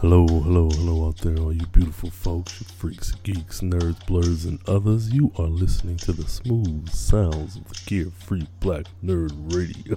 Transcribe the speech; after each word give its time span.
Hello, 0.00 0.26
hello, 0.26 0.68
hello 0.68 1.08
out 1.08 1.16
there, 1.16 1.38
all 1.38 1.54
you 1.54 1.64
beautiful 1.68 2.10
folks, 2.10 2.60
you 2.60 2.66
freaks, 2.66 3.12
geeks, 3.22 3.62
nerds, 3.62 4.06
blurs, 4.06 4.44
and 4.44 4.60
others. 4.68 5.10
You 5.10 5.32
are 5.38 5.46
listening 5.46 5.96
to 5.96 6.12
the 6.12 6.28
smooth 6.28 6.90
sounds 6.90 7.56
of 7.56 7.66
the 7.66 7.80
Carefree 7.86 8.46
Black 8.60 8.84
Nerd 9.02 9.32
Radio. 9.54 9.96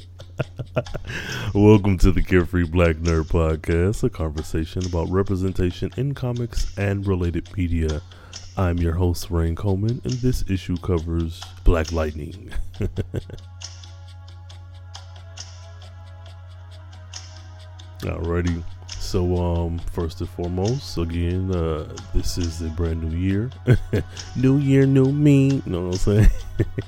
Welcome 1.53 1.97
to 1.97 2.13
the 2.13 2.23
Carefree 2.23 2.63
Black 2.63 2.95
Nerd 2.95 3.25
Podcast, 3.25 4.01
a 4.05 4.09
conversation 4.09 4.85
about 4.85 5.09
representation 5.09 5.91
in 5.97 6.13
comics 6.13 6.77
and 6.77 7.05
related 7.05 7.49
media. 7.57 8.01
I'm 8.55 8.77
your 8.77 8.93
host, 8.93 9.29
Rain 9.29 9.53
Coleman, 9.53 9.99
and 10.05 10.13
this 10.13 10.49
issue 10.49 10.77
covers 10.77 11.41
Black 11.65 11.91
Lightning. 11.91 12.53
Alrighty. 17.99 18.63
So, 19.09 19.35
um, 19.37 19.79
first 19.91 20.21
and 20.21 20.29
foremost, 20.29 20.95
again, 20.99 21.49
uh, 21.51 21.91
this 22.13 22.37
is 22.37 22.61
a 22.61 22.65
brand 22.65 23.03
new 23.03 23.17
year. 23.17 23.49
new 24.35 24.59
year, 24.59 24.85
new 24.85 25.11
me. 25.11 25.63
You 25.65 25.71
know 25.71 25.87
what 25.87 25.93
I'm 25.93 25.97
saying? 25.97 26.29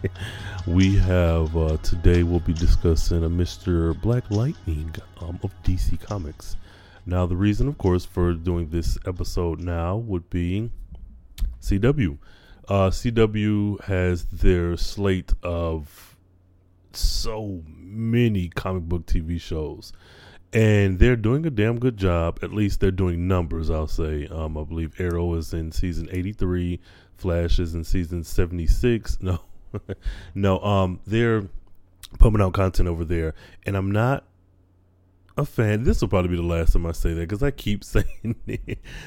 we 0.68 0.98
have, 0.98 1.58
uh, 1.58 1.78
today 1.78 2.22
we'll 2.22 2.40
be 2.40 2.54
discussing 2.54 3.24
a 3.24 3.28
Mr. 3.28 4.00
Black 4.00 4.30
Lightning 4.30 4.94
um, 5.20 5.40
of 5.42 5.52
DC 5.64 6.00
Comics. 6.00 6.58
Now, 7.08 7.26
the 7.26 7.36
reason, 7.36 7.68
of 7.68 7.80
course, 7.80 8.06
for 8.06 8.36
doing 8.36 8.70
this 8.70 9.00
episode 9.08 9.60
now 9.60 9.96
would 9.96 10.30
be 10.30 10.70
CW. 11.60 12.20
Uh, 12.68 12.92
CW 12.92 13.84
has 13.86 14.26
their 14.26 14.78
slate 14.78 15.34
of 15.42 16.16
so 16.94 17.64
many 17.68 18.50
comic 18.50 18.84
book 18.84 19.08
TV 19.08 19.42
shows 19.42 19.92
and 20.54 21.00
they're 21.00 21.16
doing 21.16 21.46
a 21.46 21.50
damn 21.50 21.80
good 21.80 21.98
job. 21.98 22.40
At 22.42 22.52
least 22.54 22.80
they're 22.80 22.92
doing 22.92 23.28
numbers. 23.28 23.70
I'll 23.70 23.88
say. 23.88 24.28
Um, 24.28 24.58
I 24.58 24.64
believe 24.64 25.00
Arrow 25.00 25.34
is 25.36 25.54
in 25.54 25.72
season 25.72 26.10
eighty 26.12 26.34
three. 26.34 26.80
Flash 27.16 27.60
is 27.60 27.74
in 27.76 27.84
season 27.84 28.24
seventy 28.24 28.68
six. 28.68 29.18
No, 29.74 29.90
no. 30.36 30.60
Um, 30.60 31.00
they're 31.08 31.44
pumping 32.20 32.42
out 32.42 32.52
content 32.52 32.90
over 32.90 33.06
there, 33.06 33.34
and 33.66 33.78
I'm 33.78 33.90
not 33.90 34.26
a 35.38 35.46
fan. 35.46 35.84
This 35.84 36.02
will 36.02 36.10
probably 36.10 36.32
be 36.32 36.36
the 36.36 36.42
last 36.42 36.74
time 36.74 36.86
I 36.86 36.92
say 36.92 37.14
that 37.14 37.22
because 37.22 37.42
I 37.42 37.52
keep 37.52 37.84
saying 37.86 38.36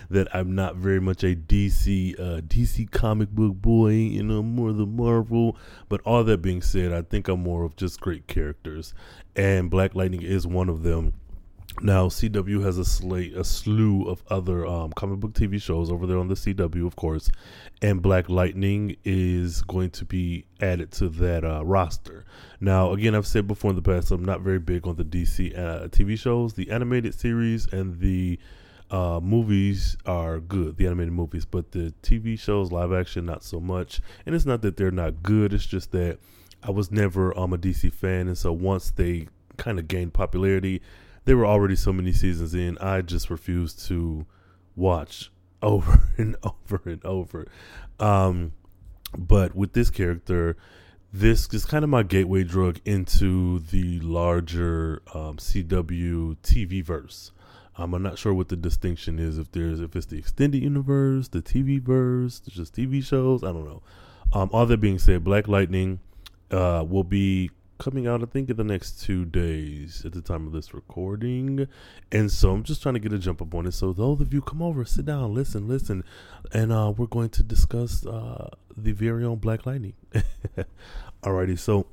that 0.09 0.35
I'm 0.35 0.55
not 0.55 0.77
very 0.77 1.01
much 1.01 1.23
a 1.23 1.37
DC 1.37 2.19
uh, 2.19 2.41
DC 2.41 2.91
comic 2.91 3.29
book 3.29 3.57
boy. 3.57 3.91
You 3.91 4.23
know, 4.23 4.43
more 4.43 4.73
the 4.73 4.87
Marvel. 4.87 5.59
But 5.91 6.01
all 6.07 6.25
that 6.25 6.39
being 6.39 6.63
said, 6.63 6.95
I 6.95 7.03
think 7.03 7.29
I'm 7.29 7.43
more 7.43 7.65
of 7.65 7.77
just 7.77 8.01
great 8.01 8.27
characters, 8.27 8.95
and 9.37 9.71
Black 9.71 9.95
Lightning 9.95 10.23
is 10.23 10.47
one 10.47 10.71
of 10.71 10.83
them 10.83 11.13
now, 11.81 12.07
CW 12.07 12.63
has 12.63 12.79
a 12.79 12.85
slate, 12.85 13.35
a 13.37 13.43
slew 13.43 14.05
of 14.05 14.23
other 14.29 14.67
um, 14.67 14.93
comic 14.93 15.19
book 15.19 15.33
TV 15.33 15.61
shows 15.61 15.91
over 15.91 16.07
there 16.07 16.19
on 16.19 16.29
the 16.29 16.35
CW, 16.35 16.87
of 16.87 16.95
course, 16.95 17.31
and 17.83 18.01
Black 18.01 18.29
Lightning 18.29 18.97
is 19.05 19.63
going 19.63 19.91
to 19.91 20.05
be 20.05 20.45
added 20.61 20.93
to 20.93 21.09
that 21.09 21.45
uh, 21.45 21.65
roster. 21.65 22.25
Now, 22.61 22.93
again, 22.93 23.15
I've 23.15 23.27
said 23.27 23.49
before 23.49 23.71
in 23.71 23.77
the 23.77 23.83
past, 23.83 24.13
I'm 24.13 24.25
not 24.25 24.41
very 24.41 24.61
big 24.61 24.87
on 24.87 24.97
the 24.97 25.05
DC 25.05 25.59
uh, 25.59 25.89
TV 25.89 26.19
shows. 26.19 26.55
The 26.55 26.71
animated 26.71 27.13
series 27.15 27.67
and 27.73 27.99
the 27.99 28.39
uh, 28.91 29.19
movies 29.21 29.97
are 30.07 30.39
good, 30.39 30.77
the 30.77 30.87
animated 30.87 31.13
movies, 31.13 31.45
but 31.45 31.73
the 31.73 31.93
TV 32.03 32.39
shows, 32.39 32.71
live 32.71 32.93
action, 32.93 33.27
not 33.27 33.43
so 33.43 33.59
much. 33.59 34.01
And 34.27 34.35
it's 34.35 34.47
not 34.47 34.63
that 34.63 34.77
they're 34.77 34.93
not 34.93 35.23
good; 35.23 35.53
it's 35.53 35.67
just 35.67 35.91
that 35.91 36.19
I 36.63 36.71
was 36.71 36.93
never 36.93 37.37
um, 37.37 37.53
a 37.53 37.59
DC 37.59 37.93
fan, 37.93 38.29
and 38.29 38.39
so 38.39 38.53
once 38.53 38.93
they 38.93 39.27
kind 39.57 39.79
of 39.79 39.89
gained 39.89 40.15
popularity 40.15 40.81
there 41.25 41.37
were 41.37 41.47
already 41.47 41.77
so 41.77 41.93
many 41.93 42.13
seasons 42.13 42.55
in. 42.55 42.79
I 42.79 43.01
just 43.03 43.31
refused 43.31 43.87
to 43.87 44.27
watch 44.77 45.31
over 45.63 46.03
and 46.19 46.37
over 46.43 46.81
and 46.85 47.05
over. 47.05 47.47
Um, 47.99 48.53
but 49.17 49.55
with 49.55 49.73
this 49.73 49.91
character, 49.91 50.57
this 51.13 51.49
is 51.55 51.65
kind 51.65 51.85
of 51.85 51.91
my 51.91 52.03
gateway 52.03 52.43
drug 52.43 52.81
into 52.85 53.61
the 53.61 54.01
larger 54.01 55.01
um, 55.15 55.37
CW 55.37 56.37
TV 56.43 56.85
verse. 56.85 57.31
Um, 57.77 57.95
I'm 57.95 58.03
not 58.03 58.19
sure 58.19 58.35
what 58.35 58.49
the 58.49 58.57
distinction 58.57 59.19
is 59.19 59.39
if 59.39 59.51
there's 59.53 59.81
if 59.81 59.97
it's 59.97 60.07
the 60.07 60.19
extended 60.19 60.63
universe, 60.63 61.29
the 61.29 61.43
TV 61.43 61.81
verse, 61.81 62.41
just 62.41 62.75
TV 62.75 63.03
shows. 63.03 63.43
I 63.43 63.49
don't 63.49 63.65
know. 63.65 63.83
Um, 64.33 64.51
all 64.53 64.67
that 64.67 64.81
being 64.81 64.99
said, 64.99 65.25
Black 65.25 65.49
Lightning 65.49 66.01
uh, 66.51 66.85
will 66.89 67.05
be 67.05 67.51
coming 67.79 68.07
out, 68.07 68.23
I 68.23 68.27
think, 68.27 68.51
in 68.51 68.57
the 68.57 68.65
next 68.65 69.03
two 69.03 69.25
days 69.25 70.03
at 70.05 70.13
the 70.13 70.23
time 70.23 70.47
of 70.47 70.53
this 70.53 70.75
recording. 70.75 71.67
And 72.13 72.31
so 72.31 72.51
I'm 72.53 72.63
just 72.63 72.83
trying 72.83 72.95
to 72.95 73.01
get 73.01 73.13
a 73.13 73.19
jump 73.19 73.43
up 73.43 73.55
on 73.55 73.67
it. 73.67 73.73
So 73.73 73.93
those 73.93 74.21
of 74.21 74.33
you 74.33 74.41
come 74.43 74.63
over, 74.63 74.85
sit 74.85 75.05
down, 75.05 75.35
listen, 75.35 75.69
listen, 75.69 76.05
and 76.53 76.73
uh, 76.73 76.93
we're 76.97 77.07
going 77.07 77.31
to 77.31 77.43
discuss 77.43 78.07
uh, 78.07 78.51
the 78.77 78.93
very 78.93 79.25
own 79.25 79.39
Black 79.39 79.67
Lightning. 79.67 79.95
Alrighty, 81.23 81.59
so 81.59 81.87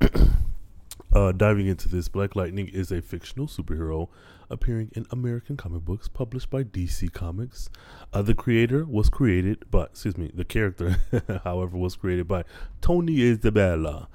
uh, 1.14 1.32
diving 1.32 1.68
into 1.68 1.90
this, 1.90 2.08
Black 2.08 2.36
Lightning 2.36 2.68
is 2.68 2.92
a 2.92 3.02
fictional 3.02 3.48
superhero 3.48 4.10
appearing 4.52 4.92
in 4.94 5.08
American 5.10 5.56
comic 5.56 5.84
books 5.84 6.08
published 6.08 6.50
by 6.50 6.64
DC 6.64 7.12
Comics. 7.14 7.70
Uh, 8.14 8.22
the 8.22 8.36
creator 8.36 8.86
was 8.86 9.10
created 9.10 9.64
by, 9.72 9.84
excuse 9.86 10.18
me, 10.18 10.30
the 10.34 10.44
character, 10.44 10.98
however, 11.44 11.78
was 11.78 11.96
created 11.96 12.28
by 12.28 12.44
Tony 12.82 13.22
Isabella. 13.22 14.10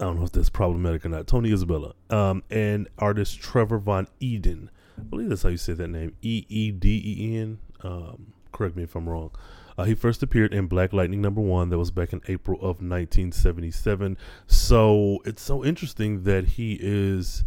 I 0.00 0.04
don't 0.04 0.16
know 0.18 0.24
if 0.24 0.32
that's 0.32 0.48
problematic 0.48 1.04
or 1.04 1.10
not. 1.10 1.26
Tony 1.26 1.52
Isabella, 1.52 1.92
um, 2.08 2.42
and 2.50 2.88
artist 2.98 3.38
Trevor 3.38 3.78
Von 3.78 4.08
Eeden. 4.20 4.68
I 4.98 5.02
believe 5.02 5.28
that's 5.28 5.42
how 5.42 5.50
you 5.50 5.58
say 5.58 5.74
that 5.74 5.88
name. 5.88 6.16
E 6.22 6.46
E 6.48 6.70
D 6.70 7.02
E 7.04 7.36
N. 7.36 7.58
Um, 7.82 8.32
correct 8.50 8.76
me 8.76 8.82
if 8.82 8.96
I'm 8.96 9.08
wrong. 9.08 9.30
Uh, 9.76 9.84
he 9.84 9.94
first 9.94 10.22
appeared 10.22 10.54
in 10.54 10.66
Black 10.68 10.94
Lightning 10.94 11.20
number 11.20 11.42
one. 11.42 11.68
That 11.68 11.78
was 11.78 11.90
back 11.90 12.14
in 12.14 12.22
April 12.28 12.56
of 12.58 12.80
1977. 12.80 14.16
So 14.46 15.20
it's 15.26 15.42
so 15.42 15.64
interesting 15.64 16.22
that 16.22 16.48
he 16.48 16.78
is. 16.80 17.44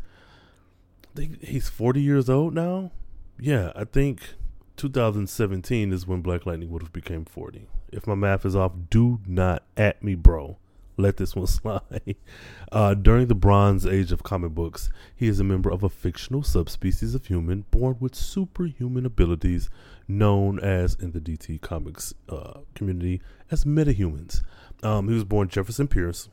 I 1.03 1.17
think 1.17 1.43
he's 1.43 1.69
40 1.69 2.01
years 2.01 2.29
old 2.29 2.53
now. 2.53 2.91
Yeah, 3.39 3.71
I 3.75 3.83
think 3.83 4.35
2017 4.77 5.91
is 5.91 6.05
when 6.05 6.21
Black 6.21 6.45
Lightning 6.45 6.69
would 6.69 6.83
have 6.83 6.93
became 6.93 7.25
40. 7.25 7.67
If 7.91 8.05
my 8.05 8.15
math 8.15 8.45
is 8.45 8.55
off, 8.55 8.73
do 8.91 9.19
not 9.27 9.63
at 9.75 10.03
me, 10.03 10.13
bro 10.13 10.57
let 10.97 11.17
this 11.17 11.35
one 11.35 11.47
slide. 11.47 12.15
Uh, 12.71 12.93
during 12.93 13.27
the 13.27 13.35
Bronze 13.35 13.85
Age 13.85 14.11
of 14.11 14.23
comic 14.23 14.51
books, 14.51 14.89
he 15.15 15.27
is 15.27 15.39
a 15.39 15.43
member 15.43 15.69
of 15.69 15.83
a 15.83 15.89
fictional 15.89 16.43
subspecies 16.43 17.15
of 17.15 17.25
human 17.25 17.65
born 17.71 17.97
with 17.99 18.15
superhuman 18.15 19.05
abilities 19.05 19.69
known 20.07 20.59
as, 20.59 20.95
in 20.95 21.11
the 21.11 21.19
DC 21.19 21.61
Comics 21.61 22.13
uh, 22.29 22.59
community, 22.75 23.21
as 23.51 23.65
metahumans. 23.65 24.41
Um, 24.81 25.07
he 25.07 25.13
was 25.13 25.23
born 25.23 25.47
Jefferson 25.47 25.87
Pierce. 25.87 26.29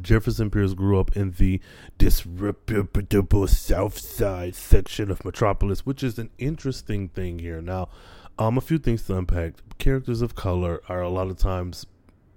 Jefferson 0.00 0.50
Pierce 0.50 0.74
grew 0.74 1.00
up 1.00 1.16
in 1.16 1.32
the 1.32 1.60
disreputable 1.96 3.46
South 3.46 3.98
Side 3.98 4.54
section 4.54 5.10
of 5.10 5.24
Metropolis, 5.24 5.86
which 5.86 6.02
is 6.02 6.18
an 6.18 6.30
interesting 6.38 7.08
thing 7.08 7.38
here. 7.38 7.62
Now, 7.62 7.88
um, 8.38 8.58
a 8.58 8.60
few 8.60 8.78
things 8.78 9.04
to 9.04 9.16
unpack. 9.16 9.54
Characters 9.78 10.22
of 10.22 10.34
color 10.34 10.80
are 10.88 11.00
a 11.00 11.08
lot 11.08 11.28
of 11.28 11.38
times 11.38 11.86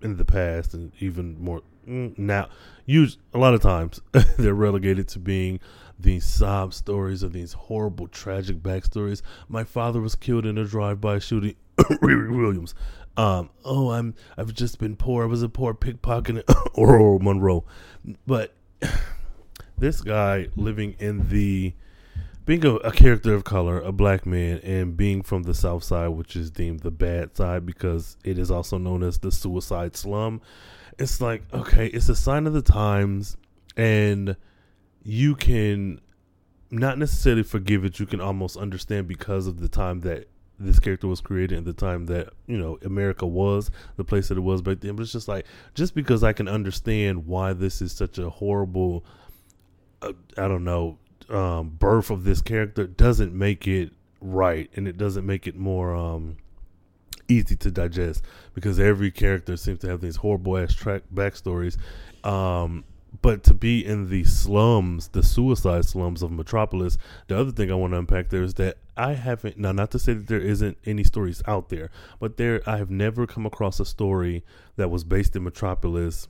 in 0.02 0.18
the 0.18 0.26
past 0.26 0.74
and 0.74 0.92
even 1.00 1.42
more 1.44 1.62
mm, 1.88 2.18
now 2.18 2.50
use 2.86 3.18
a 3.34 3.38
lot 3.38 3.54
of 3.54 3.62
times 3.62 4.02
they're 4.38 4.54
relegated 4.54 5.08
to 5.08 5.20
being 5.20 5.60
these 6.00 6.26
sob 6.26 6.74
stories 6.74 7.24
of 7.24 7.34
these 7.34 7.54
horrible 7.54 8.08
tragic 8.08 8.58
backstories. 8.58 9.22
My 9.48 9.64
father 9.64 10.02
was 10.02 10.16
killed 10.16 10.46
in 10.46 10.58
a 10.58 10.66
drive-by 10.66 11.20
shooting 11.20 11.56
Riri 11.78 12.36
Williams. 12.36 12.74
Um, 13.18 13.50
oh 13.66 13.92
i'm 13.92 14.16
i've 14.38 14.54
just 14.54 14.80
been 14.80 14.96
poor. 14.96 15.24
I 15.24 15.28
was 15.28 15.44
a 15.44 15.50
poor 15.50 15.74
pickpocket 15.74 16.46
Ororo 16.48 17.22
Monroe. 17.22 17.66
But 18.26 18.54
this 19.78 20.02
guy 20.02 20.48
living 20.56 20.96
in 21.00 21.30
the 21.30 21.74
being 22.52 22.66
a, 22.66 22.76
a, 22.80 22.92
character 22.92 23.34
of 23.34 23.46
color, 23.46 23.80
a 23.80 23.94
black 23.94 24.26
man, 24.26 24.58
and 24.58 24.98
being 24.98 25.22
from 25.22 25.44
the 25.44 25.54
South 25.54 25.86
Side, 25.86 26.10
which 26.10 26.36
is 26.36 26.52
deemed 26.52 26.82
the 26.82 26.92
bad 26.92 27.38
side 27.38 27.66
because 27.66 28.18
it 28.26 28.38
is 28.38 28.52
also 28.52 28.78
known 28.78 29.04
as 29.04 29.18
the 29.20 29.32
suicide 29.32 29.96
slum, 29.96 30.42
it's 31.00 31.22
like, 31.22 31.44
okay, 31.54 31.88
it's 31.88 32.10
a 32.10 32.16
sign 32.16 32.46
of 32.46 32.52
the 32.52 32.62
times, 32.62 33.38
and 33.78 34.36
you 35.02 35.34
can 35.34 36.02
not 36.70 36.98
necessarily 36.98 37.44
forgive 37.44 37.86
it, 37.86 38.02
you 38.02 38.06
can 38.06 38.20
almost 38.20 38.58
understand 38.58 39.08
because 39.08 39.48
of 39.48 39.62
the 39.62 39.70
time 39.70 40.02
that 40.02 40.28
this 40.60 40.78
character 40.78 41.08
was 41.08 41.22
created 41.22 41.58
and 41.58 41.66
the 41.66 41.74
time 41.74 42.06
that 42.06 42.34
you 42.48 42.58
know 42.58 42.78
America 42.84 43.26
was 43.26 43.72
the 43.96 44.04
place 44.04 44.28
that 44.28 44.38
it 44.38 44.42
was 44.42 44.62
back 44.62 44.82
then. 44.82 44.98
But 44.98 45.04
it's 45.04 45.14
just 45.14 45.30
like 45.30 45.46
just 45.74 45.96
because 45.96 46.22
I 46.22 46.34
can 46.34 46.50
understand 46.50 47.26
why 47.26 47.54
this 47.54 47.82
is 47.82 47.94
such 47.94 48.18
a 48.20 48.30
horrible, 48.30 49.06
uh, 50.02 50.12
I 50.38 50.50
don't 50.50 50.66
know, 50.66 51.00
um, 51.32 51.70
birth 51.70 52.10
of 52.10 52.24
this 52.24 52.42
character 52.42 52.86
doesn't 52.86 53.34
make 53.34 53.68
it 53.68 53.92
right, 54.20 54.70
and 54.76 54.88
it 54.88 54.98
doesn't 54.98 55.26
make 55.26 55.48
it 55.48 55.56
more 55.56 55.96
um, 55.96 56.38
easy 57.28 57.56
to 57.56 57.72
digest 57.72 58.24
because 58.54 58.80
every 58.80 59.12
character 59.12 59.58
seems 59.58 59.80
to 59.80 59.88
have 59.88 60.02
these 60.02 60.18
horrible 60.18 60.58
ass 60.58 60.74
track 60.74 61.04
backstories. 61.14 61.78
Um, 62.24 62.84
but 63.22 63.44
to 63.44 63.54
be 63.54 63.86
in 63.86 64.10
the 64.10 64.24
slums, 64.24 65.10
the 65.10 65.24
suicide 65.24 65.86
slums 65.86 66.24
of 66.24 66.32
Metropolis, 66.32 66.98
the 67.28 67.38
other 67.38 67.52
thing 67.52 67.72
I 67.72 67.76
want 67.76 67.94
to 67.94 68.00
unpack 68.00 68.30
there 68.30 68.44
is 68.44 68.54
that 68.56 68.78
I 68.96 69.14
haven't 69.14 69.58
now 69.58 69.72
not 69.72 69.92
to 69.92 70.00
say 70.00 70.14
that 70.14 70.28
there 70.28 70.40
isn't 70.40 70.78
any 70.86 71.04
stories 71.04 71.42
out 71.46 71.70
there, 71.70 71.90
but 72.20 72.38
there 72.38 72.62
I 72.66 72.78
have 72.78 72.90
never 72.90 73.28
come 73.28 73.46
across 73.46 73.80
a 73.80 73.86
story 73.86 74.46
that 74.78 74.90
was 74.90 75.04
based 75.04 75.36
in 75.36 75.44
Metropolis 75.44 76.28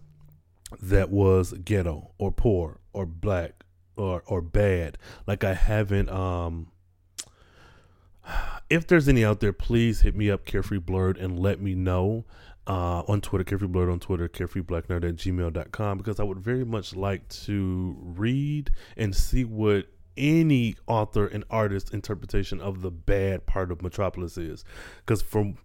that 0.81 1.09
was 1.11 1.53
ghetto 1.53 2.11
or 2.17 2.31
poor 2.31 2.79
or 2.93 3.05
black 3.05 3.63
or 3.95 4.23
or 4.25 4.41
bad. 4.41 4.97
Like 5.27 5.43
I 5.43 5.53
haven't 5.53 6.09
um 6.09 6.71
if 8.69 8.87
there's 8.87 9.07
any 9.07 9.25
out 9.25 9.39
there, 9.39 9.53
please 9.53 10.01
hit 10.01 10.15
me 10.15 10.29
up, 10.29 10.45
Carefree 10.45 10.79
Blerd, 10.79 11.21
and 11.21 11.39
let 11.39 11.61
me 11.61 11.75
know 11.75 12.25
uh, 12.67 13.03
on 13.07 13.21
Twitter, 13.21 13.43
Carefree 13.43 13.67
Blerd 13.67 13.91
on 13.91 13.99
Twitter, 13.99 14.27
Carefree 14.27 14.61
Black 14.61 14.87
carefreeblacknerd 14.87 15.09
at 15.09 15.15
gmail.com, 15.15 15.97
because 15.97 16.19
I 16.19 16.23
would 16.23 16.39
very 16.39 16.63
much 16.63 16.95
like 16.95 17.27
to 17.29 17.97
read 17.99 18.71
and 18.95 19.15
see 19.15 19.43
what 19.43 19.87
any 20.17 20.75
author 20.87 21.25
and 21.25 21.43
artist 21.49 21.93
interpretation 21.93 22.59
of 22.59 22.81
the 22.81 22.91
bad 22.91 23.45
part 23.45 23.71
of 23.71 23.81
Metropolis 23.81 24.37
is. 24.37 24.63
Because 24.99 25.21
from 25.21 25.57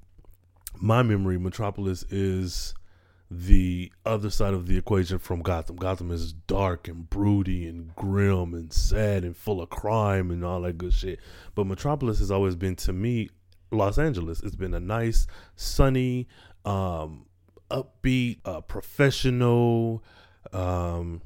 my 0.80 1.02
memory, 1.02 1.38
Metropolis 1.38 2.04
is 2.04 2.74
the 3.30 3.92
other 4.04 4.30
side 4.30 4.54
of 4.54 4.66
the 4.66 4.78
equation 4.78 5.18
from 5.18 5.42
Gotham. 5.42 5.76
Gotham 5.76 6.10
is 6.10 6.32
dark 6.32 6.86
and 6.86 7.08
broody 7.10 7.66
and 7.66 7.94
grim 7.96 8.54
and 8.54 8.72
sad 8.72 9.24
and 9.24 9.36
full 9.36 9.60
of 9.60 9.68
crime 9.68 10.30
and 10.30 10.44
all 10.44 10.60
that 10.62 10.78
good 10.78 10.92
shit. 10.92 11.18
But 11.54 11.66
Metropolis 11.66 12.20
has 12.20 12.30
always 12.30 12.54
been 12.54 12.76
to 12.76 12.92
me 12.92 13.30
Los 13.70 13.98
Angeles. 13.98 14.42
It's 14.42 14.54
been 14.54 14.74
a 14.74 14.80
nice, 14.80 15.26
sunny, 15.56 16.28
um, 16.64 17.26
upbeat, 17.70 18.38
uh, 18.44 18.60
professional, 18.60 20.04
um, 20.52 21.20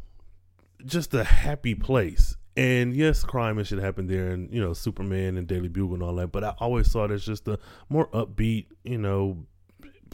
just 0.85 1.13
a 1.13 1.25
happy 1.25 1.75
place. 1.75 2.37
And 2.57 2.95
yes, 2.97 3.23
crime 3.25 3.59
and 3.59 3.67
shit 3.67 3.79
happened 3.79 4.11
there, 4.11 4.31
and 4.31 4.53
you 4.53 4.61
know, 4.61 4.73
Superman 4.73 5.37
and 5.37 5.47
Daily 5.47 5.69
Bugle 5.69 5.95
and 5.95 6.03
all 6.03 6.15
that. 6.17 6.33
But 6.33 6.45
I 6.45 6.55
always 6.59 6.91
saw 6.91 7.05
it 7.05 7.11
as 7.11 7.25
just 7.25 7.47
a 7.47 7.59
more 7.89 8.09
upbeat, 8.09 8.67
you 8.85 8.99
know, 8.99 9.47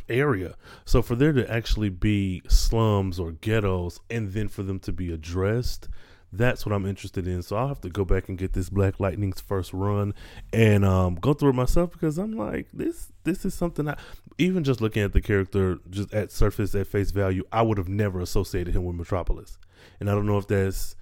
area. 0.08 0.56
So 0.84 1.02
for 1.02 1.14
there 1.14 1.32
to 1.32 1.50
actually 1.50 1.88
be 1.88 2.42
slums 2.48 3.18
or 3.18 3.32
ghettos 3.32 4.00
and 4.10 4.32
then 4.32 4.48
for 4.48 4.62
them 4.62 4.78
to 4.80 4.92
be 4.92 5.12
addressed, 5.12 5.88
that's 6.32 6.66
what 6.66 6.74
I'm 6.74 6.86
interested 6.86 7.26
in. 7.26 7.42
So 7.42 7.56
I'll 7.56 7.68
have 7.68 7.80
to 7.82 7.88
go 7.88 8.04
back 8.04 8.28
and 8.28 8.36
get 8.36 8.52
this 8.52 8.68
Black 8.68 9.00
Lightning's 9.00 9.40
first 9.40 9.72
run 9.72 10.14
and 10.52 10.84
um, 10.84 11.14
go 11.14 11.32
through 11.32 11.50
it 11.50 11.54
myself 11.54 11.92
because 11.92 12.18
I'm 12.18 12.32
like 12.32 12.68
this. 12.72 13.12
This 13.24 13.44
is 13.44 13.54
something 13.54 13.88
I 13.88 13.96
even 14.38 14.64
just 14.64 14.80
looking 14.80 15.02
at 15.02 15.12
the 15.12 15.20
character 15.20 15.78
just 15.88 16.12
at 16.12 16.30
surface 16.30 16.74
at 16.74 16.86
face 16.86 17.10
value, 17.10 17.44
I 17.52 17.62
would 17.62 17.78
have 17.78 17.88
never 17.88 18.20
associated 18.20 18.74
him 18.76 18.84
with 18.84 18.96
Metropolis, 18.96 19.58
and 19.98 20.10
I 20.10 20.14
don't 20.14 20.26
know 20.26 20.38
if 20.38 20.46
that's 20.46 20.94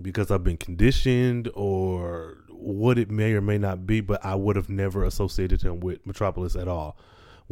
because 0.00 0.30
I've 0.30 0.44
been 0.44 0.56
conditioned 0.56 1.50
or 1.54 2.38
what 2.48 2.98
it 2.98 3.10
may 3.10 3.34
or 3.34 3.40
may 3.40 3.58
not 3.58 3.86
be, 3.86 4.00
but 4.00 4.24
I 4.24 4.34
would 4.34 4.56
have 4.56 4.68
never 4.68 5.04
associated 5.04 5.62
him 5.62 5.80
with 5.80 6.06
Metropolis 6.06 6.56
at 6.56 6.68
all 6.68 6.96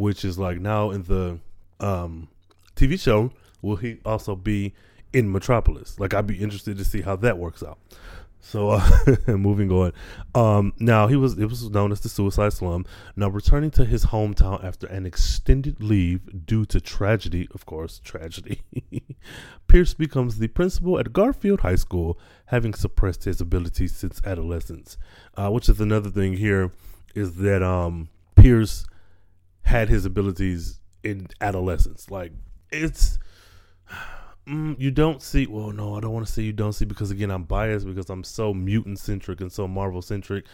which 0.00 0.24
is 0.24 0.38
like 0.38 0.58
now 0.58 0.90
in 0.90 1.02
the 1.02 1.38
um, 1.78 2.28
TV 2.74 2.98
show, 2.98 3.30
will 3.60 3.76
he 3.76 3.98
also 4.04 4.34
be 4.34 4.72
in 5.12 5.30
Metropolis? 5.30 6.00
Like, 6.00 6.14
I'd 6.14 6.26
be 6.26 6.38
interested 6.38 6.78
to 6.78 6.84
see 6.84 7.02
how 7.02 7.16
that 7.16 7.36
works 7.36 7.62
out. 7.62 7.78
So, 8.40 8.70
uh, 8.70 8.80
moving 9.26 9.70
on. 9.70 9.92
Um, 10.34 10.72
now 10.78 11.06
he 11.06 11.16
was 11.16 11.36
it 11.36 11.44
was 11.44 11.68
known 11.68 11.92
as 11.92 12.00
the 12.00 12.08
Suicide 12.08 12.54
Slum. 12.54 12.86
Now 13.14 13.28
returning 13.28 13.70
to 13.72 13.84
his 13.84 14.06
hometown 14.06 14.64
after 14.64 14.86
an 14.86 15.04
extended 15.04 15.82
leave 15.82 16.46
due 16.46 16.64
to 16.64 16.80
tragedy, 16.80 17.46
of 17.52 17.66
course, 17.66 18.00
tragedy. 18.02 18.62
Pierce 19.68 19.92
becomes 19.92 20.38
the 20.38 20.48
principal 20.48 20.98
at 20.98 21.12
Garfield 21.12 21.60
High 21.60 21.74
School, 21.74 22.18
having 22.46 22.72
suppressed 22.72 23.24
his 23.24 23.42
abilities 23.42 23.94
since 23.94 24.22
adolescence. 24.24 24.96
Uh, 25.36 25.50
which 25.50 25.68
is 25.68 25.78
another 25.78 26.08
thing 26.08 26.38
here 26.38 26.72
is 27.14 27.34
that 27.36 27.62
um, 27.62 28.08
Pierce 28.34 28.86
had 29.70 29.88
his 29.88 30.04
abilities 30.04 30.80
in 31.04 31.28
adolescence. 31.40 32.10
Like 32.10 32.32
it's 32.70 33.18
mm, 34.46 34.78
you 34.80 34.90
don't 34.90 35.22
see. 35.22 35.46
Well, 35.46 35.70
no, 35.70 35.96
I 35.96 36.00
don't 36.00 36.12
want 36.12 36.26
to 36.26 36.32
say 36.32 36.42
you 36.42 36.52
don't 36.52 36.72
see 36.72 36.84
because 36.84 37.12
again, 37.12 37.30
I'm 37.30 37.44
biased 37.44 37.86
because 37.86 38.10
I'm 38.10 38.24
so 38.24 38.52
mutant 38.52 38.98
centric 38.98 39.40
and 39.40 39.52
so 39.52 39.68
Marvel 39.68 40.02
centric. 40.02 40.44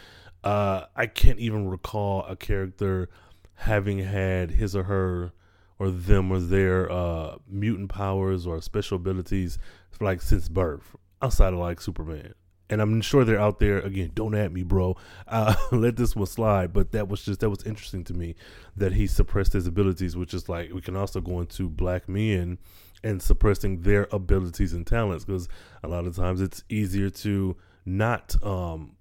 Uh, 0.43 0.83
I 0.95 1.07
can't 1.07 1.39
even 1.39 1.67
recall 1.67 2.25
a 2.25 2.35
character 2.35 3.09
having 3.55 3.97
had 3.97 4.51
his 4.51 4.75
or 4.75 4.83
her 4.83 5.31
or 5.79 5.89
them 5.89 6.31
or 6.31 6.39
their 6.39 6.91
uh, 6.91 7.37
mutant 7.47 7.89
powers 7.89 8.45
or 8.45 8.61
special 8.61 8.97
abilities 8.97 9.57
like 9.99 10.21
since 10.21 10.47
birth 10.47 10.95
outside 11.23 11.53
of 11.53 11.59
like 11.59 11.81
Superman 11.81 12.35
and 12.69 12.81
I'm 12.81 13.01
sure 13.01 13.23
they're 13.23 13.39
out 13.39 13.59
there 13.59 13.79
again. 13.79 14.11
Don't 14.13 14.35
at 14.35 14.51
me, 14.51 14.63
bro. 14.63 14.97
Uh, 15.27 15.55
let 15.71 15.95
this 15.95 16.15
one 16.15 16.25
slide. 16.25 16.73
But 16.73 16.91
that 16.91 17.07
was 17.07 17.23
just 17.23 17.39
that 17.39 17.49
was 17.49 17.63
interesting 17.63 18.03
to 18.05 18.13
me 18.13 18.35
that 18.75 18.93
he 18.93 19.07
suppressed 19.07 19.53
his 19.53 19.67
abilities, 19.67 20.17
which 20.17 20.33
is 20.33 20.49
like 20.49 20.73
we 20.73 20.81
can 20.81 20.95
also 20.95 21.21
go 21.21 21.39
into 21.39 21.69
black 21.69 22.09
men 22.09 22.57
and 23.03 23.21
suppressing 23.21 23.81
their 23.81 24.07
abilities 24.11 24.73
and 24.73 24.85
talents 24.85 25.23
because 25.23 25.47
a 25.83 25.87
lot 25.87 26.05
of 26.05 26.15
times 26.15 26.41
it's 26.41 26.63
easier 26.67 27.09
to 27.09 27.55
not 27.85 28.35
um, 28.43 28.96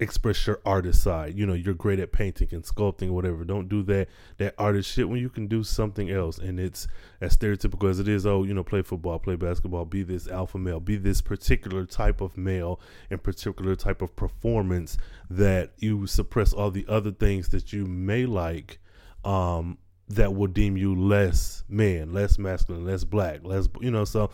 express 0.00 0.46
your 0.46 0.60
artist 0.64 1.02
side. 1.02 1.34
You 1.36 1.46
know, 1.46 1.54
you're 1.54 1.74
great 1.74 1.98
at 1.98 2.12
painting 2.12 2.48
and 2.52 2.62
sculpting, 2.62 3.08
or 3.08 3.12
whatever. 3.12 3.44
Don't 3.44 3.68
do 3.68 3.82
that 3.84 4.08
that 4.38 4.54
artist 4.58 4.90
shit 4.92 5.08
when 5.08 5.20
you 5.20 5.28
can 5.28 5.46
do 5.46 5.62
something 5.64 6.10
else. 6.10 6.38
And 6.38 6.60
it's 6.60 6.86
as 7.20 7.36
stereotypical 7.36 7.90
as 7.90 7.98
it 7.98 8.08
is. 8.08 8.26
Oh, 8.26 8.44
you 8.44 8.54
know, 8.54 8.64
play 8.64 8.82
football, 8.82 9.18
play 9.18 9.36
basketball, 9.36 9.84
be 9.84 10.02
this 10.02 10.28
alpha 10.28 10.58
male, 10.58 10.80
be 10.80 10.96
this 10.96 11.20
particular 11.20 11.84
type 11.84 12.20
of 12.20 12.36
male 12.36 12.80
and 13.10 13.22
particular 13.22 13.74
type 13.74 14.02
of 14.02 14.14
performance 14.14 14.96
that 15.30 15.72
you 15.78 16.06
suppress 16.06 16.52
all 16.52 16.70
the 16.70 16.86
other 16.88 17.10
things 17.10 17.48
that 17.48 17.72
you 17.72 17.86
may 17.86 18.26
like. 18.26 18.78
Um, 19.24 19.78
that 20.10 20.34
will 20.34 20.46
deem 20.46 20.76
you 20.78 20.94
less 20.94 21.64
man, 21.68 22.14
less 22.14 22.38
masculine, 22.38 22.86
less 22.86 23.04
black, 23.04 23.40
less 23.44 23.68
you 23.80 23.90
know. 23.90 24.04
So 24.04 24.30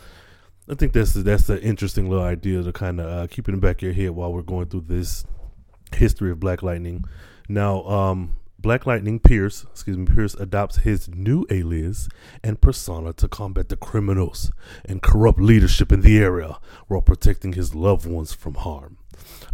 I 0.69 0.75
think 0.75 0.93
that's 0.93 1.13
that's 1.13 1.49
an 1.49 1.59
interesting 1.59 2.09
little 2.09 2.25
idea 2.25 2.63
to 2.63 2.71
kind 2.71 2.99
of 2.99 3.05
uh, 3.07 3.27
keep 3.27 3.47
in 3.49 3.55
the 3.55 3.61
back 3.61 3.77
of 3.77 3.81
your 3.83 3.93
head 3.93 4.11
while 4.11 4.31
we're 4.31 4.41
going 4.41 4.67
through 4.67 4.85
this 4.87 5.25
history 5.95 6.31
of 6.31 6.39
Black 6.39 6.63
Lightning. 6.63 7.05
Now, 7.47 7.83
um, 7.83 8.35
Black 8.57 8.87
Lightning 8.87 9.19
Pierce, 9.19 9.63
excuse 9.71 9.95
me, 9.95 10.05
Pierce 10.05 10.33
adopts 10.33 10.77
his 10.77 11.07
new 11.09 11.45
alias 11.51 12.09
and 12.43 12.59
persona 12.59 13.13
to 13.13 13.27
combat 13.27 13.69
the 13.69 13.77
criminals 13.77 14.51
and 14.83 15.03
corrupt 15.03 15.39
leadership 15.39 15.91
in 15.91 16.01
the 16.01 16.17
area 16.17 16.57
while 16.87 17.01
protecting 17.01 17.53
his 17.53 17.75
loved 17.75 18.07
ones 18.07 18.33
from 18.33 18.55
harm. 18.55 18.97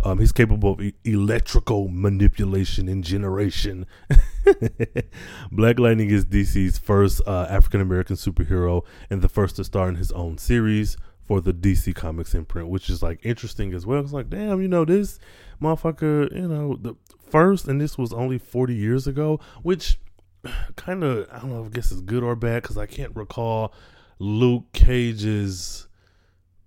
Um, 0.04 0.20
he's 0.20 0.32
capable 0.32 0.72
of 0.72 0.82
e- 0.82 0.94
electrical 1.04 1.88
manipulation 1.90 2.88
and 2.88 3.04
generation. 3.04 3.86
Black 5.52 5.78
Lightning 5.78 6.10
is 6.10 6.26
DC's 6.26 6.78
first 6.78 7.22
uh, 7.28 7.48
African 7.50 7.82
American 7.82 8.16
superhero 8.16 8.84
and 9.10 9.22
the 9.22 9.30
first 9.30 9.58
to 9.58 9.64
star 9.64 9.90
in 9.90 9.96
his 9.96 10.12
own 10.14 10.38
series 10.38 10.96
for 11.32 11.40
the 11.40 11.54
DC 11.54 11.96
Comics 11.96 12.36
imprint, 12.36 12.68
which 12.68 12.90
is 12.90 13.02
like 13.02 13.18
interesting 13.24 13.74
as 13.74 13.86
well. 13.86 14.02
It's 14.02 14.12
like, 14.12 14.30
damn, 14.30 14.62
you 14.62 14.68
know, 14.68 14.84
this 14.84 15.18
motherfucker, 15.62 16.30
you 16.36 16.46
know, 16.46 16.76
the 16.76 16.94
first, 17.30 17.70
and 17.70 17.80
this 17.80 17.98
was 17.98 18.12
only 18.12 18.38
40 18.38 18.76
years 18.76 19.08
ago, 19.08 19.40
which 19.64 19.98
kind 20.76 21.06
of, 21.06 21.30
I 21.32 21.40
don't 21.40 21.52
know, 21.52 21.64
I 21.64 21.70
guess 21.70 21.90
it's 21.90 22.02
good 22.02 22.22
or 22.22 22.36
bad 22.36 22.64
because 22.64 22.78
I 22.78 22.86
can't 22.86 23.16
recall 23.16 23.74
Luke 24.20 24.66
Cage's 24.74 25.88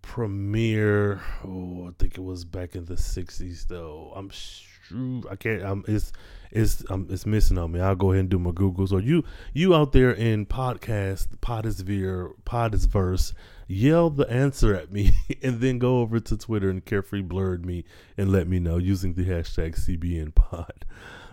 premiere. 0.00 1.20
Oh, 1.46 1.88
I 1.88 1.90
think 1.98 2.16
it 2.16 2.24
was 2.24 2.46
back 2.46 2.74
in 2.74 2.86
the 2.86 2.94
60s, 2.94 3.66
though. 3.66 4.14
I'm 4.16 4.30
sure, 4.30 5.24
I 5.30 5.36
can't, 5.36 5.62
I'm, 5.62 5.84
it's, 5.86 6.10
it's 6.50 6.84
um, 6.88 7.06
it's 7.10 7.26
missing 7.26 7.58
on 7.58 7.72
me. 7.72 7.80
I'll 7.80 7.96
go 7.96 8.12
ahead 8.12 8.20
and 8.20 8.28
do 8.30 8.38
my 8.38 8.52
Googles. 8.52 8.92
Or 8.92 9.00
you 9.00 9.24
you 9.52 9.74
out 9.74 9.92
there 9.92 10.12
in 10.12 10.46
podcast, 10.46 11.36
Podisvere, 11.42 12.32
Podisverse, 12.46 13.34
yell 13.66 14.10
the 14.10 14.28
answer 14.30 14.74
at 14.74 14.92
me, 14.92 15.12
and 15.42 15.60
then 15.60 15.78
go 15.78 15.98
over 15.98 16.20
to 16.20 16.36
Twitter 16.36 16.70
and 16.70 16.84
carefree 16.84 17.22
blerd 17.22 17.64
me 17.64 17.84
and 18.16 18.30
let 18.30 18.48
me 18.48 18.58
know 18.58 18.78
using 18.78 19.14
the 19.14 19.24
hashtag 19.24 19.76
CBN 19.76 20.34
Pod. 20.34 20.84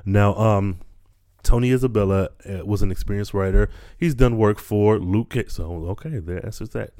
Now, 0.05 0.35
um, 0.35 0.79
Tony 1.43 1.71
Isabella 1.71 2.29
uh, 2.47 2.65
was 2.65 2.81
an 2.81 2.91
experienced 2.91 3.33
writer. 3.33 3.69
He's 3.97 4.13
done 4.13 4.37
work 4.37 4.59
for 4.59 4.99
Luke 4.99 5.31
Cage. 5.31 5.49
So 5.49 5.85
okay, 5.89 6.19
the 6.19 6.43
answer's 6.45 6.69
that. 6.69 6.91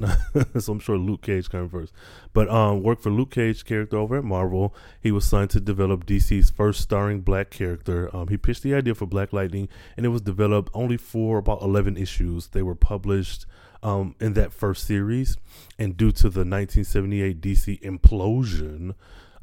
so 0.60 0.74
I'm 0.74 0.80
sure 0.80 0.98
Luke 0.98 1.22
Cage 1.22 1.50
came 1.50 1.70
first, 1.70 1.94
but 2.34 2.50
um, 2.50 2.82
worked 2.84 3.04
for 3.04 3.12
Luke 3.12 3.32
Cage 3.32 3.66
character 3.66 3.98
over 3.98 4.18
at 4.18 4.24
Marvel. 4.24 4.74
He 5.00 5.12
was 5.12 5.26
signed 5.26 5.52
to 5.52 5.60
develop 5.60 6.06
DC's 6.06 6.50
first 6.50 6.82
starring 6.82 7.22
black 7.22 7.50
character. 7.52 8.14
Um, 8.16 8.30
he 8.30 8.38
pitched 8.38 8.64
the 8.64 8.74
idea 8.74 8.96
for 8.96 9.06
Black 9.06 9.32
Lightning, 9.32 9.70
and 9.96 10.06
it 10.06 10.10
was 10.10 10.22
developed 10.22 10.72
only 10.74 10.98
for 10.98 11.38
about 11.38 11.62
11 11.62 11.98
issues. 11.98 12.48
They 12.48 12.64
were 12.64 12.76
published 12.76 13.46
um, 13.84 14.16
in 14.20 14.34
that 14.34 14.54
first 14.54 14.86
series, 14.86 15.38
and 15.80 15.98
due 15.98 16.12
to 16.12 16.24
the 16.24 16.46
1978 16.46 17.42
DC 17.42 17.82
implosion 17.82 18.96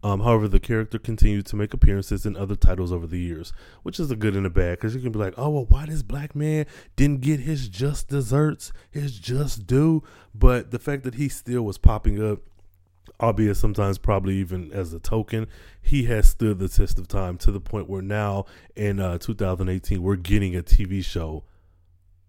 um, 0.02 0.20
however, 0.20 0.46
the 0.46 0.60
character 0.60 0.98
continued 0.98 1.46
to 1.46 1.56
make 1.56 1.74
appearances 1.74 2.24
in 2.24 2.36
other 2.36 2.54
titles 2.54 2.92
over 2.92 3.06
the 3.06 3.18
years, 3.18 3.52
which 3.82 3.98
is 3.98 4.10
a 4.10 4.16
good 4.16 4.36
and 4.36 4.46
a 4.46 4.50
bad 4.50 4.78
because 4.78 4.94
you 4.94 5.00
can 5.00 5.10
be 5.10 5.18
like, 5.18 5.34
oh, 5.36 5.50
well, 5.50 5.66
why 5.68 5.86
this 5.86 6.02
black 6.02 6.36
man 6.36 6.66
didn't 6.94 7.20
get 7.20 7.40
his 7.40 7.68
just 7.68 8.08
desserts, 8.08 8.72
his 8.90 9.18
just 9.18 9.66
due? 9.66 10.04
But 10.34 10.70
the 10.70 10.78
fact 10.78 11.02
that 11.02 11.16
he 11.16 11.28
still 11.28 11.62
was 11.62 11.78
popping 11.78 12.22
up 12.22 12.40
albeit 13.20 13.56
sometimes 13.56 13.98
probably 13.98 14.36
even 14.36 14.70
as 14.70 14.92
a 14.92 15.00
token, 15.00 15.48
he 15.82 16.04
has 16.04 16.28
stood 16.28 16.60
the 16.60 16.68
test 16.68 17.00
of 17.00 17.08
time 17.08 17.36
to 17.36 17.50
the 17.50 17.58
point 17.58 17.88
where 17.88 18.00
now 18.02 18.44
in 18.76 19.00
uh, 19.00 19.18
2018 19.18 20.00
we're 20.00 20.14
getting 20.14 20.54
a 20.54 20.62
TV 20.62 21.04
show 21.04 21.42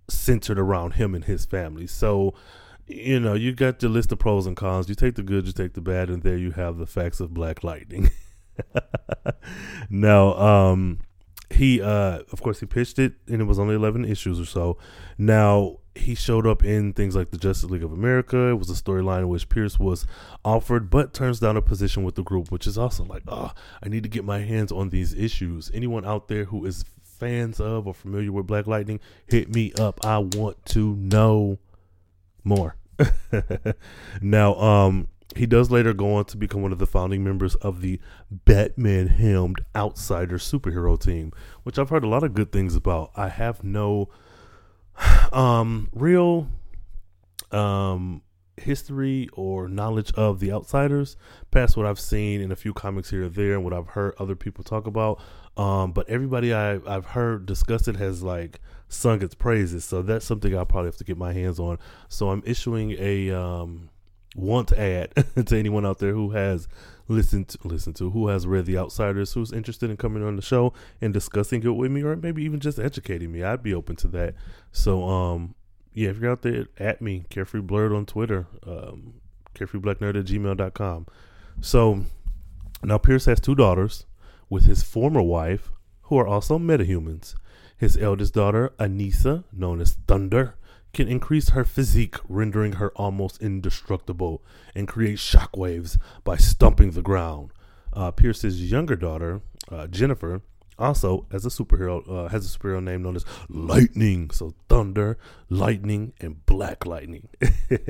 centered 0.09 0.59
around 0.59 0.93
him 0.93 1.15
and 1.15 1.25
his 1.25 1.45
family. 1.45 1.87
So, 1.87 2.33
you 2.87 3.19
know, 3.19 3.33
you 3.33 3.53
got 3.53 3.81
your 3.81 3.91
list 3.91 4.11
of 4.11 4.19
pros 4.19 4.45
and 4.45 4.55
cons. 4.57 4.89
You 4.89 4.95
take 4.95 5.15
the 5.15 5.23
good, 5.23 5.45
you 5.45 5.53
take 5.53 5.73
the 5.73 5.81
bad, 5.81 6.09
and 6.09 6.23
there 6.23 6.37
you 6.37 6.51
have 6.51 6.77
the 6.77 6.87
facts 6.87 7.19
of 7.19 7.33
Black 7.33 7.63
Lightning. 7.63 8.09
now, 9.89 10.33
um, 10.35 10.99
he 11.51 11.81
uh 11.81 12.19
of 12.31 12.41
course 12.41 12.59
he 12.59 12.65
pitched 12.65 12.99
it 12.99 13.13
and 13.27 13.41
it 13.41 13.45
was 13.45 13.57
only 13.57 13.73
11 13.73 14.05
issues 14.05 14.39
or 14.39 14.45
so 14.45 14.77
now 15.17 15.77
he 15.95 16.13
showed 16.13 16.45
up 16.45 16.63
in 16.63 16.93
things 16.93 17.15
like 17.15 17.31
the 17.31 17.37
justice 17.37 17.69
league 17.69 17.83
of 17.83 17.91
america 17.91 18.49
it 18.49 18.53
was 18.53 18.69
a 18.69 18.73
storyline 18.73 19.21
in 19.21 19.29
which 19.29 19.49
pierce 19.49 19.79
was 19.79 20.05
offered 20.45 20.89
but 20.89 21.13
turns 21.13 21.39
down 21.39 21.57
a 21.57 21.61
position 21.61 22.03
with 22.03 22.15
the 22.15 22.23
group 22.23 22.51
which 22.51 22.67
is 22.67 22.77
also 22.77 23.03
like 23.03 23.23
oh 23.27 23.51
i 23.83 23.89
need 23.89 24.03
to 24.03 24.09
get 24.09 24.23
my 24.23 24.39
hands 24.39 24.71
on 24.71 24.89
these 24.89 25.13
issues 25.13 25.71
anyone 25.73 26.05
out 26.05 26.27
there 26.27 26.45
who 26.45 26.65
is 26.65 26.85
fans 27.19 27.59
of 27.59 27.85
or 27.87 27.93
familiar 27.93 28.31
with 28.31 28.47
black 28.47 28.65
lightning 28.67 28.99
hit 29.27 29.53
me 29.53 29.71
up 29.73 30.03
i 30.05 30.17
want 30.17 30.63
to 30.65 30.95
know 30.95 31.59
more 32.43 32.75
now 34.21 34.55
um 34.55 35.07
he 35.35 35.45
does 35.45 35.69
later 35.69 35.93
go 35.93 36.15
on 36.15 36.25
to 36.25 36.37
become 36.37 36.61
one 36.61 36.71
of 36.71 36.79
the 36.79 36.87
founding 36.87 37.23
members 37.23 37.53
of 37.55 37.81
the 37.81 37.99
Batman 38.31 39.07
helmed 39.07 39.63
Outsider 39.75 40.37
superhero 40.37 40.99
team, 40.99 41.31
which 41.63 41.77
I've 41.77 41.89
heard 41.89 42.03
a 42.03 42.07
lot 42.07 42.23
of 42.23 42.33
good 42.33 42.51
things 42.51 42.75
about. 42.75 43.11
I 43.15 43.29
have 43.29 43.63
no 43.63 44.09
um 45.31 45.89
real 45.93 46.47
um 47.51 48.21
history 48.61 49.29
or 49.33 49.67
knowledge 49.67 50.11
of 50.13 50.39
the 50.39 50.51
outsiders 50.51 51.17
past 51.51 51.77
what 51.77 51.85
I've 51.85 51.99
seen 51.99 52.41
in 52.41 52.51
a 52.51 52.55
few 52.55 52.73
comics 52.73 53.09
here 53.09 53.25
or 53.25 53.29
there 53.29 53.53
and 53.53 53.63
what 53.63 53.73
I've 53.73 53.87
heard 53.87 54.13
other 54.19 54.35
people 54.35 54.63
talk 54.63 54.87
about. 54.87 55.21
Um, 55.57 55.91
but 55.91 56.09
everybody 56.09 56.53
I, 56.53 56.79
I've 56.87 57.05
heard 57.05 57.45
discuss 57.45 57.87
it 57.87 57.97
has 57.97 58.23
like 58.23 58.59
sung 58.87 59.21
its 59.21 59.35
praises. 59.35 59.85
So 59.85 60.01
that's 60.01 60.25
something 60.25 60.55
I'll 60.57 60.65
probably 60.65 60.87
have 60.87 60.97
to 60.97 61.03
get 61.03 61.17
my 61.17 61.33
hands 61.33 61.59
on. 61.59 61.79
So 62.07 62.29
I'm 62.29 62.43
issuing 62.45 62.95
a 62.99 63.31
um 63.31 63.89
want 64.35 64.71
ad 64.73 65.11
to 65.45 65.57
anyone 65.57 65.85
out 65.85 65.99
there 65.99 66.13
who 66.13 66.31
has 66.31 66.67
listened 67.07 67.47
to, 67.47 67.57
listened 67.67 67.95
to 67.95 68.11
who 68.11 68.27
has 68.27 68.45
read 68.45 68.65
the 68.65 68.77
outsiders 68.77 69.33
who's 69.33 69.51
interested 69.51 69.89
in 69.89 69.97
coming 69.97 70.23
on 70.23 70.35
the 70.35 70.41
show 70.41 70.71
and 71.01 71.13
discussing 71.13 71.63
it 71.63 71.69
with 71.69 71.91
me 71.91 72.03
or 72.03 72.15
maybe 72.15 72.43
even 72.43 72.59
just 72.59 72.77
educating 72.77 73.31
me 73.31 73.41
i'd 73.41 73.63
be 73.63 73.73
open 73.73 73.95
to 73.95 74.07
that 74.07 74.35
so 74.71 75.03
um 75.09 75.55
yeah 75.93 76.09
if 76.09 76.19
you're 76.19 76.31
out 76.31 76.41
there 76.41 76.67
at 76.77 77.01
me 77.01 77.25
carefree 77.29 77.61
blerd 77.61 77.95
on 77.95 78.05
twitter 78.05 78.47
um 78.65 79.13
carefreeblacknerd 79.55 80.19
at 80.19 80.25
gmail.com 80.25 81.05
so 81.61 82.05
now 82.83 82.97
pierce 82.97 83.25
has 83.25 83.39
two 83.39 83.55
daughters 83.55 84.05
with 84.49 84.65
his 84.65 84.83
former 84.83 85.21
wife 85.21 85.71
who 86.03 86.17
are 86.17 86.27
also 86.27 86.57
metahumans 86.57 87.35
his 87.77 87.97
eldest 87.97 88.33
daughter 88.33 88.73
anissa 88.79 89.43
known 89.51 89.81
as 89.81 89.97
thunder 90.07 90.55
can 90.93 91.07
increase 91.07 91.49
her 91.49 91.63
physique, 91.63 92.15
rendering 92.27 92.73
her 92.73 92.91
almost 92.95 93.41
indestructible, 93.41 94.43
and 94.73 94.87
create 94.87 95.17
shockwaves 95.17 95.97
by 96.23 96.35
stumping 96.35 96.91
the 96.91 97.01
ground. 97.01 97.51
Uh, 97.93 98.11
Pierce's 98.11 98.71
younger 98.71 98.95
daughter, 98.95 99.41
uh, 99.71 99.87
Jennifer, 99.87 100.41
also 100.79 101.25
as 101.31 101.45
a 101.45 101.49
superhero, 101.49 102.07
uh, 102.09 102.29
has 102.29 102.45
a 102.45 102.57
superhero 102.57 102.83
name 102.83 103.03
known 103.03 103.15
as 103.15 103.25
Lightning. 103.49 104.31
So 104.31 104.53
thunder, 104.67 105.17
lightning, 105.49 106.13
and 106.21 106.45
black 106.45 106.85
lightning. 106.85 107.27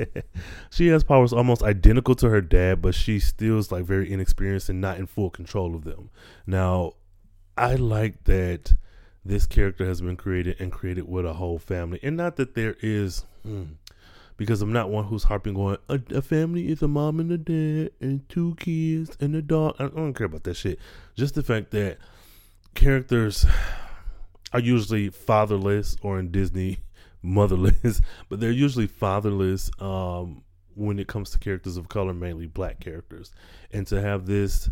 she 0.70 0.88
has 0.88 1.04
powers 1.04 1.32
almost 1.32 1.62
identical 1.62 2.14
to 2.16 2.28
her 2.28 2.40
dad, 2.40 2.82
but 2.82 2.94
she 2.94 3.20
still 3.20 3.58
is 3.58 3.70
like 3.70 3.84
very 3.84 4.12
inexperienced 4.12 4.68
and 4.68 4.80
not 4.80 4.98
in 4.98 5.06
full 5.06 5.30
control 5.30 5.74
of 5.74 5.84
them. 5.84 6.10
Now, 6.46 6.94
I 7.56 7.74
like 7.74 8.24
that 8.24 8.74
this 9.24 9.46
character 9.46 9.86
has 9.86 10.00
been 10.00 10.16
created 10.16 10.60
and 10.60 10.72
created 10.72 11.08
with 11.08 11.26
a 11.26 11.34
whole 11.34 11.58
family. 11.58 12.00
And 12.02 12.16
not 12.16 12.36
that 12.36 12.54
there 12.54 12.76
is, 12.80 13.26
hmm, 13.44 13.64
because 14.36 14.62
I'm 14.62 14.72
not 14.72 14.88
one 14.88 15.04
who's 15.04 15.24
harping 15.24 15.56
on 15.56 15.76
a, 15.88 16.00
a, 16.10 16.22
family 16.22 16.68
is 16.68 16.82
a 16.82 16.88
mom 16.88 17.20
and 17.20 17.30
a 17.30 17.38
dad 17.38 17.92
and 18.00 18.26
two 18.28 18.56
kids 18.58 19.16
and 19.20 19.36
a 19.36 19.42
dog. 19.42 19.76
I 19.78 19.88
don't 19.88 20.14
care 20.14 20.26
about 20.26 20.44
that 20.44 20.54
shit. 20.54 20.78
Just 21.14 21.34
the 21.34 21.42
fact 21.42 21.70
that 21.72 21.98
characters 22.74 23.46
are 24.52 24.60
usually 24.60 25.10
fatherless 25.10 25.96
or 26.02 26.18
in 26.18 26.30
Disney 26.30 26.78
motherless, 27.22 28.00
but 28.28 28.40
they're 28.40 28.50
usually 28.50 28.86
fatherless 28.86 29.70
um, 29.78 30.42
when 30.74 30.98
it 30.98 31.08
comes 31.08 31.30
to 31.30 31.38
characters 31.38 31.76
of 31.76 31.88
color, 31.88 32.14
mainly 32.14 32.46
black 32.46 32.80
characters. 32.80 33.32
And 33.72 33.86
to 33.88 34.00
have 34.00 34.26
this 34.26 34.70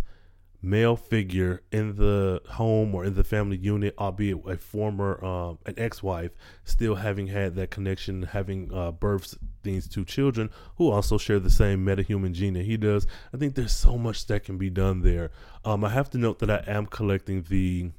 male 0.61 0.97
figure 0.97 1.62
in 1.71 1.95
the 1.97 2.43
home 2.50 2.95
or 2.95 3.05
in 3.05 3.15
the 3.15 3.23
family 3.23 3.57
unit, 3.57 3.95
albeit 3.99 4.38
a 4.47 4.57
former 4.57 5.25
um, 5.25 5.59
an 5.67 5.75
ex-wife, 5.77 6.33
still 6.65 6.97
having 6.97 7.29
had 7.29 7.55
that 7.55 7.71
connection, 7.71 8.25
having 8.25 8.73
uh, 8.73 8.91
birthed 8.91 9.37
these 9.62 9.87
two 9.87 10.05
children 10.05 10.50
who 10.77 10.91
also 10.91 11.17
share 11.17 11.38
the 11.38 11.50
same 11.50 11.85
metahuman 11.85 12.33
gene 12.33 12.55
that 12.55 12.65
he 12.65 12.77
does. 12.77 13.07
I 13.33 13.37
think 13.37 13.55
there's 13.55 13.75
so 13.75 13.97
much 13.97 14.27
that 14.27 14.45
can 14.45 14.59
be 14.59 14.71
done 14.71 15.03
there. 15.03 15.31
Um, 15.65 15.85
I 15.85 15.91
have 15.91 16.11
to 16.11 16.19
note 16.19 16.41
that 16.41 16.50
I 16.50 16.65
am 16.67 16.87
collecting 16.87 17.45
the 17.49 17.91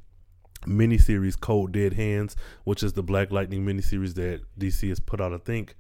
miniseries 0.66 1.40
Cold 1.40 1.72
Dead 1.72 1.94
Hands, 1.94 2.36
which 2.66 2.84
is 2.84 2.94
the 2.94 3.04
Black 3.04 3.32
Lightning 3.32 3.66
miniseries 3.66 4.16
that 4.16 4.42
DC 4.58 4.90
has 4.90 5.00
put 5.00 5.22
out. 5.22 5.34
I 5.34 5.38
think. 5.38 5.76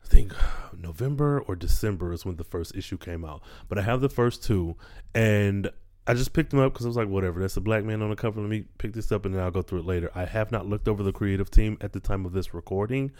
I 0.00 0.06
think 0.06 0.32
November 0.72 1.40
or 1.40 1.56
December 1.56 2.12
is 2.12 2.24
when 2.24 2.36
the 2.36 2.44
first 2.44 2.76
issue 2.76 2.96
came 2.96 3.24
out. 3.24 3.42
But 3.68 3.78
I 3.78 3.82
have 3.82 4.00
the 4.00 4.08
first 4.08 4.44
two, 4.44 4.76
and 5.12 5.70
I 6.08 6.14
just 6.14 6.32
picked 6.32 6.50
them 6.50 6.60
up 6.60 6.72
because 6.72 6.86
I 6.86 6.88
was 6.88 6.96
like, 6.96 7.08
whatever. 7.08 7.38
That's 7.38 7.58
a 7.58 7.60
black 7.60 7.84
man 7.84 8.00
on 8.00 8.08
the 8.08 8.16
cover. 8.16 8.40
Let 8.40 8.48
me 8.48 8.64
pick 8.78 8.94
this 8.94 9.12
up 9.12 9.26
and 9.26 9.34
then 9.34 9.42
I'll 9.42 9.50
go 9.50 9.60
through 9.60 9.80
it 9.80 9.86
later. 9.86 10.10
I 10.14 10.24
have 10.24 10.50
not 10.50 10.66
looked 10.66 10.88
over 10.88 11.02
the 11.02 11.12
creative 11.12 11.50
team 11.50 11.76
at 11.82 11.92
the 11.92 12.00
time 12.00 12.24
of 12.24 12.32
this 12.32 12.54
recording. 12.54 13.12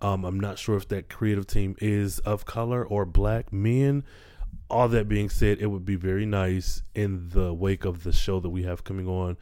Um, 0.00 0.24
I'm 0.24 0.38
not 0.38 0.56
sure 0.56 0.76
if 0.76 0.86
that 0.88 1.08
creative 1.08 1.48
team 1.48 1.74
is 1.80 2.20
of 2.20 2.44
color 2.44 2.86
or 2.86 3.04
black 3.04 3.52
men. 3.52 4.04
All 4.70 4.86
that 4.88 5.08
being 5.08 5.28
said, 5.28 5.58
it 5.60 5.66
would 5.66 5.84
be 5.84 5.96
very 5.96 6.24
nice 6.24 6.82
in 6.94 7.30
the 7.30 7.52
wake 7.52 7.84
of 7.84 8.04
the 8.04 8.12
show 8.12 8.38
that 8.38 8.50
we 8.50 8.62
have 8.62 8.84
coming 8.84 9.08
on 9.08 9.36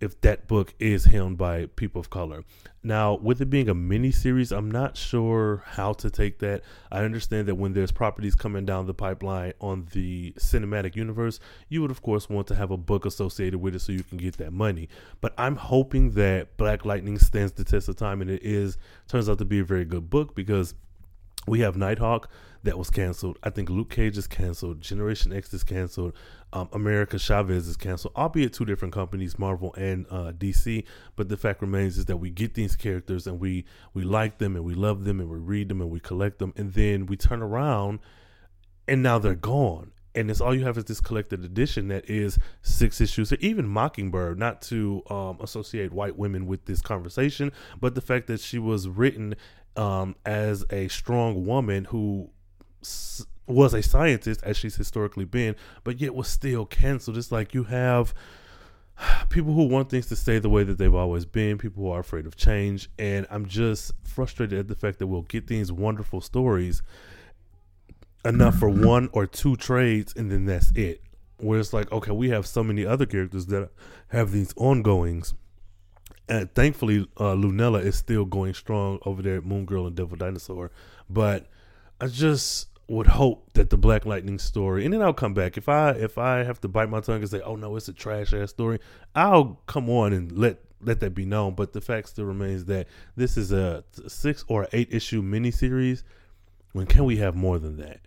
if 0.00 0.20
that 0.20 0.46
book 0.46 0.74
is 0.78 1.06
helmed 1.06 1.38
by 1.38 1.66
people 1.66 2.00
of 2.00 2.10
color. 2.10 2.44
Now, 2.82 3.14
with 3.14 3.40
it 3.40 3.50
being 3.50 3.68
a 3.68 3.74
mini 3.74 4.12
series, 4.12 4.52
I'm 4.52 4.70
not 4.70 4.96
sure 4.96 5.64
how 5.66 5.92
to 5.94 6.10
take 6.10 6.38
that. 6.38 6.62
I 6.92 7.02
understand 7.02 7.48
that 7.48 7.56
when 7.56 7.72
there's 7.72 7.90
properties 7.90 8.36
coming 8.36 8.64
down 8.64 8.86
the 8.86 8.94
pipeline 8.94 9.54
on 9.60 9.88
the 9.92 10.32
cinematic 10.38 10.94
universe, 10.94 11.40
you 11.68 11.82
would 11.82 11.90
of 11.90 12.02
course 12.02 12.28
want 12.28 12.46
to 12.48 12.54
have 12.54 12.70
a 12.70 12.76
book 12.76 13.04
associated 13.04 13.58
with 13.58 13.74
it 13.74 13.80
so 13.80 13.92
you 13.92 14.04
can 14.04 14.18
get 14.18 14.36
that 14.36 14.52
money. 14.52 14.88
But 15.20 15.34
I'm 15.36 15.56
hoping 15.56 16.12
that 16.12 16.56
Black 16.56 16.84
Lightning 16.84 17.18
stands 17.18 17.52
the 17.52 17.64
test 17.64 17.88
of 17.88 17.96
time 17.96 18.20
and 18.20 18.30
it 18.30 18.42
is 18.42 18.78
turns 19.08 19.28
out 19.28 19.38
to 19.38 19.44
be 19.44 19.58
a 19.58 19.64
very 19.64 19.84
good 19.84 20.08
book 20.08 20.36
because 20.36 20.74
we 21.46 21.60
have 21.60 21.76
Nighthawk 21.76 22.28
that 22.64 22.76
was 22.76 22.90
canceled. 22.90 23.38
I 23.42 23.50
think 23.50 23.70
Luke 23.70 23.90
Cage 23.90 24.18
is 24.18 24.26
canceled. 24.26 24.80
Generation 24.80 25.32
X 25.32 25.54
is 25.54 25.62
canceled. 25.62 26.14
Um, 26.52 26.68
America 26.72 27.18
Chavez 27.18 27.68
is 27.68 27.76
canceled, 27.76 28.14
albeit 28.16 28.52
two 28.52 28.64
different 28.64 28.92
companies, 28.92 29.38
Marvel 29.38 29.72
and 29.74 30.06
uh, 30.10 30.32
DC. 30.32 30.84
But 31.14 31.28
the 31.28 31.36
fact 31.36 31.62
remains 31.62 31.98
is 31.98 32.06
that 32.06 32.16
we 32.16 32.30
get 32.30 32.54
these 32.54 32.74
characters 32.74 33.26
and 33.26 33.38
we 33.40 33.64
we 33.94 34.02
like 34.02 34.38
them 34.38 34.56
and 34.56 34.64
we 34.64 34.74
love 34.74 35.04
them 35.04 35.20
and 35.20 35.28
we 35.28 35.38
read 35.38 35.68
them 35.68 35.80
and 35.80 35.90
we 35.90 36.00
collect 36.00 36.38
them, 36.38 36.52
and 36.56 36.72
then 36.72 37.06
we 37.06 37.16
turn 37.16 37.42
around 37.42 38.00
and 38.88 39.02
now 39.02 39.18
they're 39.18 39.34
gone. 39.34 39.92
And 40.16 40.30
it's 40.30 40.40
all 40.40 40.54
you 40.54 40.64
have 40.64 40.78
is 40.78 40.84
this 40.84 41.00
collected 41.00 41.44
edition 41.44 41.88
that 41.88 42.08
is 42.08 42.38
six 42.62 43.00
issues, 43.00 43.32
or 43.32 43.36
even 43.36 43.68
Mockingbird. 43.68 44.38
Not 44.38 44.62
to 44.62 45.02
um, 45.10 45.38
associate 45.40 45.92
white 45.92 46.16
women 46.16 46.46
with 46.46 46.64
this 46.64 46.80
conversation, 46.80 47.52
but 47.80 47.94
the 47.94 48.00
fact 48.00 48.26
that 48.28 48.40
she 48.40 48.58
was 48.58 48.88
written 48.88 49.34
um, 49.76 50.16
as 50.24 50.64
a 50.70 50.88
strong 50.88 51.46
woman 51.46 51.84
who 51.84 52.30
s- 52.82 53.26
was 53.46 53.74
a 53.74 53.82
scientist, 53.82 54.42
as 54.42 54.56
she's 54.56 54.76
historically 54.76 55.24
been, 55.24 55.54
but 55.84 56.00
yet 56.00 56.14
was 56.14 56.28
still 56.28 56.66
canceled. 56.66 57.16
It's 57.18 57.30
like 57.30 57.54
you 57.54 57.64
have 57.64 58.14
people 59.28 59.52
who 59.52 59.64
want 59.64 59.90
things 59.90 60.06
to 60.06 60.16
stay 60.16 60.38
the 60.38 60.48
way 60.48 60.64
that 60.64 60.78
they've 60.78 60.94
always 60.94 61.26
been, 61.26 61.58
people 61.58 61.82
who 61.82 61.90
are 61.90 62.00
afraid 62.00 62.26
of 62.26 62.36
change. 62.36 62.88
And 62.98 63.26
I'm 63.30 63.46
just 63.46 63.92
frustrated 64.04 64.58
at 64.58 64.68
the 64.68 64.74
fact 64.74 64.98
that 64.98 65.06
we'll 65.06 65.22
get 65.22 65.46
these 65.46 65.70
wonderful 65.70 66.20
stories 66.20 66.82
enough 68.26 68.58
for 68.58 68.68
one 68.68 69.08
or 69.12 69.26
two 69.26 69.56
trades, 69.56 70.14
and 70.16 70.30
then 70.30 70.46
that's 70.46 70.72
it. 70.74 71.02
Where 71.38 71.58
it's 71.58 71.72
like, 71.72 71.90
okay, 71.92 72.12
we 72.12 72.30
have 72.30 72.46
so 72.46 72.62
many 72.62 72.86
other 72.86 73.06
characters 73.06 73.46
that 73.46 73.70
have 74.08 74.32
these 74.32 74.54
ongoings 74.56 75.34
and 76.28 76.52
thankfully 76.54 77.06
uh, 77.18 77.34
Lunella 77.34 77.82
is 77.82 77.96
still 77.96 78.24
going 78.24 78.54
strong 78.54 78.98
over 79.04 79.22
there 79.22 79.36
at 79.36 79.44
Moon 79.44 79.64
Girl 79.64 79.86
and 79.86 79.94
Devil 79.94 80.16
Dinosaur. 80.16 80.70
But 81.08 81.46
I 82.00 82.08
just 82.08 82.68
would 82.88 83.06
hope 83.06 83.52
that 83.54 83.70
the 83.70 83.76
Black 83.76 84.06
Lightning 84.06 84.38
story, 84.38 84.84
and 84.84 84.92
then 84.92 85.02
I'll 85.02 85.12
come 85.12 85.34
back 85.34 85.56
if 85.56 85.68
I 85.68 85.90
if 85.90 86.18
I 86.18 86.44
have 86.44 86.60
to 86.62 86.68
bite 86.68 86.88
my 86.88 87.00
tongue 87.00 87.20
and 87.20 87.30
say, 87.30 87.40
"Oh 87.40 87.56
no, 87.56 87.76
it's 87.76 87.88
a 87.88 87.92
trash 87.92 88.32
ass 88.32 88.50
story," 88.50 88.80
I'll 89.14 89.60
come 89.66 89.88
on 89.88 90.12
and 90.12 90.32
let 90.32 90.60
let 90.80 91.00
that 91.00 91.14
be 91.14 91.24
known. 91.24 91.54
But 91.54 91.72
the 91.72 91.80
fact 91.80 92.08
still 92.08 92.26
remains 92.26 92.64
that 92.66 92.88
this 93.14 93.36
is 93.36 93.52
a 93.52 93.84
six 94.08 94.44
or 94.48 94.68
eight 94.72 94.92
issue 94.92 95.22
miniseries. 95.22 96.02
When 96.72 96.86
can 96.86 97.04
we 97.04 97.16
have 97.16 97.34
more 97.34 97.58
than 97.58 97.76
that? 97.78 98.00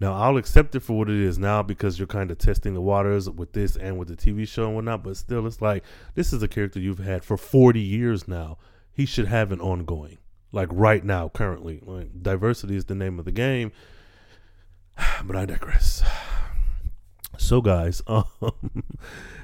Now 0.00 0.14
I'll 0.14 0.36
accept 0.36 0.74
it 0.74 0.80
for 0.80 0.98
what 0.98 1.08
it 1.08 1.16
is 1.16 1.38
now 1.38 1.62
because 1.62 1.98
you're 1.98 2.06
kind 2.06 2.30
of 2.30 2.38
testing 2.38 2.74
the 2.74 2.80
waters 2.80 3.28
with 3.30 3.52
this 3.52 3.76
and 3.76 3.98
with 3.98 4.08
the 4.08 4.16
TV 4.16 4.46
show 4.46 4.66
and 4.66 4.74
whatnot. 4.74 5.02
But 5.02 5.16
still, 5.16 5.46
it's 5.46 5.62
like 5.62 5.84
this 6.14 6.32
is 6.32 6.42
a 6.42 6.48
character 6.48 6.80
you've 6.80 6.98
had 6.98 7.24
for 7.24 7.36
40 7.36 7.80
years 7.80 8.28
now. 8.28 8.58
He 8.92 9.06
should 9.06 9.26
have 9.26 9.52
an 9.52 9.60
ongoing, 9.60 10.18
like 10.52 10.68
right 10.72 11.04
now, 11.04 11.28
currently. 11.28 11.80
Like 11.84 12.22
diversity 12.22 12.76
is 12.76 12.86
the 12.86 12.94
name 12.94 13.18
of 13.18 13.24
the 13.24 13.32
game. 13.32 13.72
But 15.24 15.36
I 15.36 15.44
digress. 15.44 16.02
So, 17.38 17.60
guys, 17.60 18.00
um, 18.06 18.24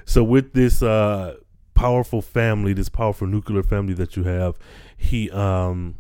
so 0.05 0.25
with 0.25 0.55
this 0.55 0.83
uh, 0.83 1.37
powerful 1.75 2.23
family, 2.23 2.73
this 2.73 2.89
powerful 2.89 3.27
nuclear 3.27 3.63
family 3.63 3.95
that 3.95 4.17
you 4.17 4.25
have, 4.25 4.59
he 4.97 5.31
um 5.31 5.97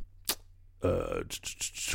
uh, 0.82 1.22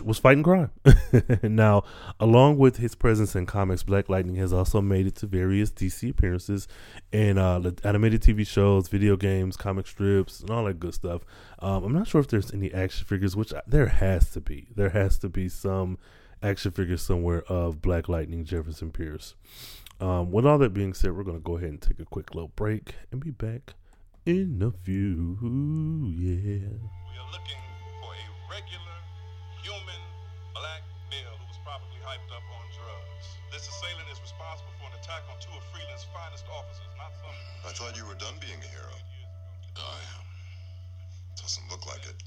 was 0.04 0.20
fighting 0.20 0.44
crime. 0.44 0.72
now, 1.44 1.84
along 2.20 2.58
with 2.58 2.78
his 2.78 2.96
presence 2.96 3.36
in 3.36 3.46
comics, 3.46 3.84
Black 3.84 4.10
Lightning 4.10 4.36
has 4.36 4.54
also 4.54 4.82
made 4.82 5.08
it 5.08 5.16
to 5.16 5.28
various 5.28 5.72
DC 5.72 6.10
appearances 6.10 6.68
in 7.12 7.38
uh, 7.38 7.72
animated 7.84 8.22
TV 8.22 8.48
shows, 8.48 8.88
video 8.88 9.16
games, 9.16 9.58
comic 9.58 9.88
strips, 9.88 10.40
and 10.40 10.50
all 10.50 10.66
that 10.66 10.80
good 10.80 10.94
stuff. 10.94 11.22
Um, 11.60 11.84
I'm 11.84 11.94
not 11.94 12.08
sure 12.08 12.22
if 12.22 12.28
there's 12.28 12.54
any 12.54 12.74
action 12.74 13.06
figures, 13.06 13.36
which 13.36 13.54
I, 13.54 13.62
there 13.68 13.88
has 13.88 14.32
to 14.32 14.42
be. 14.42 14.68
There 14.76 14.90
has 14.90 15.18
to 15.20 15.30
be 15.30 15.50
some 15.50 15.98
action 16.42 16.72
figures 16.72 17.02
somewhere 17.02 17.44
of 17.44 17.82
Black 17.82 18.08
Lightning 18.08 18.46
Jefferson 18.46 18.92
Pierce. 18.92 19.36
Um, 20.00 20.32
with 20.32 20.46
all 20.46 20.60
that 20.60 20.74
being 20.74 20.94
said, 20.94 21.16
we're 21.16 21.24
going 21.24 21.38
to 21.38 21.44
go 21.44 21.58
ahead 21.58 21.70
and 21.70 21.82
take 21.82 22.00
a 22.00 22.06
quick 22.06 22.36
little 22.36 22.52
break 22.56 22.96
and 23.12 23.20
be 23.20 23.32
back 23.32 23.74
in 24.26 24.62
a 24.62 24.72
few. 24.72 25.38
Yeah. 26.20 27.67
Regular 28.48 28.98
human 29.64 30.02
black 30.56 30.84
male 31.12 31.36
who 31.40 31.46
was 31.48 31.60
probably 31.64 32.00
hyped 32.04 32.32
up 32.32 32.44
on 32.48 32.64
drugs. 32.72 33.26
This 33.52 33.68
assailant 33.68 34.08
is 34.12 34.20
responsible 34.24 34.72
for 34.80 34.88
an 34.92 34.96
attack 35.00 35.24
on 35.28 35.36
two 35.44 35.52
of 35.52 35.64
Freeland's 35.72 36.08
finest 36.16 36.48
officers, 36.48 36.92
not 36.96 37.12
some. 37.20 37.36
I 37.68 37.72
thought 37.76 37.96
you 38.00 38.08
were 38.08 38.20
done 38.20 38.40
being 38.40 38.60
a 38.60 38.70
hero. 38.72 38.96
I 39.76 40.00
am. 40.18 40.26
Doesn't 41.36 41.68
look 41.70 41.86
like 41.86 42.04
it. 42.08 42.18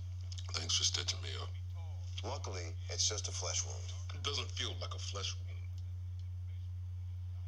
Thanks 0.54 0.76
for 0.76 0.84
stitching 0.84 1.20
me 1.24 1.32
up. 1.40 1.50
Luckily, 2.24 2.76
it's 2.92 3.08
just 3.08 3.28
a 3.28 3.32
flesh 3.32 3.64
wound. 3.64 3.88
It 4.14 4.22
doesn't 4.22 4.50
feel 4.52 4.76
like 4.80 4.94
a 4.94 4.98
flesh 5.00 5.34
wound. 5.34 5.64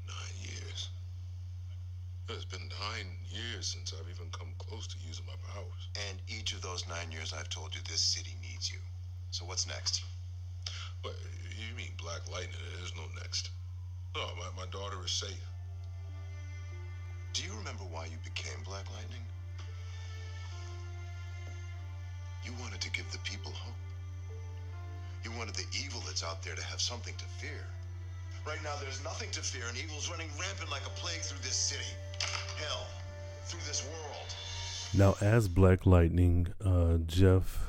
Nine 0.09 0.37
years. 0.43 0.89
It's 2.29 2.45
been 2.45 2.69
nine 2.81 3.07
years 3.31 3.67
since 3.67 3.93
I've 3.93 4.09
even 4.09 4.31
come 4.31 4.49
close 4.59 4.87
to 4.87 4.97
using 5.07 5.27
my 5.27 5.37
powers. 5.53 5.89
And 6.09 6.19
each 6.29 6.53
of 6.53 6.63
those 6.63 6.87
nine 6.89 7.11
years, 7.11 7.35
I've 7.37 7.49
told 7.49 7.75
you 7.75 7.81
this 7.89 8.01
city 8.01 8.35
needs 8.43 8.71
you. 8.71 8.79
So 9.31 9.45
what's 9.45 9.67
next? 9.67 10.03
But 11.03 11.15
you 11.51 11.77
mean 11.77 11.91
Black 11.99 12.21
Lightning? 12.31 12.57
There's 12.79 12.95
no 12.97 13.03
next. 13.21 13.51
No, 14.15 14.23
my, 14.39 14.65
my 14.65 14.71
daughter 14.71 14.97
is 15.05 15.11
safe. 15.11 15.45
Do 17.33 17.43
you 17.43 17.51
remember 17.59 17.85
why 17.91 18.07
you 18.07 18.19
became 18.25 18.63
Black 18.65 18.85
Lightning? 18.95 19.25
You 22.45 22.53
wanted 22.61 22.81
to 22.81 22.91
give 22.91 23.11
the 23.11 23.19
people 23.19 23.53
hope. 23.53 23.75
You 25.25 25.33
wanted 25.39 25.55
the 25.55 25.67
evil 25.79 26.03
that's 26.07 26.25
out 26.25 26.43
there 26.43 26.55
to 26.55 26.65
have 26.65 26.81
something 26.81 27.15
to 27.17 27.25
fear. 27.41 27.65
Right 28.47 28.63
now, 28.65 28.75
there's 28.83 29.03
nothing 29.05 29.31
to 29.31 29.41
fear, 29.41 29.63
and 29.69 29.79
evil's 29.79 30.11
running 30.11 30.29
rampant 30.39 30.71
like 30.71 30.83
a 30.85 30.91
plague 30.99 31.23
through 31.23 31.39
this 31.43 31.55
city. 31.55 31.87
Hell, 32.59 32.87
through 33.45 33.61
this 33.67 33.85
world. 33.85 34.35
Now, 34.95 35.17
as 35.21 35.49
Black 35.49 35.87
Lightning, 35.87 36.49
uh, 36.65 36.99
Jeff 37.07 37.69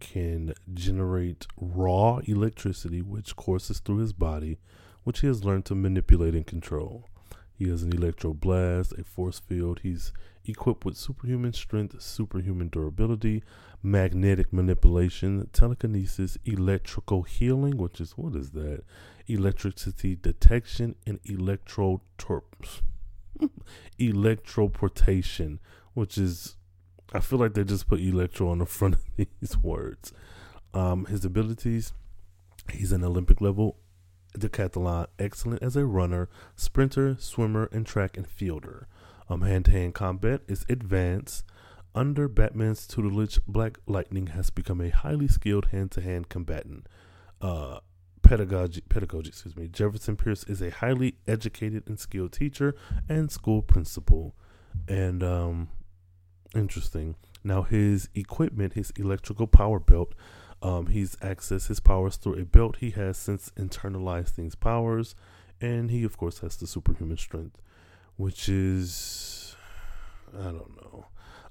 can 0.00 0.54
generate 0.72 1.46
raw 1.56 2.18
electricity, 2.24 3.00
which 3.00 3.36
courses 3.36 3.80
through 3.80 3.98
his 3.98 4.12
body, 4.12 4.58
which 5.04 5.20
he 5.20 5.26
has 5.26 5.44
learned 5.44 5.64
to 5.66 5.74
manipulate 5.74 6.34
and 6.34 6.46
control. 6.46 7.08
He 7.56 7.68
has 7.68 7.82
an 7.82 7.92
electroblast, 7.92 8.98
a 8.98 9.04
force 9.04 9.38
field. 9.38 9.80
He's 9.82 10.12
equipped 10.44 10.84
with 10.84 10.96
superhuman 10.96 11.52
strength, 11.52 12.00
superhuman 12.02 12.68
durability, 12.68 13.42
magnetic 13.82 14.52
manipulation, 14.52 15.48
telekinesis, 15.52 16.36
electrical 16.44 17.22
healing, 17.22 17.76
which 17.76 18.00
is 18.00 18.12
what 18.12 18.34
is 18.34 18.50
that? 18.50 18.82
Electricity 19.28 20.16
detection 20.16 20.96
and 21.06 21.22
electrotorps. 21.22 22.80
Electroportation, 23.98 25.58
which 25.94 26.18
is 26.18 26.56
I 27.12 27.20
feel 27.20 27.38
like 27.38 27.54
they 27.54 27.64
just 27.64 27.88
put 27.88 28.00
electro 28.00 28.48
on 28.48 28.58
the 28.58 28.66
front 28.66 28.94
of 28.94 29.04
these 29.16 29.56
words. 29.56 30.12
Um, 30.72 31.04
his 31.06 31.24
abilities, 31.24 31.92
he's 32.72 32.90
an 32.92 33.04
Olympic 33.04 33.40
level 33.40 33.76
decathlon, 34.38 35.06
excellent 35.18 35.62
as 35.62 35.76
a 35.76 35.84
runner, 35.84 36.28
sprinter, 36.56 37.16
swimmer, 37.18 37.68
and 37.72 37.86
track 37.86 38.16
and 38.16 38.26
fielder. 38.26 38.88
Um, 39.28 39.42
hand-to-hand 39.42 39.94
combat 39.94 40.42
is 40.48 40.66
advanced. 40.68 41.44
Under 41.94 42.28
Batman's 42.28 42.86
tutelage, 42.86 43.38
Black 43.46 43.78
Lightning 43.86 44.28
has 44.28 44.50
become 44.50 44.80
a 44.80 44.90
highly 44.90 45.28
skilled 45.28 45.66
hand-to-hand 45.66 46.28
combatant. 46.28 46.88
Uh, 47.40 47.78
pedagogy, 48.24 48.80
pedagogy, 48.88 49.28
excuse 49.28 49.56
me. 49.56 49.68
Jefferson 49.68 50.16
Pierce 50.16 50.44
is 50.44 50.60
a 50.60 50.70
highly 50.70 51.16
educated 51.28 51.84
and 51.86 52.00
skilled 52.00 52.32
teacher 52.32 52.74
and 53.08 53.30
school 53.30 53.62
principal. 53.62 54.34
And 54.88 55.22
um, 55.22 55.68
interesting. 56.54 57.16
Now 57.44 57.62
his 57.62 58.08
equipment, 58.14 58.72
his 58.72 58.90
electrical 58.96 59.46
power 59.46 59.78
belt, 59.78 60.14
um, 60.62 60.86
he's 60.86 61.14
accessed 61.16 61.68
his 61.68 61.78
powers 61.78 62.16
through 62.16 62.40
a 62.40 62.44
belt 62.44 62.76
he 62.76 62.90
has 62.90 63.18
since 63.18 63.50
internalized 63.50 64.36
these 64.36 64.54
powers, 64.54 65.14
and 65.60 65.90
he 65.90 66.04
of 66.04 66.16
course 66.16 66.38
has 66.38 66.56
the 66.56 66.66
superhuman 66.66 67.18
strength, 67.18 67.60
which 68.16 68.48
is 68.48 69.54
I 70.32 70.44
don't 70.44 70.76
know. 70.76 71.06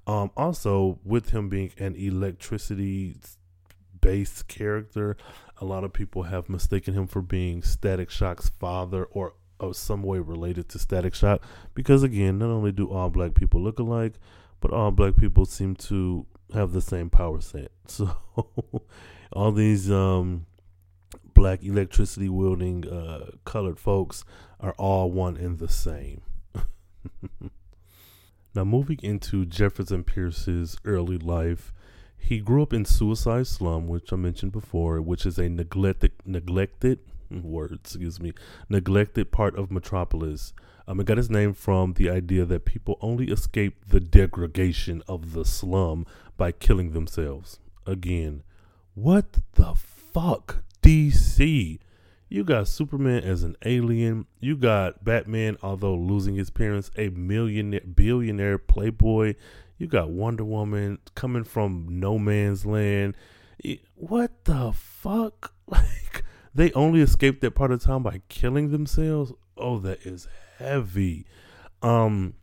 Um, 0.05 0.31
also, 0.35 0.99
with 1.05 1.29
him 1.29 1.47
being 1.47 1.71
an 1.77 1.95
electricity 1.95 3.17
based 4.01 4.47
character, 4.47 5.15
a 5.63 5.65
lot 5.65 5.85
of 5.85 5.93
people 5.93 6.23
have 6.23 6.49
mistaken 6.49 6.93
him 6.93 7.07
for 7.07 7.21
being 7.21 7.63
Static 7.63 8.09
Shock's 8.09 8.49
father 8.49 9.05
or 9.05 9.35
of 9.61 9.77
some 9.77 10.03
way 10.03 10.19
related 10.19 10.67
to 10.69 10.77
Static 10.77 11.15
Shock 11.15 11.41
because 11.73 12.03
again, 12.03 12.37
not 12.37 12.49
only 12.49 12.73
do 12.73 12.89
all 12.89 13.09
black 13.09 13.33
people 13.33 13.61
look 13.61 13.79
alike, 13.79 14.15
but 14.59 14.73
all 14.73 14.91
black 14.91 15.15
people 15.15 15.45
seem 15.45 15.73
to 15.75 16.25
have 16.53 16.73
the 16.73 16.81
same 16.81 17.09
power 17.09 17.39
set. 17.39 17.71
So 17.87 18.15
all 19.31 19.51
these 19.53 19.89
um, 19.89 20.47
black 21.33 21.63
electricity 21.63 22.27
wielding 22.27 22.87
uh, 22.87 23.31
colored 23.45 23.79
folks 23.79 24.25
are 24.59 24.73
all 24.73 25.11
one 25.11 25.37
and 25.37 25.59
the 25.59 25.69
same. 25.69 26.21
now, 28.55 28.63
moving 28.63 28.99
into 29.01 29.45
Jefferson 29.45 30.03
Pierce's 30.03 30.77
early 30.85 31.17
life, 31.17 31.73
he 32.23 32.39
grew 32.39 32.63
up 32.63 32.73
in 32.73 32.85
Suicide 32.85 33.47
Slum, 33.47 33.87
which 33.87 34.13
I 34.13 34.15
mentioned 34.15 34.53
before, 34.53 35.01
which 35.01 35.25
is 35.25 35.37
a 35.37 35.49
neglected 35.49 36.13
neglected 36.25 36.99
words, 37.29 37.95
excuse 37.95 38.19
me, 38.19 38.33
neglected 38.69 39.31
part 39.31 39.57
of 39.57 39.71
Metropolis. 39.71 40.53
Um, 40.87 40.99
it 40.99 41.05
got 41.05 41.19
its 41.19 41.29
name 41.29 41.53
from 41.53 41.93
the 41.93 42.09
idea 42.09 42.45
that 42.45 42.65
people 42.65 42.97
only 43.01 43.27
escape 43.27 43.87
the 43.87 43.99
degradation 43.99 45.01
of 45.07 45.33
the 45.33 45.45
slum 45.45 46.05
by 46.37 46.51
killing 46.51 46.91
themselves. 46.91 47.59
Again, 47.85 48.43
what 48.93 49.39
the 49.53 49.75
fuck, 49.75 50.63
DC? 50.81 51.79
You 52.29 52.43
got 52.43 52.67
Superman 52.67 53.23
as 53.23 53.43
an 53.43 53.55
alien. 53.63 54.25
You 54.39 54.57
got 54.57 55.03
Batman, 55.03 55.57
although 55.61 55.95
losing 55.95 56.35
his 56.35 56.49
parents, 56.49 56.89
a 56.97 57.09
millionaire, 57.09 57.81
billionaire 57.81 58.57
playboy. 58.57 59.35
You 59.77 59.87
got 59.87 60.09
Wonder 60.09 60.45
Woman 60.45 60.99
coming 61.15 61.43
from 61.43 61.87
no 61.89 62.17
man's 62.17 62.65
land. 62.65 63.15
What 63.95 64.45
the 64.45 64.73
fuck? 64.73 65.53
Like, 65.65 66.23
they 66.53 66.71
only 66.73 67.01
escaped 67.01 67.41
that 67.41 67.55
part 67.55 67.71
of 67.71 67.81
town 67.81 68.03
by 68.03 68.21
killing 68.27 68.71
themselves. 68.71 69.31
Oh, 69.57 69.79
that 69.79 70.05
is 70.05 70.27
heavy. 70.57 71.25
Um, 71.81 72.35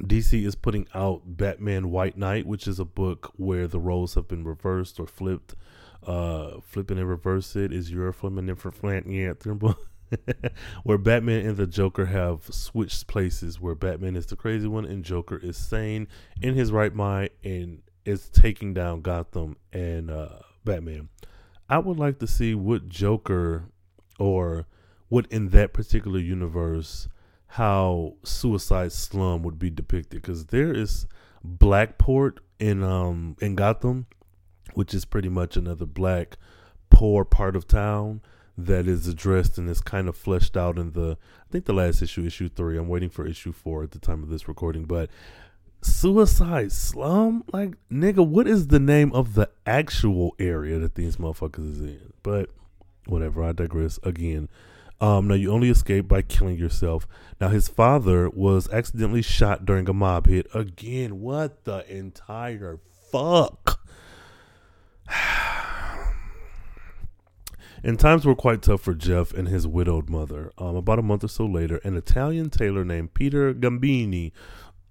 DC 0.00 0.44
is 0.44 0.54
putting 0.54 0.88
out 0.94 1.22
Batman 1.24 1.90
White 1.90 2.16
Knight, 2.16 2.46
which 2.46 2.66
is 2.66 2.80
a 2.80 2.84
book 2.84 3.32
where 3.36 3.68
the 3.68 3.78
roles 3.78 4.14
have 4.14 4.26
been 4.26 4.44
reversed 4.44 4.98
or 4.98 5.06
flipped. 5.06 5.54
Uh, 6.02 6.60
flipping 6.62 6.98
and 6.98 7.08
reverse 7.08 7.56
it 7.56 7.72
is 7.72 7.90
your 7.90 8.12
flipping 8.12 8.48
and 8.48 8.58
flipping 8.58 9.10
yeah, 9.10 9.32
where 10.82 10.98
Batman 10.98 11.46
and 11.46 11.56
the 11.56 11.66
Joker 11.66 12.06
have 12.06 12.42
switched 12.50 13.06
places, 13.06 13.60
where 13.60 13.74
Batman 13.74 14.16
is 14.16 14.26
the 14.26 14.36
crazy 14.36 14.68
one 14.68 14.84
and 14.84 15.04
Joker 15.04 15.36
is 15.36 15.56
sane 15.56 16.08
in 16.40 16.54
his 16.54 16.72
right 16.72 16.94
mind 16.94 17.30
and 17.42 17.82
is 18.04 18.28
taking 18.28 18.72
down 18.72 19.02
Gotham 19.02 19.56
and 19.72 20.10
uh, 20.10 20.38
Batman. 20.64 21.08
I 21.68 21.78
would 21.78 21.98
like 21.98 22.18
to 22.20 22.26
see 22.26 22.54
what 22.54 22.88
Joker 22.88 23.70
or 24.18 24.66
what 25.08 25.26
in 25.30 25.50
that 25.50 25.72
particular 25.72 26.18
universe 26.18 27.08
how 27.48 28.14
Suicide 28.22 28.92
Slum 28.92 29.42
would 29.42 29.58
be 29.58 29.70
depicted 29.70 30.20
because 30.20 30.46
there 30.46 30.72
is 30.72 31.06
Blackport 31.46 32.38
in 32.58 32.82
um 32.82 33.36
in 33.40 33.54
Gotham, 33.54 34.06
which 34.74 34.94
is 34.94 35.04
pretty 35.04 35.28
much 35.28 35.56
another 35.56 35.86
black 35.86 36.36
poor 36.90 37.24
part 37.24 37.56
of 37.56 37.66
town. 37.66 38.20
That 38.58 38.86
is 38.86 39.06
addressed 39.06 39.58
and 39.58 39.68
is 39.68 39.80
kind 39.80 40.08
of 40.08 40.16
fleshed 40.16 40.56
out 40.56 40.78
in 40.78 40.92
the 40.92 41.16
I 41.48 41.52
think 41.52 41.66
the 41.66 41.72
last 41.72 42.02
issue, 42.02 42.24
issue 42.24 42.48
three. 42.48 42.78
I'm 42.78 42.88
waiting 42.88 43.10
for 43.10 43.26
issue 43.26 43.52
four 43.52 43.82
at 43.82 43.92
the 43.92 43.98
time 43.98 44.22
of 44.22 44.28
this 44.28 44.48
recording, 44.48 44.84
but 44.84 45.10
Suicide 45.82 46.72
Slum, 46.72 47.44
like 47.52 47.74
nigga, 47.90 48.26
what 48.26 48.48
is 48.48 48.68
the 48.68 48.80
name 48.80 49.12
of 49.12 49.34
the 49.34 49.50
actual 49.66 50.34
area 50.38 50.78
that 50.78 50.94
these 50.94 51.16
motherfuckers 51.16 51.72
is 51.72 51.80
in? 51.80 52.12
But 52.22 52.50
whatever, 53.06 53.44
I 53.44 53.52
digress. 53.52 53.98
Again, 54.02 54.48
um, 55.00 55.28
now 55.28 55.34
you 55.34 55.52
only 55.52 55.68
escape 55.68 56.08
by 56.08 56.22
killing 56.22 56.56
yourself. 56.56 57.06
Now 57.40 57.48
his 57.48 57.68
father 57.68 58.30
was 58.30 58.68
accidentally 58.70 59.22
shot 59.22 59.66
during 59.66 59.88
a 59.88 59.92
mob 59.92 60.26
hit. 60.26 60.46
Again, 60.54 61.20
what 61.20 61.64
the 61.64 61.88
entire 61.94 62.80
fuck? 63.12 63.85
And 67.86 68.00
times 68.00 68.26
were 68.26 68.34
quite 68.34 68.62
tough 68.62 68.80
for 68.80 68.94
Jeff 68.94 69.32
and 69.32 69.46
his 69.46 69.64
widowed 69.64 70.10
mother. 70.10 70.52
Um, 70.58 70.74
about 70.74 70.98
a 70.98 71.02
month 71.02 71.22
or 71.22 71.28
so 71.28 71.46
later, 71.46 71.76
an 71.84 71.96
Italian 71.96 72.50
tailor 72.50 72.84
named 72.84 73.14
Peter 73.14 73.54
Gambini. 73.54 74.32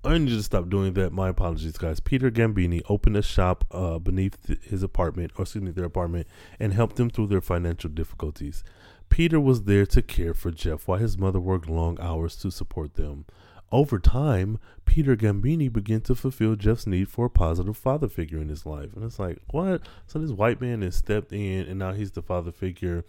I 0.06 0.18
need 0.18 0.30
to 0.30 0.42
stop 0.42 0.70
doing 0.70 0.94
that. 0.94 1.12
My 1.12 1.28
apologies, 1.28 1.78
guys. 1.78 2.00
Peter 2.00 2.32
Gambini 2.32 2.82
opened 2.88 3.18
a 3.18 3.22
shop 3.22 3.66
uh, 3.72 4.00
beneath 4.00 4.38
his 4.64 4.82
apartment, 4.82 5.34
or 5.36 5.42
excuse 5.42 5.62
me, 5.62 5.72
their 5.72 5.84
apartment, 5.84 6.26
and 6.58 6.72
helped 6.72 6.96
them 6.96 7.10
through 7.10 7.28
their 7.28 7.42
financial 7.42 7.90
difficulties. 7.90 8.64
Peter 9.10 9.42
was 9.42 9.64
there 9.64 9.86
to 9.88 10.02
care 10.02 10.34
for 10.34 10.52
Jeff 10.52 10.88
while 10.88 10.98
his 10.98 11.18
mother 11.18 11.42
worked 11.42 11.68
long 11.68 12.00
hours 12.00 12.38
to 12.38 12.50
support 12.50 12.94
them. 12.94 13.26
Over 13.76 14.00
time, 14.00 14.58
Peter 14.86 15.18
Gambini 15.18 15.68
began 15.68 16.00
to 16.04 16.16
fulfill 16.16 16.56
Jeff's 16.56 16.88
need 16.88 17.10
for 17.10 17.26
a 17.26 17.30
positive 17.30 17.76
father 17.76 18.08
figure 18.08 18.40
in 18.40 18.48
his 18.48 18.66
life. 18.66 18.96
And 18.96 19.04
it's 19.04 19.20
like, 19.20 19.40
what? 19.48 19.82
So 20.08 20.18
this 20.18 20.32
white 20.32 20.62
man 20.62 20.82
has 20.82 20.96
stepped 20.96 21.34
in 21.34 21.68
and 21.68 21.78
now 21.78 21.92
he's 21.92 22.12
the 22.12 22.22
father 22.22 22.54
figure. 22.54 23.04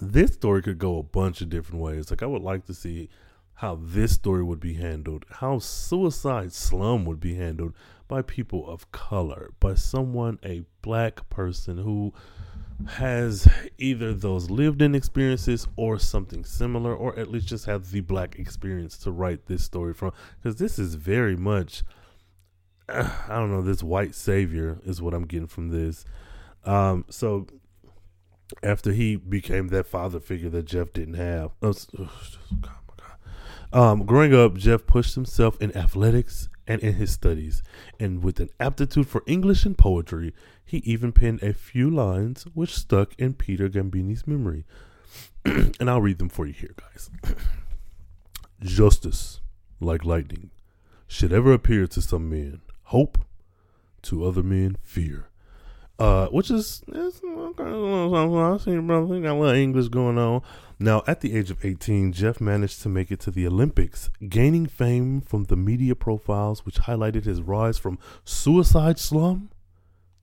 This 0.00 0.32
story 0.32 0.62
could 0.62 0.78
go 0.78 0.98
a 0.98 1.02
bunch 1.02 1.42
of 1.42 1.50
different 1.50 1.82
ways. 1.82 2.08
Like, 2.08 2.22
I 2.22 2.26
would 2.26 2.40
like 2.40 2.64
to 2.68 2.72
see 2.72 3.10
how 3.56 3.78
this 3.78 4.12
story 4.12 4.42
would 4.42 4.60
be 4.60 4.72
handled, 4.72 5.26
how 5.28 5.58
suicide 5.58 6.54
slum 6.54 7.04
would 7.04 7.20
be 7.20 7.34
handled 7.34 7.74
by 8.08 8.22
people 8.22 8.66
of 8.66 8.90
color, 8.92 9.50
by 9.60 9.74
someone, 9.74 10.38
a 10.42 10.64
black 10.80 11.28
person 11.28 11.76
who 11.76 12.14
has 12.86 13.48
either 13.78 14.12
those 14.12 14.50
lived 14.50 14.82
in 14.82 14.94
experiences 14.94 15.66
or 15.76 15.98
something 15.98 16.44
similar, 16.44 16.94
or 16.94 17.18
at 17.18 17.30
least 17.30 17.46
just 17.46 17.66
have 17.66 17.90
the 17.90 18.00
black 18.00 18.38
experience 18.38 18.98
to 18.98 19.10
write 19.10 19.46
this 19.46 19.64
story 19.64 19.94
from. 19.94 20.12
Because 20.42 20.58
this 20.58 20.78
is 20.78 20.94
very 20.94 21.36
much, 21.36 21.82
uh, 22.88 23.10
I 23.28 23.36
don't 23.36 23.50
know, 23.50 23.62
this 23.62 23.82
white 23.82 24.14
savior 24.14 24.78
is 24.84 25.00
what 25.00 25.14
I'm 25.14 25.26
getting 25.26 25.48
from 25.48 25.68
this. 25.68 26.04
Um, 26.64 27.04
so 27.08 27.46
after 28.62 28.92
he 28.92 29.16
became 29.16 29.68
that 29.68 29.86
father 29.86 30.20
figure 30.20 30.50
that 30.50 30.66
Jeff 30.66 30.92
didn't 30.92 31.14
have, 31.14 31.52
oh, 31.62 31.74
oh, 31.98 32.10
God, 32.60 32.74
um, 33.72 34.06
growing 34.06 34.34
up, 34.34 34.54
Jeff 34.54 34.86
pushed 34.86 35.14
himself 35.14 35.60
in 35.60 35.76
athletics 35.76 36.48
and 36.66 36.80
in 36.80 36.94
his 36.94 37.12
studies, 37.12 37.62
and 38.00 38.22
with 38.22 38.40
an 38.40 38.48
aptitude 38.58 39.08
for 39.08 39.22
English 39.26 39.64
and 39.64 39.76
poetry, 39.76 40.32
he 40.66 40.78
even 40.78 41.12
penned 41.12 41.42
a 41.42 41.54
few 41.54 41.88
lines 41.88 42.44
which 42.52 42.74
stuck 42.74 43.14
in 43.18 43.34
Peter 43.34 43.68
Gambini's 43.68 44.26
memory. 44.26 44.64
and 45.44 45.88
I'll 45.88 46.00
read 46.00 46.18
them 46.18 46.28
for 46.28 46.44
you 46.44 46.52
here, 46.52 46.74
guys. 46.76 47.08
Justice, 48.60 49.40
like 49.78 50.04
lightning, 50.04 50.50
should 51.06 51.32
ever 51.32 51.52
appear 51.52 51.86
to 51.86 52.02
some 52.02 52.28
men, 52.28 52.62
hope, 52.84 53.18
to 54.02 54.24
other 54.24 54.42
men, 54.42 54.76
fear. 54.82 55.28
Uh, 56.00 56.26
which 56.26 56.50
is, 56.50 56.82
it's, 56.88 57.20
I 57.24 58.58
see, 58.58 58.76
brother, 58.78 59.20
got 59.20 59.30
a 59.30 59.34
little 59.34 59.44
English 59.54 59.88
going 59.88 60.18
on. 60.18 60.42
Now, 60.78 61.02
at 61.06 61.20
the 61.20 61.34
age 61.34 61.50
of 61.50 61.64
18, 61.64 62.12
Jeff 62.12 62.40
managed 62.40 62.82
to 62.82 62.88
make 62.90 63.10
it 63.10 63.20
to 63.20 63.30
the 63.30 63.46
Olympics, 63.46 64.10
gaining 64.28 64.66
fame 64.66 65.22
from 65.22 65.44
the 65.44 65.56
media 65.56 65.94
profiles 65.94 66.66
which 66.66 66.80
highlighted 66.80 67.24
his 67.24 67.40
rise 67.40 67.78
from 67.78 67.98
suicide 68.24 68.98
slum 68.98 69.48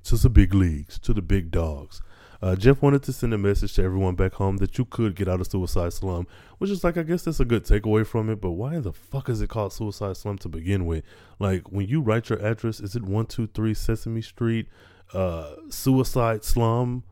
to 0.03 0.15
the 0.17 0.29
big 0.29 0.53
leagues, 0.53 0.99
to 0.99 1.13
the 1.13 1.21
big 1.21 1.51
dogs. 1.51 2.01
Uh, 2.41 2.55
Jeff 2.57 2.81
wanted 2.81 3.01
to 3.03 3.13
send 3.13 3.33
a 3.33 3.37
message 3.37 3.73
to 3.75 3.83
everyone 3.83 4.15
back 4.15 4.33
home 4.33 4.57
that 4.57 4.77
you 4.77 4.83
could 4.83 5.15
get 5.15 5.29
out 5.29 5.39
of 5.39 5.47
suicide 5.47 5.93
slum, 5.93 6.27
which 6.57 6.69
is 6.69 6.83
like, 6.83 6.97
I 6.97 7.03
guess 7.03 7.23
that's 7.23 7.39
a 7.39 7.45
good 7.45 7.63
takeaway 7.63 8.05
from 8.05 8.29
it, 8.29 8.41
but 8.41 8.51
why 8.51 8.79
the 8.79 8.91
fuck 8.91 9.29
is 9.29 9.41
it 9.41 9.49
called 9.49 9.71
suicide 9.71 10.17
slum 10.17 10.37
to 10.39 10.49
begin 10.49 10.85
with? 10.85 11.05
Like, 11.39 11.71
when 11.71 11.87
you 11.87 12.01
write 12.01 12.29
your 12.29 12.45
address, 12.45 12.81
is 12.81 12.97
it 12.97 13.03
123 13.03 13.73
Sesame 13.73 14.21
Street, 14.21 14.67
uh, 15.13 15.53
suicide 15.69 16.43
slum? 16.43 17.03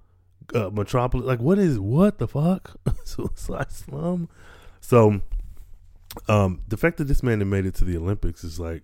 uh, 0.53 0.69
Metropolis. 0.71 1.25
Like, 1.25 1.39
what 1.39 1.57
is 1.57 1.79
what 1.79 2.17
the 2.17 2.27
fuck? 2.27 2.75
Suicide 3.03 3.71
Slum. 3.71 4.29
So, 4.79 5.21
um, 6.27 6.61
the 6.67 6.77
fact 6.77 6.97
that 6.97 7.05
this 7.05 7.23
man 7.23 7.47
made 7.49 7.65
it 7.65 7.75
to 7.75 7.85
the 7.85 7.97
Olympics 7.97 8.43
is 8.43 8.59
like 8.59 8.83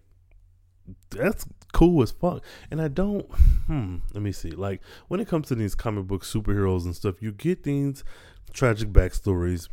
that's 1.10 1.46
cool 1.74 2.02
as 2.02 2.12
fuck. 2.12 2.44
And 2.72 2.82
I 2.82 2.88
don't. 2.88 3.26
Hmm. 3.68 3.98
Let 4.14 4.24
me 4.24 4.32
see. 4.32 4.52
Like 4.52 4.82
when 5.08 5.20
it 5.20 5.28
comes 5.28 5.48
to 5.50 5.56
these 5.56 5.76
comic 5.76 6.08
book 6.08 6.24
superheroes 6.24 6.86
and 6.86 6.96
stuff, 6.96 7.22
you 7.22 7.32
get 7.32 7.64
these 7.64 8.04
tragic 8.54 8.90
backstories 8.90 9.68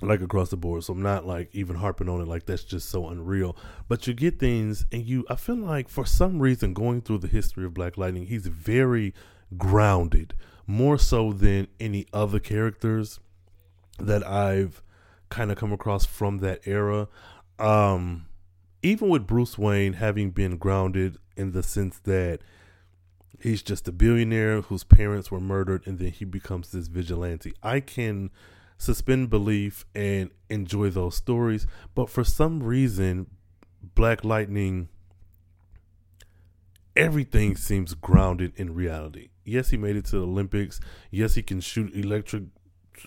like 0.00 0.20
across 0.20 0.50
the 0.50 0.56
board. 0.56 0.84
So 0.84 0.92
I'm 0.92 1.02
not 1.02 1.26
like 1.26 1.50
even 1.52 1.76
harping 1.76 2.08
on 2.08 2.20
it 2.20 2.28
like 2.28 2.46
that's 2.46 2.64
just 2.64 2.88
so 2.88 3.08
unreal. 3.08 3.56
But 3.88 4.06
you 4.06 4.14
get 4.14 4.38
things 4.38 4.86
and 4.92 5.04
you 5.04 5.24
I 5.28 5.36
feel 5.36 5.56
like 5.56 5.88
for 5.88 6.06
some 6.06 6.40
reason 6.40 6.72
going 6.72 7.02
through 7.02 7.18
the 7.18 7.28
history 7.28 7.64
of 7.64 7.74
Black 7.74 7.98
Lightning, 7.98 8.26
he's 8.26 8.46
very 8.46 9.14
grounded 9.56 10.34
more 10.66 10.98
so 10.98 11.32
than 11.32 11.66
any 11.80 12.06
other 12.12 12.38
characters 12.38 13.20
that 13.98 14.26
I've 14.26 14.82
kind 15.30 15.50
of 15.50 15.58
come 15.58 15.72
across 15.72 16.04
from 16.04 16.38
that 16.38 16.60
era. 16.66 17.08
Um, 17.58 18.26
even 18.82 19.08
with 19.08 19.26
Bruce 19.26 19.58
Wayne 19.58 19.94
having 19.94 20.30
been 20.30 20.56
grounded 20.56 21.18
in 21.36 21.52
the 21.52 21.62
sense 21.62 21.98
that 22.00 22.40
he's 23.40 23.62
just 23.62 23.88
a 23.88 23.92
billionaire 23.92 24.62
whose 24.62 24.84
parents 24.84 25.30
were 25.30 25.40
murdered 25.40 25.86
and 25.86 25.98
then 25.98 26.10
he 26.10 26.24
becomes 26.24 26.72
this 26.72 26.88
vigilante. 26.88 27.52
I 27.62 27.80
can 27.80 28.30
suspend 28.76 29.30
belief 29.30 29.84
and 29.94 30.30
enjoy 30.48 30.90
those 30.90 31.16
stories, 31.16 31.66
but 31.94 32.08
for 32.08 32.24
some 32.24 32.62
reason, 32.62 33.26
Black 33.94 34.24
Lightning 34.24 34.88
everything 36.98 37.56
seems 37.56 37.94
grounded 37.94 38.52
in 38.56 38.74
reality. 38.74 39.28
Yes, 39.44 39.70
he 39.70 39.76
made 39.76 39.94
it 39.94 40.04
to 40.06 40.16
the 40.16 40.26
Olympics. 40.26 40.80
Yes, 41.12 41.36
he 41.36 41.42
can 41.42 41.60
shoot 41.60 41.94
electric 41.94 42.42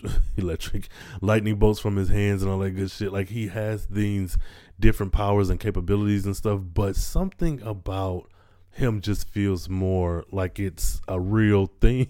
electric 0.36 0.88
lightning 1.20 1.56
bolts 1.56 1.80
from 1.80 1.96
his 1.96 2.08
hands 2.08 2.42
and 2.42 2.50
all 2.50 2.58
that 2.58 2.70
good 2.70 2.90
shit. 2.90 3.12
Like 3.12 3.28
he 3.28 3.48
has 3.48 3.86
these 3.86 4.36
different 4.78 5.12
powers 5.12 5.50
and 5.50 5.60
capabilities 5.60 6.26
and 6.26 6.36
stuff, 6.36 6.60
but 6.74 6.96
something 6.96 7.60
about 7.62 8.28
him 8.72 9.02
just 9.02 9.28
feels 9.28 9.68
more 9.68 10.24
like 10.32 10.58
it's 10.58 11.00
a 11.06 11.20
real 11.20 11.66
thing 11.80 12.08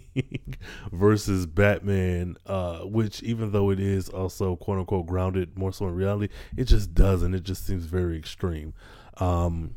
versus 0.92 1.46
Batman, 1.46 2.36
uh, 2.46 2.78
which 2.80 3.22
even 3.22 3.52
though 3.52 3.70
it 3.70 3.80
is 3.80 4.08
also 4.08 4.56
quote 4.56 4.78
unquote 4.78 5.06
grounded 5.06 5.58
more 5.58 5.72
so 5.72 5.86
in 5.86 5.94
reality, 5.94 6.32
it 6.56 6.64
just 6.64 6.94
doesn't. 6.94 7.34
It 7.34 7.42
just 7.42 7.66
seems 7.66 7.84
very 7.84 8.16
extreme. 8.16 8.74
Um, 9.18 9.76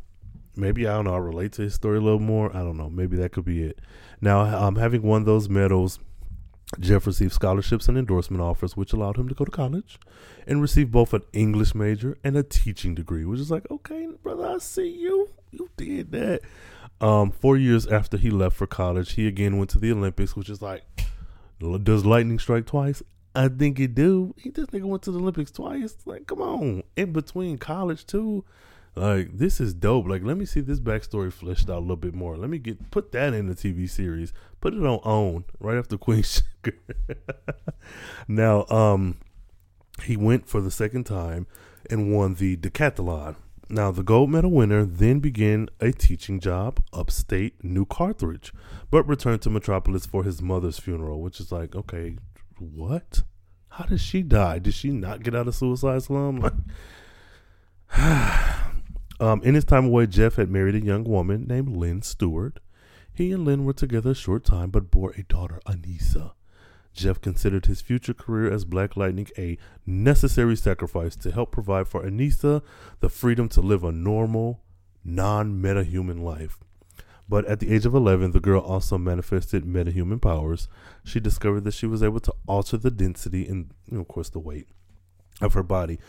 maybe 0.55 0.87
I 0.87 0.93
don't 0.93 1.05
know. 1.05 1.15
I 1.15 1.19
relate 1.19 1.53
to 1.53 1.63
his 1.63 1.73
story 1.73 1.97
a 1.97 2.01
little 2.01 2.19
more. 2.19 2.55
I 2.55 2.59
don't 2.59 2.77
know. 2.77 2.89
Maybe 2.89 3.17
that 3.17 3.31
could 3.31 3.45
be 3.45 3.63
it. 3.63 3.79
Now, 4.21 4.41
um, 4.41 4.75
having 4.75 5.01
won 5.01 5.25
those 5.25 5.49
medals, 5.49 5.99
Jeff 6.79 7.05
received 7.07 7.31
scholarships 7.31 7.87
and 7.87 7.97
endorsement 7.97 8.41
offers, 8.41 8.75
which 8.75 8.91
allowed 8.91 9.17
him 9.17 9.29
to 9.29 9.35
go 9.35 9.45
to 9.45 9.51
college 9.51 9.99
and 10.47 10.61
receive 10.61 10.91
both 10.91 11.13
an 11.13 11.21
English 11.31 11.75
major 11.75 12.17
and 12.23 12.35
a 12.35 12.43
teaching 12.43 12.95
degree, 12.95 13.23
which 13.23 13.39
is 13.39 13.51
like, 13.51 13.69
okay, 13.69 14.07
brother, 14.23 14.47
I 14.47 14.57
see 14.57 14.89
you. 14.89 15.29
You 15.51 15.69
did 15.77 16.11
that. 16.11 16.41
Um, 16.99 17.31
four 17.31 17.57
years 17.57 17.85
after 17.87 18.17
he 18.17 18.29
left 18.29 18.55
for 18.55 18.67
college, 18.67 19.13
he 19.13 19.27
again 19.27 19.57
went 19.57 19.69
to 19.71 19.79
the 19.79 19.91
Olympics, 19.91 20.35
which 20.35 20.49
is 20.49 20.61
like, 20.61 20.83
does 21.83 22.05
lightning 22.05 22.39
strike 22.39 22.65
twice? 22.65 23.03
I 23.35 23.49
think 23.49 23.79
it 23.79 23.95
do. 23.95 24.33
He 24.37 24.49
this 24.49 24.67
nigga 24.67 24.85
went 24.85 25.03
to 25.03 25.11
the 25.11 25.19
Olympics 25.19 25.51
twice. 25.51 25.95
Like, 26.05 26.25
come 26.27 26.41
on. 26.41 26.83
In 26.95 27.11
between 27.11 27.57
college 27.57 28.05
too. 28.05 28.45
Like 28.95 29.37
this 29.37 29.59
is 29.59 29.73
dope. 29.73 30.07
Like 30.07 30.23
let 30.23 30.37
me 30.37 30.45
see 30.45 30.61
this 30.61 30.79
backstory 30.79 31.31
fleshed 31.31 31.69
out 31.69 31.79
a 31.79 31.79
little 31.79 31.95
bit 31.97 32.13
more. 32.13 32.37
Let 32.37 32.49
me 32.49 32.59
get 32.59 32.91
put 32.91 33.11
that 33.11 33.33
in 33.33 33.47
the 33.47 33.55
TV 33.55 33.89
series. 33.89 34.31
Put 34.61 34.73
it 34.73 34.85
on 34.85 34.99
OWN 35.03 35.45
right 35.59 35.77
after 35.77 35.97
Queen 35.97 36.23
Sugar. 36.23 36.77
now, 38.27 38.65
um, 38.69 39.17
he 40.03 40.15
went 40.15 40.47
for 40.47 40.61
the 40.61 40.71
second 40.71 41.05
time 41.05 41.45
and 41.89 42.13
won 42.13 42.35
the 42.35 42.55
decathlon. 42.57 43.35
Now, 43.67 43.91
the 43.91 44.03
gold 44.03 44.29
medal 44.29 44.51
winner 44.51 44.85
then 44.85 45.19
began 45.19 45.69
a 45.79 45.91
teaching 45.91 46.39
job 46.39 46.79
upstate 46.93 47.63
New 47.63 47.85
Carthage, 47.85 48.53
but 48.91 49.07
returned 49.07 49.41
to 49.41 49.49
Metropolis 49.49 50.05
for 50.05 50.23
his 50.23 50.41
mother's 50.41 50.77
funeral, 50.77 51.21
which 51.21 51.39
is 51.39 51.51
like, 51.51 51.75
okay, 51.75 52.17
what? 52.59 53.23
How 53.69 53.85
did 53.85 54.01
she 54.01 54.21
die? 54.21 54.59
Did 54.59 54.75
she 54.75 54.91
not 54.91 55.23
get 55.23 55.35
out 55.35 55.47
of 55.47 55.55
suicide 55.55 56.03
slum? 56.03 56.41
Like, 56.41 56.53
Um, 59.19 59.41
in 59.43 59.55
his 59.55 59.63
time 59.63 59.85
away, 59.85 60.07
Jeff 60.07 60.35
had 60.35 60.49
married 60.49 60.75
a 60.75 60.83
young 60.83 61.03
woman 61.03 61.45
named 61.47 61.75
Lynn 61.75 62.01
Stewart. 62.01 62.59
He 63.13 63.31
and 63.31 63.45
Lynn 63.45 63.63
were 63.63 63.73
together 63.73 64.11
a 64.11 64.15
short 64.15 64.43
time, 64.43 64.71
but 64.71 64.91
bore 64.91 65.11
a 65.11 65.23
daughter, 65.23 65.61
Anissa. 65.65 66.33
Jeff 66.93 67.19
considered 67.21 67.65
his 67.65 67.81
future 67.81 68.13
career 68.13 68.51
as 68.51 68.65
Black 68.65 68.95
Lightning 68.95 69.27
a 69.37 69.57
necessary 69.85 70.55
sacrifice 70.55 71.15
to 71.17 71.31
help 71.31 71.51
provide 71.51 71.87
for 71.87 72.03
Anissa 72.03 72.61
the 72.99 73.09
freedom 73.09 73.49
to 73.49 73.61
live 73.61 73.83
a 73.83 73.91
normal, 73.91 74.61
non 75.03 75.61
metahuman 75.61 76.21
life. 76.21 76.57
But 77.27 77.45
at 77.45 77.59
the 77.59 77.73
age 77.73 77.85
of 77.85 77.95
11, 77.95 78.31
the 78.31 78.39
girl 78.39 78.61
also 78.61 78.97
manifested 78.97 79.65
metahuman 79.65 80.21
powers. 80.21 80.67
She 81.03 81.19
discovered 81.19 81.63
that 81.63 81.73
she 81.73 81.87
was 81.87 82.03
able 82.03 82.19
to 82.21 82.33
alter 82.47 82.77
the 82.77 82.91
density 82.91 83.47
and, 83.47 83.71
of 83.91 84.07
course, 84.07 84.29
the 84.29 84.39
weight 84.39 84.67
of 85.41 85.53
her 85.53 85.63
body. 85.63 85.99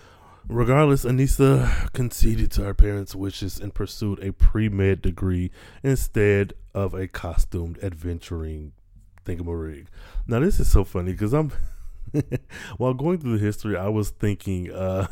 Regardless, 0.48 1.04
Anissa 1.04 1.92
conceded 1.92 2.52
to 2.52 2.62
her 2.62 2.74
parents' 2.74 3.16
wishes 3.16 3.58
and 3.58 3.74
pursued 3.74 4.22
a 4.22 4.32
pre 4.32 4.68
med 4.68 5.02
degree 5.02 5.50
instead 5.82 6.52
of 6.72 6.94
a 6.94 7.08
costumed 7.08 7.82
adventuring 7.82 8.72
thingamarig. 9.24 9.86
Now, 10.26 10.40
this 10.40 10.60
is 10.60 10.70
so 10.70 10.84
funny 10.84 11.12
because 11.12 11.32
I'm, 11.32 11.50
while 12.76 12.94
going 12.94 13.18
through 13.18 13.38
the 13.38 13.44
history, 13.44 13.76
I 13.76 13.88
was 13.88 14.10
thinking, 14.10 14.70
uh, 14.72 15.08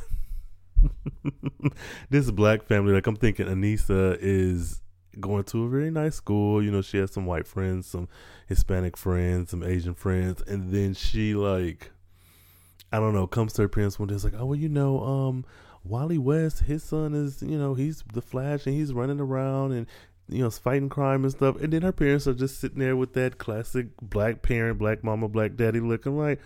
this 2.10 2.30
black 2.30 2.62
family, 2.62 2.92
like, 2.92 3.06
I'm 3.06 3.16
thinking 3.16 3.46
Anissa 3.46 4.16
is 4.20 4.82
going 5.18 5.44
to 5.44 5.64
a 5.64 5.68
very 5.68 5.90
nice 5.90 6.14
school. 6.14 6.62
You 6.62 6.70
know, 6.70 6.82
she 6.82 6.98
has 6.98 7.12
some 7.12 7.26
white 7.26 7.48
friends, 7.48 7.88
some 7.88 8.08
Hispanic 8.46 8.96
friends, 8.96 9.50
some 9.50 9.64
Asian 9.64 9.94
friends, 9.94 10.42
and 10.46 10.72
then 10.72 10.94
she 10.94 11.34
like, 11.34 11.90
I 12.94 13.00
don't 13.00 13.12
know, 13.12 13.26
comes 13.26 13.52
to 13.54 13.62
her 13.62 13.68
parents 13.68 13.98
one 13.98 14.06
day. 14.06 14.14
It's 14.14 14.22
like, 14.22 14.34
oh 14.38 14.46
well, 14.46 14.58
you 14.58 14.68
know, 14.68 15.02
um, 15.02 15.44
Wally 15.82 16.16
West, 16.16 16.60
his 16.60 16.84
son 16.84 17.12
is, 17.12 17.42
you 17.42 17.58
know, 17.58 17.74
he's 17.74 18.04
the 18.12 18.22
Flash 18.22 18.66
and 18.66 18.74
he's 18.76 18.92
running 18.92 19.18
around 19.18 19.72
and 19.72 19.88
you 20.28 20.44
know, 20.44 20.50
fighting 20.50 20.88
crime 20.88 21.24
and 21.24 21.32
stuff. 21.32 21.60
And 21.60 21.72
then 21.72 21.82
her 21.82 21.90
parents 21.90 22.28
are 22.28 22.34
just 22.34 22.60
sitting 22.60 22.78
there 22.78 22.94
with 22.94 23.14
that 23.14 23.38
classic 23.38 23.88
black 24.00 24.42
parent, 24.42 24.78
black 24.78 25.02
mama, 25.02 25.28
black 25.28 25.56
daddy 25.56 25.80
looking 25.80 26.16
like, 26.16 26.40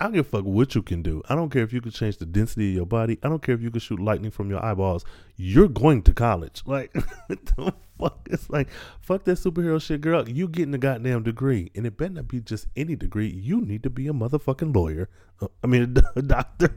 I 0.00 0.04
don't 0.04 0.14
give 0.14 0.26
a 0.26 0.28
fuck 0.28 0.44
what 0.44 0.74
you 0.74 0.82
can 0.82 1.00
do. 1.00 1.22
I 1.28 1.36
don't 1.36 1.50
care 1.50 1.62
if 1.62 1.72
you 1.72 1.80
can 1.80 1.92
change 1.92 2.18
the 2.18 2.26
density 2.26 2.70
of 2.70 2.74
your 2.74 2.86
body. 2.86 3.20
I 3.22 3.28
don't 3.28 3.40
care 3.40 3.54
if 3.54 3.62
you 3.62 3.70
can 3.70 3.78
shoot 3.78 4.00
lightning 4.00 4.32
from 4.32 4.50
your 4.50 4.64
eyeballs. 4.64 5.04
You're 5.36 5.68
going 5.68 6.02
to 6.02 6.12
college. 6.12 6.62
Like, 6.66 6.92
fuck? 7.98 8.28
It's 8.30 8.50
like, 8.50 8.68
fuck 9.00 9.24
that 9.24 9.38
superhero 9.38 9.80
shit, 9.80 10.00
girl. 10.00 10.28
You 10.28 10.48
getting 10.48 10.74
a 10.74 10.78
goddamn 10.78 11.22
degree. 11.22 11.70
And 11.74 11.86
it 11.86 11.96
better 11.96 12.14
not 12.14 12.28
be 12.28 12.40
just 12.40 12.66
any 12.76 12.96
degree. 12.96 13.28
You 13.28 13.60
need 13.60 13.82
to 13.82 13.90
be 13.90 14.08
a 14.08 14.12
motherfucking 14.12 14.74
lawyer. 14.74 15.08
Uh, 15.40 15.48
I 15.62 15.66
mean, 15.66 15.96
a 16.16 16.22
doctor. 16.22 16.74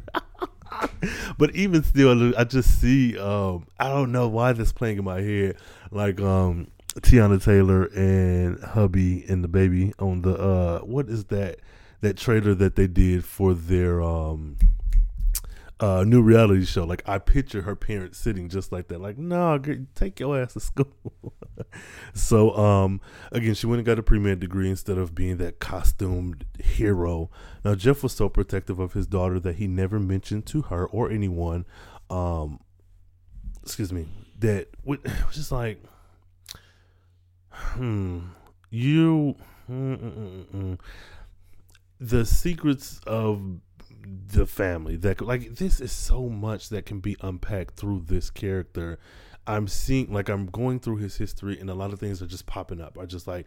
but 1.38 1.56
even 1.56 1.84
still, 1.84 2.38
I 2.38 2.44
just 2.44 2.80
see, 2.82 3.18
um, 3.18 3.68
I 3.80 3.90
don't 3.90 4.12
know 4.12 4.28
why 4.28 4.54
this 4.54 4.72
playing 4.72 4.98
in 4.98 5.04
my 5.04 5.22
head. 5.22 5.58
Like, 5.92 6.20
um, 6.22 6.68
Teyana 7.00 7.44
Taylor 7.44 7.86
and 7.96 8.64
hubby 8.64 9.24
and 9.28 9.44
the 9.44 9.48
baby 9.48 9.94
on 10.00 10.24
the, 10.24 10.34
uh, 10.34 10.80
what 10.80 11.10
is 11.10 11.26
that? 11.26 11.60
that 12.02 12.18
trailer 12.18 12.54
that 12.54 12.76
they 12.76 12.88
did 12.88 13.26
for 13.26 13.54
their 13.54 14.02
um 14.02 14.58
uh 15.80 16.04
new 16.04 16.22
reality 16.22 16.66
show. 16.66 16.84
Like 16.84 17.04
I 17.08 17.20
picture 17.20 17.62
her 17.62 17.76
parents 17.76 18.18
sitting 18.18 18.50
just 18.50 18.72
like 18.72 18.88
that, 18.88 19.00
like, 19.00 19.18
no, 19.18 19.58
nah, 19.58 19.76
take 19.96 20.20
your 20.20 20.40
ass 20.40 20.54
to 20.54 20.60
school. 20.60 21.34
so 22.14 22.56
um 22.58 23.02
again, 23.32 23.54
she 23.54 23.68
went 23.68 23.80
and 23.80 23.86
got 23.86 24.00
a 24.00 24.04
pre 24.04 24.20
med 24.20 24.40
degree 24.40 24.70
instead 24.70 24.98
of 24.98 25.14
being 25.14 25.38
that 25.38 25.60
costumed 25.60 26.46
hero. 26.60 27.30
Now 27.64 27.76
Jeff 27.76 28.04
was 28.04 28.14
so 28.14 28.30
protective 28.30 28.80
of 28.80 28.94
his 28.94 29.08
daughter 29.08 29.40
that 29.40 29.58
he 29.58 29.68
never 29.68 30.00
mentioned 30.00 30.46
to 30.48 30.64
her 30.64 30.86
or 30.88 31.12
anyone, 31.12 31.66
um 32.10 32.60
excuse 33.62 33.92
me, 33.92 34.08
that 34.40 34.70
it 34.86 35.26
was 35.26 35.36
just 35.36 35.52
like 35.52 35.82
hmm 37.52 38.20
you 38.70 39.36
mm, 39.70 39.98
mm, 39.98 40.46
mm, 40.46 40.80
the 42.00 42.26
secrets 42.26 43.00
of 43.08 43.60
the 44.28 44.46
family 44.46 44.96
that 44.98 45.22
like 45.22 45.56
this 45.56 45.80
is 45.80 45.92
so 45.92 46.30
much 46.30 46.70
that 46.70 46.86
can 46.86 47.00
be 47.00 47.16
unpacked 47.22 47.76
through 47.76 48.04
this 48.06 48.30
character. 48.30 49.00
I'm 49.46 49.68
seeing 49.68 50.12
like 50.12 50.30
i'm 50.30 50.48
going 50.48 50.80
through 50.80 50.98
his 50.98 51.16
history 51.16 51.58
and 51.60 51.70
a 51.70 51.74
lot 51.74 51.94
of 51.94 52.00
things 52.00 52.22
are 52.22 52.28
just 52.28 52.46
popping 52.46 52.82
up. 52.82 52.98
Are 52.98 53.06
just 53.06 53.28
like 53.28 53.46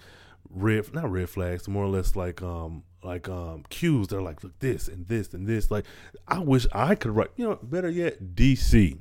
red 0.48 0.92
not 0.94 1.10
red 1.10 1.28
flags 1.28 1.68
more 1.68 1.84
or 1.84 1.88
less 1.88 2.16
like 2.16 2.42
um 2.42 2.82
like 3.02 3.28
um 3.28 3.64
cues 3.68 4.08
they're 4.08 4.22
like 4.22 4.42
look 4.42 4.58
this 4.60 4.88
and 4.88 5.06
this 5.06 5.32
and 5.34 5.46
this. 5.46 5.70
Like 5.70 5.84
i 6.28 6.38
wish 6.38 6.66
i 6.72 6.94
could 6.94 7.12
write 7.12 7.30
you 7.36 7.48
know 7.48 7.58
better 7.62 7.90
yet 7.90 8.34
dc 8.34 8.98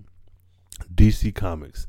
dc 0.94 1.36
comics. 1.36 1.88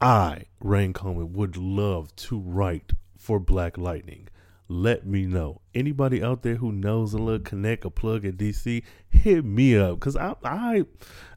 I 0.00 0.44
rain 0.60 0.92
coleman 0.92 1.32
would 1.32 1.56
love 1.56 2.14
to 2.16 2.38
write 2.38 2.92
for 3.16 3.40
black 3.40 3.78
lightning 3.78 4.28
let 4.68 5.06
me 5.06 5.26
know. 5.26 5.60
Anybody 5.74 6.22
out 6.22 6.42
there 6.42 6.56
who 6.56 6.72
knows 6.72 7.12
a 7.12 7.18
little 7.18 7.40
connect 7.40 7.84
a 7.84 7.90
plug 7.90 8.24
at 8.24 8.36
DC, 8.36 8.82
hit 9.08 9.44
me 9.44 9.76
up 9.76 10.00
because 10.00 10.16
I 10.16 10.34
I 10.44 10.84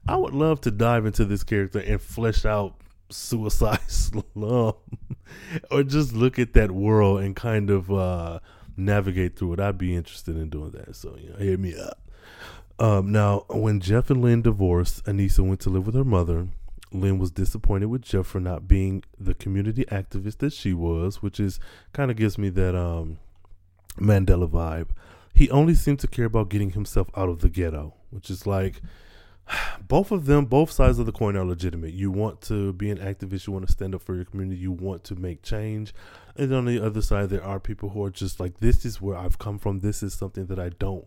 I 0.07 0.15
would 0.15 0.33
love 0.33 0.61
to 0.61 0.71
dive 0.71 1.05
into 1.05 1.25
this 1.25 1.43
character 1.43 1.79
and 1.79 2.01
flesh 2.01 2.45
out 2.45 2.75
Suicide 3.09 3.81
Slum, 3.87 4.73
or 5.71 5.83
just 5.83 6.13
look 6.13 6.39
at 6.39 6.53
that 6.53 6.71
world 6.71 7.21
and 7.21 7.35
kind 7.35 7.69
of 7.69 7.91
uh, 7.91 8.39
navigate 8.75 9.37
through 9.37 9.53
it. 9.53 9.59
I'd 9.59 9.77
be 9.77 9.95
interested 9.95 10.37
in 10.37 10.49
doing 10.49 10.71
that. 10.71 10.95
So 10.95 11.17
you 11.19 11.29
know, 11.29 11.37
hit 11.37 11.59
me 11.59 11.77
up. 11.77 11.99
Um, 12.79 13.11
now, 13.11 13.45
when 13.49 13.79
Jeff 13.79 14.09
and 14.09 14.21
Lynn 14.21 14.43
divorced, 14.43 15.03
Anissa 15.05 15.39
went 15.39 15.59
to 15.61 15.69
live 15.69 15.85
with 15.85 15.95
her 15.95 16.03
mother. 16.03 16.47
Lynn 16.91 17.19
was 17.19 17.31
disappointed 17.31 17.87
with 17.87 18.01
Jeff 18.01 18.27
for 18.27 18.39
not 18.39 18.67
being 18.67 19.03
the 19.19 19.33
community 19.33 19.85
activist 19.85 20.37
that 20.39 20.53
she 20.53 20.73
was, 20.73 21.21
which 21.21 21.39
is 21.39 21.59
kind 21.93 22.09
of 22.09 22.17
gives 22.17 22.37
me 22.37 22.49
that 22.49 22.75
um, 22.75 23.19
Mandela 23.99 24.49
vibe. 24.49 24.89
He 25.33 25.49
only 25.51 25.75
seemed 25.75 25.99
to 25.99 26.07
care 26.07 26.25
about 26.25 26.49
getting 26.49 26.71
himself 26.71 27.09
out 27.15 27.29
of 27.29 27.41
the 27.41 27.49
ghetto, 27.49 27.93
which 28.09 28.29
is 28.29 28.47
like 28.47 28.81
both 29.87 30.11
of 30.11 30.25
them, 30.25 30.45
both 30.45 30.71
sides 30.71 30.99
of 30.99 31.05
the 31.05 31.11
coin 31.11 31.35
are 31.35 31.45
legitimate. 31.45 31.93
You 31.93 32.11
want 32.11 32.41
to 32.43 32.73
be 32.73 32.89
an 32.89 32.97
activist, 32.97 33.47
you 33.47 33.53
want 33.53 33.65
to 33.65 33.71
stand 33.71 33.93
up 33.93 34.01
for 34.01 34.15
your 34.15 34.25
community, 34.25 34.59
you 34.59 34.71
want 34.71 35.03
to 35.05 35.15
make 35.15 35.43
change. 35.43 35.93
And 36.35 36.53
on 36.53 36.65
the 36.65 36.83
other 36.83 37.01
side, 37.01 37.29
there 37.29 37.43
are 37.43 37.59
people 37.59 37.89
who 37.89 38.03
are 38.03 38.09
just 38.09 38.39
like, 38.39 38.59
this 38.59 38.85
is 38.85 39.01
where 39.01 39.17
I've 39.17 39.39
come 39.39 39.59
from. 39.59 39.79
This 39.79 40.03
is 40.03 40.13
something 40.13 40.45
that 40.47 40.59
I 40.59 40.69
don't 40.69 41.05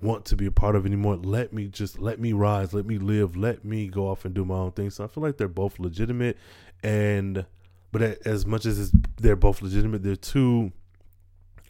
want 0.00 0.24
to 0.26 0.36
be 0.36 0.46
a 0.46 0.50
part 0.52 0.76
of 0.76 0.86
anymore. 0.86 1.16
Let 1.16 1.52
me 1.52 1.66
just 1.68 1.98
let 1.98 2.20
me 2.20 2.32
rise, 2.32 2.72
let 2.72 2.86
me 2.86 2.98
live, 2.98 3.36
let 3.36 3.64
me 3.64 3.88
go 3.88 4.08
off 4.08 4.24
and 4.24 4.34
do 4.34 4.44
my 4.44 4.56
own 4.56 4.72
thing. 4.72 4.90
So 4.90 5.04
I 5.04 5.06
feel 5.06 5.22
like 5.22 5.36
they're 5.36 5.48
both 5.48 5.78
legitimate, 5.78 6.36
and 6.82 7.46
but 7.92 8.02
as 8.26 8.44
much 8.44 8.66
as 8.66 8.92
they're 9.16 9.36
both 9.36 9.62
legitimate, 9.62 10.02
they're 10.02 10.16
two 10.16 10.72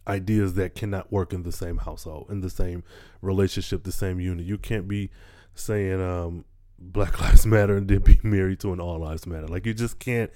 ideas 0.07 0.55
that 0.55 0.75
cannot 0.75 1.11
work 1.13 1.33
in 1.33 1.43
the 1.43 1.53
same 1.53 1.79
household, 1.79 2.27
in 2.31 2.41
the 2.41 2.51
same 2.51 2.83
relationship, 3.23 3.85
the 3.85 3.93
same 3.93 4.21
unit. 4.21 4.45
You 4.45 4.59
can't 4.59 4.89
be 4.89 5.11
saying 5.55 6.01
um, 6.01 6.45
Black 6.79 7.21
Lives 7.21 7.47
Matter 7.47 7.77
and 7.77 7.89
then 7.89 8.01
be 8.01 8.19
married 8.23 8.61
to 8.61 8.73
an 8.73 8.81
All 8.81 8.99
Lives 8.99 9.27
Matter. 9.27 9.49
Like 9.49 9.67
you 9.67 9.75
just 9.75 9.99
can't. 9.99 10.31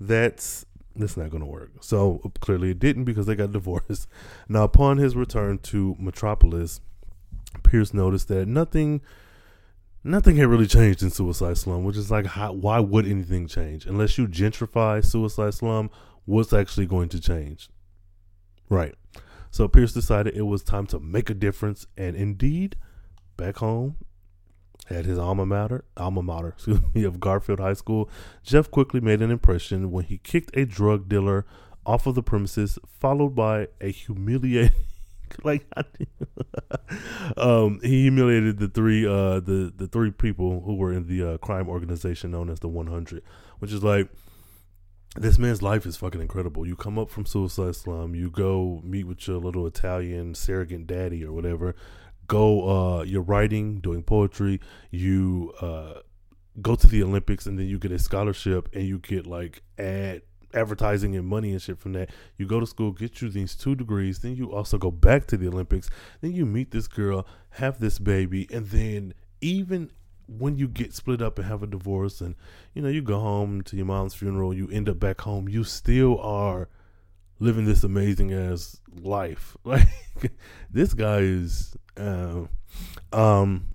That's 0.00 0.66
that's 0.96 1.16
not 1.16 1.30
going 1.30 1.42
to 1.42 1.46
work. 1.46 1.72
So 1.80 2.32
clearly 2.40 2.70
it 2.70 2.78
didn't 2.78 3.04
because 3.04 3.26
they 3.26 3.34
got 3.34 3.52
divorced. 3.52 4.08
Now 4.48 4.64
upon 4.64 4.98
his 4.98 5.16
return 5.16 5.58
to 5.58 5.96
Metropolis 5.98 6.80
Pierce 7.64 7.92
noticed 7.92 8.28
that 8.28 8.46
nothing 8.46 9.00
nothing 10.04 10.36
had 10.36 10.48
really 10.48 10.66
changed 10.66 11.02
in 11.02 11.10
Suicide 11.10 11.56
Slum, 11.58 11.82
which 11.84 11.96
is 11.96 12.10
like, 12.10 12.26
how, 12.26 12.52
why 12.52 12.78
would 12.78 13.06
anything 13.06 13.48
change? 13.48 13.86
Unless 13.86 14.18
you 14.18 14.28
gentrify 14.28 15.04
Suicide 15.04 15.54
Slum, 15.54 15.90
what's 16.26 16.52
actually 16.52 16.86
going 16.86 17.08
to 17.08 17.20
change? 17.20 17.70
Right. 18.68 18.94
So 19.50 19.66
Pierce 19.66 19.92
decided 19.92 20.36
it 20.36 20.42
was 20.42 20.62
time 20.62 20.86
to 20.88 21.00
make 21.00 21.30
a 21.30 21.34
difference, 21.34 21.86
and 21.96 22.14
indeed, 22.14 22.76
back 23.36 23.56
home 23.58 23.96
at 24.90 25.06
his 25.06 25.18
alma 25.18 25.46
mater, 25.46 25.84
alma 25.96 26.22
mater, 26.22 26.48
excuse 26.56 26.80
me, 26.94 27.04
of 27.04 27.20
Garfield 27.20 27.60
High 27.60 27.74
School, 27.74 28.10
Jeff 28.42 28.70
quickly 28.70 29.00
made 29.00 29.22
an 29.22 29.30
impression 29.30 29.90
when 29.90 30.04
he 30.04 30.18
kicked 30.18 30.56
a 30.56 30.66
drug 30.66 31.08
dealer 31.08 31.46
off 31.86 32.06
of 32.06 32.14
the 32.14 32.22
premises, 32.22 32.78
followed 32.86 33.34
by 33.34 33.68
a 33.80 33.90
humiliating 33.90 34.72
like 35.44 35.66
um, 37.36 37.80
he 37.82 38.02
humiliated 38.02 38.58
the 38.58 38.68
three 38.68 39.06
uh, 39.06 39.40
the 39.40 39.72
the 39.74 39.86
three 39.86 40.10
people 40.10 40.62
who 40.62 40.74
were 40.74 40.92
in 40.92 41.06
the 41.06 41.34
uh, 41.34 41.38
crime 41.38 41.68
organization 41.68 42.30
known 42.30 42.50
as 42.50 42.60
the 42.60 42.68
100, 42.68 43.22
which 43.58 43.72
is 43.72 43.82
like 43.82 44.08
this 45.16 45.38
man's 45.38 45.62
life 45.62 45.86
is 45.86 45.96
fucking 45.96 46.20
incredible. 46.20 46.66
You 46.66 46.76
come 46.76 46.98
up 46.98 47.08
from 47.08 47.24
suicide 47.24 47.76
slum, 47.76 48.14
you 48.14 48.30
go 48.30 48.80
meet 48.84 49.04
with 49.04 49.26
your 49.26 49.38
little 49.38 49.66
Italian 49.66 50.34
surrogate 50.34 50.86
daddy 50.86 51.24
or 51.24 51.32
whatever. 51.32 51.74
Go, 52.26 52.68
uh, 52.68 53.02
you're 53.02 53.22
writing, 53.22 53.80
doing 53.80 54.02
poetry. 54.02 54.60
You 54.90 55.52
uh, 55.60 56.00
go 56.60 56.74
to 56.74 56.86
the 56.86 57.02
Olympics, 57.02 57.46
and 57.46 57.58
then 57.58 57.66
you 57.66 57.78
get 57.78 57.92
a 57.92 57.98
scholarship, 57.98 58.68
and 58.72 58.84
you 58.86 58.98
get 58.98 59.26
like 59.26 59.62
ad 59.78 60.22
advertising 60.54 61.16
and 61.16 61.26
money 61.26 61.50
and 61.50 61.60
shit 61.60 61.78
from 61.78 61.92
that. 61.94 62.10
You 62.36 62.46
go 62.46 62.60
to 62.60 62.66
school, 62.66 62.92
get 62.92 63.20
you 63.20 63.28
these 63.28 63.54
two 63.54 63.74
degrees, 63.74 64.20
then 64.20 64.36
you 64.36 64.52
also 64.52 64.78
go 64.78 64.90
back 64.90 65.26
to 65.26 65.36
the 65.36 65.48
Olympics. 65.48 65.90
Then 66.20 66.32
you 66.32 66.46
meet 66.46 66.70
this 66.70 66.88
girl, 66.88 67.26
have 67.50 67.80
this 67.80 67.98
baby, 67.98 68.46
and 68.52 68.66
then 68.66 69.14
even 69.40 69.90
when 70.26 70.56
you 70.56 70.68
get 70.68 70.94
split 70.94 71.20
up 71.20 71.38
and 71.38 71.46
have 71.46 71.62
a 71.62 71.66
divorce 71.66 72.22
and 72.22 72.34
you 72.72 72.80
know 72.80 72.88
you 72.88 73.02
go 73.02 73.20
home 73.20 73.60
to 73.62 73.76
your 73.76 73.86
mom's 73.86 74.14
funeral, 74.14 74.54
you 74.54 74.68
end 74.70 74.88
up 74.88 74.98
back 74.98 75.20
home, 75.20 75.48
you 75.48 75.64
still 75.64 76.18
are 76.20 76.68
living 77.38 77.64
this 77.64 77.84
amazing 77.84 78.32
ass 78.32 78.80
life. 79.00 79.56
Like 79.64 79.88
this 80.70 80.94
guy 80.94 81.18
is 81.18 81.76
uh, 81.96 82.44
um 83.12 83.66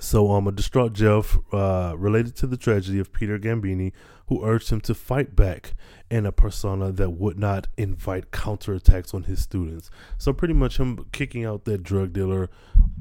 so 0.00 0.30
um 0.32 0.48
a 0.48 0.52
distraught 0.52 0.92
Jeff 0.92 1.38
uh 1.52 1.94
related 1.96 2.34
to 2.36 2.46
the 2.46 2.56
tragedy 2.56 2.98
of 2.98 3.12
Peter 3.12 3.38
Gambini 3.38 3.92
who 4.30 4.44
urged 4.44 4.70
him 4.70 4.80
to 4.80 4.94
fight 4.94 5.34
back 5.34 5.74
in 6.08 6.24
a 6.24 6.30
persona 6.30 6.92
that 6.92 7.10
would 7.10 7.36
not 7.36 7.66
invite 7.76 8.30
counterattacks 8.30 9.12
on 9.12 9.24
his 9.24 9.40
students. 9.42 9.90
So 10.18 10.32
pretty 10.32 10.54
much 10.54 10.78
him 10.78 11.04
kicking 11.10 11.44
out 11.44 11.64
that 11.64 11.82
drug 11.82 12.12
dealer 12.12 12.48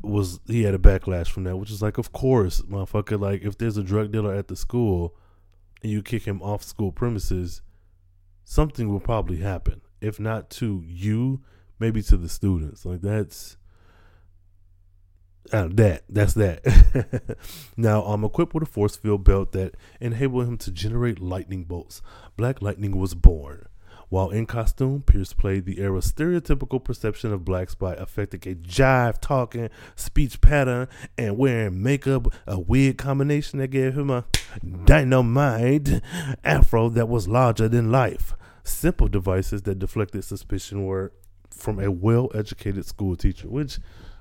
was 0.02 0.40
he 0.48 0.64
had 0.64 0.74
a 0.74 0.80
backlash 0.80 1.28
from 1.28 1.44
that, 1.44 1.58
which 1.58 1.70
is 1.70 1.84
like 1.84 2.00
of 2.00 2.12
course, 2.12 2.62
motherfucker, 2.62 3.20
like 3.20 3.44
if 3.44 3.60
there's 3.60 3.78
a 3.78 3.84
drug 3.84 4.12
dealer 4.12 4.34
at 4.34 4.48
the 4.48 4.56
school 4.56 5.16
and 5.84 5.92
you 5.92 6.02
kick 6.02 6.24
him 6.24 6.42
off 6.42 6.64
school 6.64 6.92
premises, 6.92 7.62
something 8.44 8.90
will 8.90 9.00
probably 9.00 9.38
happen. 9.38 9.82
If 10.02 10.20
not 10.20 10.50
to 10.52 10.84
you, 10.84 11.42
maybe 11.78 12.02
to 12.04 12.18
the 12.18 12.28
students. 12.28 12.86
Like 12.86 13.02
that's 13.02 13.56
uh, 15.52 15.68
that 15.72 16.04
that's 16.10 16.34
that. 16.36 17.38
now 17.78 18.04
I'm 18.04 18.24
equipped 18.24 18.54
with 18.54 18.64
a 18.64 18.68
force 18.68 18.96
field 18.96 19.24
belt 19.24 19.52
that 19.54 19.76
enabled 20.00 20.48
him 20.48 20.58
to 20.60 20.72
generate 20.72 21.20
lightning 21.20 21.64
bolts. 21.64 22.02
Black 22.38 22.62
Lightning 22.62 22.98
was 22.98 23.16
born. 23.16 23.68
While 24.10 24.32
in 24.32 24.48
costume, 24.48 25.04
Pierce 25.04 25.34
played 25.34 25.66
the 25.66 25.80
era's 25.80 26.12
stereotypical 26.12 26.84
perception 26.84 27.32
of 27.32 27.46
blacks 27.46 27.76
by 27.76 27.94
affecting 27.94 28.52
a 28.52 28.56
jive 28.56 29.22
talking, 29.22 29.70
speech 29.96 30.42
pattern, 30.42 30.88
and 31.16 31.38
wearing 31.38 31.84
makeup, 31.84 32.34
a 32.48 32.60
weird 32.60 32.98
combination 32.98 33.60
that 33.60 33.68
gave 33.68 33.96
him 33.96 34.10
a 34.10 34.26
dynamite 34.86 36.02
afro 36.44 36.90
that 36.90 37.08
was 37.08 37.28
larger 37.28 37.70
than 37.70 37.92
life. 37.92 38.36
Simple 38.64 39.08
devices 39.08 39.62
that 39.64 39.78
deflected 39.78 40.24
suspicion 40.24 40.86
were 40.86 41.14
from 41.52 41.80
a 41.80 41.92
well 41.92 42.32
educated 42.34 42.86
school 42.86 43.16
teacher, 43.16 43.48
which 43.48 43.80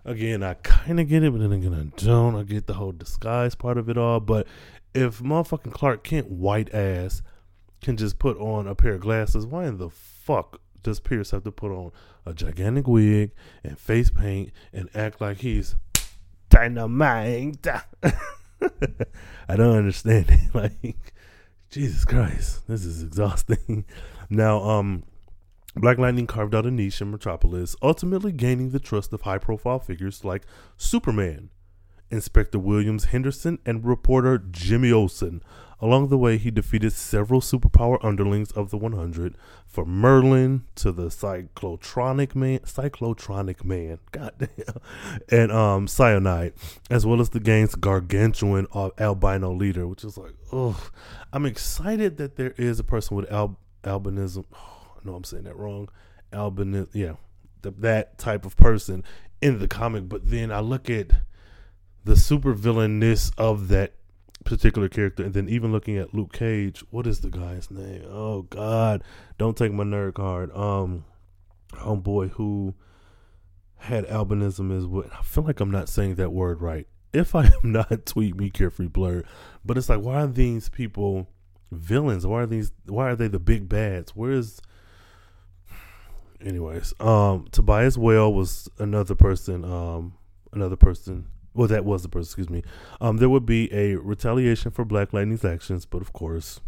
again, 0.09 0.43
I 0.43 0.55
kind 0.55 0.99
of 0.99 1.09
get 1.09 1.23
it, 1.23 1.33
but 1.33 1.41
then 1.41 1.53
again, 1.53 1.75
I 1.75 2.01
don't. 2.01 2.35
I 2.35 2.43
get 2.43 2.67
the 2.67 2.75
whole 2.75 2.93
disguise 2.93 3.55
part 3.55 3.79
of 3.79 3.89
it 3.89 3.99
all. 3.99 4.21
But 4.21 4.47
if 4.95 5.21
motherfucking 5.21 5.73
Clark 5.73 6.05
Kent, 6.05 6.31
white 6.31 6.73
ass, 6.75 7.23
can 7.83 7.97
just 7.97 8.19
put 8.19 8.37
on 8.39 8.67
a 8.67 8.75
pair 8.75 8.95
of 8.95 9.01
glasses, 9.01 9.47
why 9.47 9.67
in 9.67 9.79
the 9.79 9.91
fuck 9.91 10.61
does 10.83 11.01
Pierce 11.01 11.31
have 11.31 11.45
to 11.45 11.53
put 11.53 11.71
on 11.71 11.93
a 12.25 12.33
gigantic 12.33 12.87
wig 12.87 13.33
and 13.63 13.79
face 13.79 14.11
paint 14.11 14.51
and 14.73 14.89
act 14.95 15.21
like 15.21 15.39
he's 15.39 15.77
dynamite? 16.49 17.67
I 19.49 19.57
don't 19.57 19.77
understand 19.77 20.31
it. 20.31 20.41
Like, 20.55 21.13
Jesus 21.71 22.05
Christ, 22.05 22.67
this 22.67 22.85
is 22.85 23.03
exhausting. 23.03 23.85
Now, 24.31 24.63
um, 24.63 25.05
Black 25.81 25.99
Lightning 25.99 26.27
carved 26.27 26.55
out 26.55 26.67
a 26.67 26.71
niche 26.71 27.01
in 27.01 27.11
Metropolis, 27.11 27.77
ultimately 27.83 28.33
gaining 28.33 28.71
the 28.71 28.81
trust 28.81 29.13
of 29.13 29.23
high 29.23 29.39
profile 29.39 29.79
figures 29.79 30.25
like 30.25 30.43
Superman, 30.77 31.51
Inspector 32.11 32.59
Williams 32.59 33.07
Henderson, 33.07 33.59
and 33.65 33.85
reporter 33.85 34.39
Jimmy 34.39 34.91
Olsen. 34.91 35.43
Along 35.81 36.09
the 36.09 36.19
way, 36.19 36.39
he 36.39 36.51
defeated 36.51 36.93
several 36.93 37.41
superpower 37.41 37.99
underlings 38.03 38.51
of 38.51 38.71
the 38.71 38.77
100, 38.77 39.37
from 39.65 40.03
Merlyn 40.03 40.63
to 40.75 40.91
the 40.91 41.07
Cyclotronic 41.07 42.35
Man, 42.35 42.59
Cyclotronic 42.61 43.65
Man, 43.65 44.01
goddamn, 44.11 44.49
and 45.31 45.53
um, 45.53 45.87
Cyanide, 45.87 46.55
as 46.91 47.07
well 47.07 47.21
as 47.21 47.29
the 47.29 47.39
gang's 47.39 47.77
gargantuan 47.77 48.67
albino 48.99 49.53
leader, 49.53 49.87
which 49.87 50.03
is 50.03 50.19
like, 50.19 50.35
ugh. 50.53 50.91
I'm 51.33 51.47
excited 51.47 52.17
that 52.17 52.35
there 52.35 52.55
is 52.57 52.81
a 52.81 52.85
person 52.85 53.17
with 53.17 53.31
al- 53.31 53.61
albinism. 53.85 54.45
I 54.99 55.09
know 55.09 55.15
I'm 55.15 55.25
saying 55.25 55.45
that 55.45 55.57
wrong. 55.57 55.89
Albinism, 56.33 56.89
yeah, 56.93 57.15
the, 57.63 57.71
that 57.73 58.19
type 58.19 58.45
of 58.45 58.57
person 58.57 59.05
in 59.41 59.59
the 59.59 59.69
comic. 59.69 60.09
But 60.09 60.31
then 60.31 60.51
I 60.51 60.61
look 60.61 60.91
at 60.91 61.11
the 62.05 62.17
super 62.17 62.55
villainness 62.55 63.33
of 63.39 63.69
that 63.69 63.95
particular 64.45 64.89
character, 64.89 65.23
and 65.25 65.35
then 65.35 65.49
even 65.49 65.73
looking 65.73 65.99
at 65.99 66.15
Luke 66.15 66.33
Cage, 66.33 66.83
what 66.91 67.07
is 67.07 67.21
the 67.21 67.31
guy's 67.31 67.71
name? 67.71 68.05
Oh 68.09 68.43
God, 68.43 69.03
don't 69.37 69.57
take 69.57 69.73
my 69.73 69.85
nerd 69.85 70.15
card. 70.15 70.55
Um, 70.57 71.05
oh 71.81 71.97
boy, 71.97 72.29
who 72.29 72.75
had 73.77 74.07
albinism 74.07 74.77
is 74.77 74.87
what 74.87 75.13
I 75.13 75.23
feel 75.23 75.45
like 75.45 75.61
I'm 75.61 75.71
not 75.71 75.89
saying 75.89 76.17
that 76.17 76.33
word 76.33 76.61
right. 76.61 76.87
If 77.13 77.35
I 77.35 77.45
am 77.47 77.53
not, 77.73 78.07
tweet 78.07 78.37
me 78.37 78.51
carefree 78.51 78.89
blerd. 78.89 79.25
But 79.65 79.79
it's 79.79 79.89
like, 79.89 80.01
why 80.01 80.23
are 80.23 80.27
these 80.27 80.69
people 80.69 81.29
villains? 81.71 82.27
Why 82.27 82.43
are 82.43 82.47
these? 82.47 82.73
Why 82.87 83.11
are 83.11 83.17
they 83.17 83.29
the 83.29 83.39
big 83.39 83.69
bads? 83.69 84.13
Where's 84.15 84.61
anyways, 86.45 86.95
um, 87.01 87.47
Tobias 87.51 87.97
Whale 87.97 88.33
was 88.33 88.69
another 88.79 89.15
person, 89.15 89.65
um, 89.65 90.15
another 90.53 90.77
person. 90.77 91.27
Well, 91.55 91.69
that 91.69 91.85
was 91.85 92.03
the 92.03 92.09
person. 92.09 92.29
Excuse 92.29 92.51
me. 92.51 92.63
Um, 93.01 93.17
there 93.17 93.29
would 93.29 93.47
be 93.47 93.73
a 93.73 93.97
retaliation 93.97 94.71
for 94.71 94.85
Black 94.85 95.13
Lightning's 95.13 95.45
actions, 95.45 95.87
but 95.87 96.03
of 96.03 96.13
course, 96.13 96.61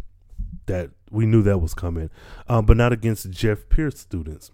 that 0.66 0.90
we 1.10 1.26
knew 1.26 1.42
that 1.42 1.58
was 1.58 1.74
coming. 1.74 2.10
Um, 2.48 2.66
but 2.66 2.76
not 2.76 2.92
against 2.92 3.30
Jeff 3.30 3.68
Pierce 3.68 3.98
students. 3.98 4.50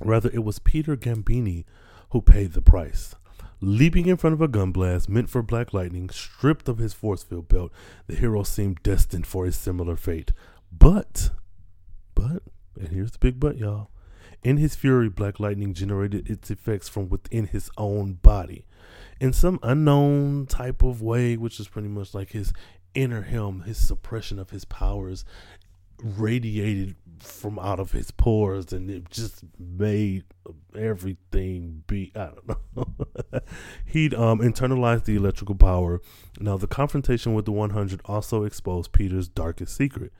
Rather, 0.00 0.30
it 0.32 0.44
was 0.44 0.58
Peter 0.58 0.96
Gambini 0.96 1.64
who 2.10 2.20
paid 2.20 2.52
the 2.52 2.62
price. 2.62 3.14
Leaping 3.60 4.06
in 4.06 4.16
front 4.16 4.34
of 4.34 4.42
a 4.42 4.48
gun 4.48 4.72
blast 4.72 5.08
meant 5.08 5.30
for 5.30 5.42
Black 5.42 5.72
Lightning, 5.72 6.10
stripped 6.10 6.68
of 6.68 6.78
his 6.78 6.92
force 6.92 7.22
field 7.22 7.48
belt, 7.48 7.72
the 8.06 8.16
hero 8.16 8.42
seemed 8.42 8.82
destined 8.82 9.26
for 9.26 9.46
a 9.46 9.52
similar 9.52 9.96
fate. 9.96 10.32
But, 10.70 11.30
but, 12.14 12.42
and 12.78 12.88
here's 12.88 13.12
the 13.12 13.18
big 13.18 13.40
but, 13.40 13.56
y'all. 13.56 13.90
In 14.44 14.58
his 14.58 14.76
fury, 14.76 15.08
Black 15.08 15.40
Lightning 15.40 15.72
generated 15.72 16.28
its 16.30 16.50
effects 16.50 16.88
from 16.88 17.08
within 17.08 17.46
his 17.46 17.70
own 17.78 18.14
body. 18.14 18.66
In 19.18 19.32
some 19.32 19.58
unknown 19.62 20.46
type 20.46 20.82
of 20.82 21.00
way, 21.00 21.38
which 21.38 21.58
is 21.58 21.66
pretty 21.66 21.88
much 21.88 22.12
like 22.12 22.32
his 22.32 22.52
inner 22.94 23.22
him, 23.22 23.62
his 23.62 23.78
suppression 23.78 24.38
of 24.38 24.50
his 24.50 24.66
powers 24.66 25.24
radiated 26.02 26.96
from 27.20 27.58
out 27.58 27.80
of 27.80 27.92
his 27.92 28.10
pores 28.10 28.72
and 28.72 28.90
it 28.90 29.08
just 29.08 29.44
made 29.58 30.24
everything 30.76 31.82
be 31.86 32.12
I 32.14 32.26
don't 32.26 32.48
know. 32.76 33.40
He'd 33.86 34.12
um 34.12 34.40
internalized 34.40 35.04
the 35.04 35.16
electrical 35.16 35.54
power. 35.54 36.02
Now 36.40 36.56
the 36.56 36.66
confrontation 36.66 37.32
with 37.32 37.46
the 37.46 37.52
100 37.52 38.02
also 38.04 38.44
exposed 38.44 38.92
Peter's 38.92 39.28
darkest 39.28 39.76
secret. 39.76 40.12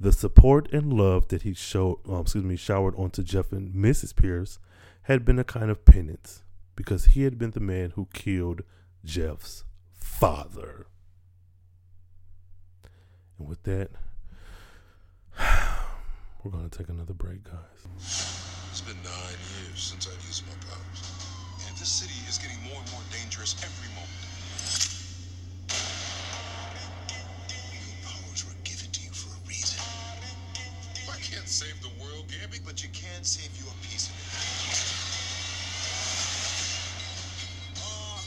The 0.00 0.12
support 0.12 0.72
and 0.72 0.92
love 0.92 1.28
that 1.28 1.42
he 1.42 1.54
showed 1.54 1.98
um, 2.08 2.20
excuse 2.20 2.44
me 2.44 2.56
showered 2.56 2.94
onto 2.96 3.22
Jeff 3.22 3.52
and 3.52 3.74
Mrs. 3.74 4.14
Pierce 4.14 4.58
had 5.02 5.24
been 5.24 5.38
a 5.38 5.44
kind 5.44 5.70
of 5.70 5.84
penance 5.84 6.44
because 6.76 7.06
he 7.06 7.22
had 7.22 7.38
been 7.38 7.50
the 7.50 7.60
man 7.60 7.90
who 7.96 8.06
killed 8.12 8.62
Jeff's 9.04 9.64
father. 9.92 10.86
And 13.38 13.48
with 13.48 13.64
that, 13.64 13.90
we're 16.44 16.50
going 16.52 16.68
to 16.68 16.78
take 16.78 16.88
another 16.88 17.14
break, 17.14 17.42
guys. 17.42 17.86
It's 18.70 18.80
been 18.82 19.02
nine 19.02 19.38
years 19.58 19.80
since 19.80 20.06
I've 20.06 20.24
used 20.26 20.44
my 20.46 20.54
powers. 20.70 21.12
And 21.66 21.76
this 21.76 21.88
city 21.88 22.14
is 22.28 22.38
getting 22.38 22.62
more 22.62 22.80
and 22.80 22.92
more 22.92 23.02
dangerous 23.10 23.56
every 23.64 23.88
moment. 23.94 24.27
I 31.18 31.20
can't 31.34 31.48
save 31.48 31.74
the 31.82 31.90
world, 32.00 32.30
Gabby. 32.30 32.58
but 32.64 32.84
you 32.84 32.90
can 32.94 33.24
save 33.24 33.50
you 33.58 33.66
a 33.66 33.76
piece 33.82 34.06
of 34.06 34.14
it. 34.22 34.30
Ah, 37.82 38.22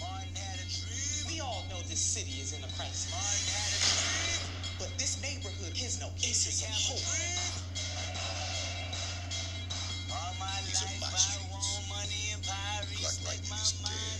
Martin 0.00 0.36
had 0.36 0.58
a 0.60 0.68
dream. 0.68 1.20
We 1.32 1.40
all 1.40 1.64
know 1.70 1.80
this 1.88 2.00
city 2.00 2.40
is 2.40 2.52
in 2.52 2.64
a 2.64 2.70
crisis. 2.76 3.08
Martin 3.08 3.48
had 3.56 3.72
a 3.72 3.80
dream. 3.80 4.40
But 4.78 4.90
this 4.98 5.22
neighborhood 5.22 5.72
is 5.80 6.00
no 6.00 6.08
aces 6.24 6.62
of 6.62 6.72
hope. 6.92 7.08
All 10.12 10.34
my 10.40 10.58
These 10.66 10.82
life 10.84 11.00
I 11.14 11.52
want 11.52 11.88
money 11.88 12.32
and 12.34 12.42
power. 12.44 12.84
Black 13.00 13.18
Lightning 13.26 13.50
my 13.50 13.56
is 13.62 13.74
mind 13.80 13.94
dead. 13.96 14.19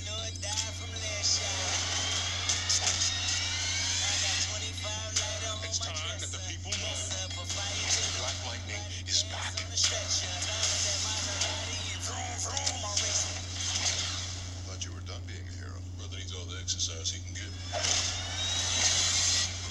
All 17.01 17.07
the 17.07 17.11
exercise 17.11 17.11
he 17.13 17.25
can 17.25 17.35
get. 17.35 17.51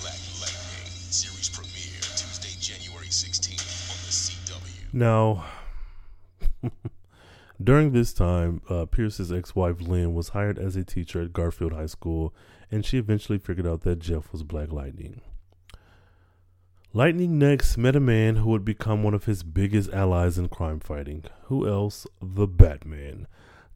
Black 0.01 0.19
Lightning 0.41 0.91
series 1.11 1.49
premiere 1.49 2.01
Tuesday, 2.15 2.55
January 2.59 3.07
16th 3.07 3.89
on 3.89 3.97
the 4.05 4.11
CW. 4.11 4.93
Now, 4.93 5.45
during 7.63 7.91
this 7.91 8.13
time, 8.13 8.61
uh, 8.69 8.85
Pierce's 8.85 9.31
ex 9.31 9.55
wife 9.55 9.81
Lynn 9.81 10.13
was 10.13 10.29
hired 10.29 10.57
as 10.57 10.75
a 10.75 10.83
teacher 10.83 11.21
at 11.21 11.33
Garfield 11.33 11.73
High 11.73 11.85
School, 11.87 12.33
and 12.71 12.85
she 12.85 12.97
eventually 12.97 13.37
figured 13.37 13.67
out 13.67 13.81
that 13.81 13.99
Jeff 13.99 14.31
was 14.31 14.43
Black 14.43 14.71
Lightning. 14.71 15.21
Lightning 16.91 17.37
next 17.37 17.77
met 17.77 17.95
a 17.95 17.99
man 17.99 18.37
who 18.37 18.49
would 18.49 18.65
become 18.65 19.03
one 19.03 19.13
of 19.13 19.25
his 19.25 19.43
biggest 19.43 19.91
allies 19.91 20.39
in 20.39 20.49
crime 20.49 20.79
fighting. 20.79 21.23
Who 21.43 21.67
else? 21.67 22.07
The 22.19 22.47
Batman. 22.47 23.27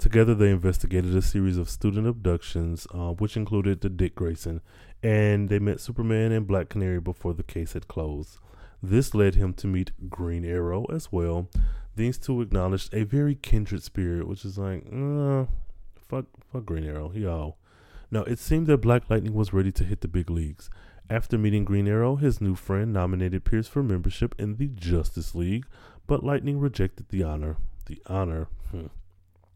Together, 0.03 0.35
they 0.35 0.49
investigated 0.49 1.15
a 1.15 1.21
series 1.21 1.57
of 1.57 1.69
student 1.69 2.05
abductions, 2.05 2.85
uh, 2.93 3.13
which 3.13 3.37
included 3.37 3.79
the 3.79 3.87
Dick 3.87 4.15
Grayson, 4.15 4.59
and 5.01 5.47
they 5.47 5.59
met 5.59 5.79
Superman 5.79 6.33
and 6.33 6.45
Black 6.45 6.67
Canary 6.67 6.99
before 6.99 7.33
the 7.33 7.41
case 7.41 7.71
had 7.71 7.87
closed. 7.87 8.37
This 8.81 9.15
led 9.15 9.35
him 9.35 9.53
to 9.53 9.65
meet 9.65 10.09
Green 10.09 10.43
Arrow 10.43 10.83
as 10.91 11.09
well. 11.09 11.47
These 11.95 12.17
two 12.17 12.41
acknowledged 12.41 12.93
a 12.93 13.05
very 13.05 13.35
kindred 13.35 13.81
spirit, 13.81 14.27
which 14.27 14.43
is 14.43 14.57
like, 14.57 14.83
fuck, 15.95 16.25
fuck 16.51 16.65
Green 16.65 16.83
Arrow, 16.83 17.13
yo. 17.15 17.55
Now, 18.11 18.23
it 18.23 18.39
seemed 18.39 18.67
that 18.67 18.79
Black 18.79 19.09
Lightning 19.09 19.33
was 19.33 19.53
ready 19.53 19.71
to 19.71 19.85
hit 19.85 20.01
the 20.01 20.09
big 20.09 20.29
leagues. 20.29 20.69
After 21.09 21.37
meeting 21.37 21.63
Green 21.63 21.87
Arrow, 21.87 22.17
his 22.17 22.41
new 22.41 22.55
friend 22.55 22.91
nominated 22.91 23.45
Pierce 23.45 23.69
for 23.69 23.81
membership 23.81 24.35
in 24.37 24.57
the 24.57 24.67
Justice 24.67 25.33
League, 25.33 25.65
but 26.07 26.25
Lightning 26.25 26.59
rejected 26.59 27.07
the 27.07 27.23
honor. 27.23 27.55
The 27.85 28.01
honor. 28.07 28.49
Hmm. 28.71 28.87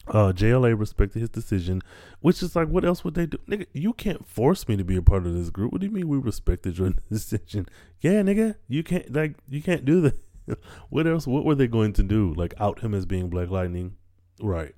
Uh, 0.10 0.32
JLA 0.32 0.80
respected 0.80 1.20
his 1.20 1.30
decision, 1.30 1.82
which 2.22 2.42
is 2.42 2.56
like, 2.56 2.70
what 2.70 2.86
else 2.86 3.04
would 3.04 3.14
they 3.16 3.26
do? 3.26 3.38
Nigga, 3.48 3.66
you 3.74 3.94
can't 3.94 4.26
force 4.26 4.68
me 4.68 4.78
to 4.78 4.84
be 4.84 4.96
a 4.96 5.02
part 5.02 5.26
of 5.26 5.34
this 5.34 5.50
group. 5.50 5.72
What 5.72 5.82
do 5.82 5.88
you 5.88 5.94
mean 5.94 6.08
we 6.08 6.18
respected 6.18 6.78
your 6.78 6.94
decision? 7.12 7.68
Yeah, 8.00 8.22
nigga, 8.22 8.56
you 8.68 8.84
can't, 8.84 9.12
like, 9.14 9.36
you 9.50 9.62
can't 9.62 9.84
do 9.84 10.02
that. 10.02 10.18
what 10.90 11.08
else? 11.08 11.28
What 11.28 11.46
were 11.46 11.56
they 11.56 11.68
going 11.68 11.94
to 11.94 12.04
do? 12.04 12.34
Like, 12.34 12.54
out 12.60 12.80
him 12.80 12.94
as 12.94 13.06
being 13.06 13.30
Black 13.30 13.50
Lightning? 13.50 13.96
Right. 14.42 14.74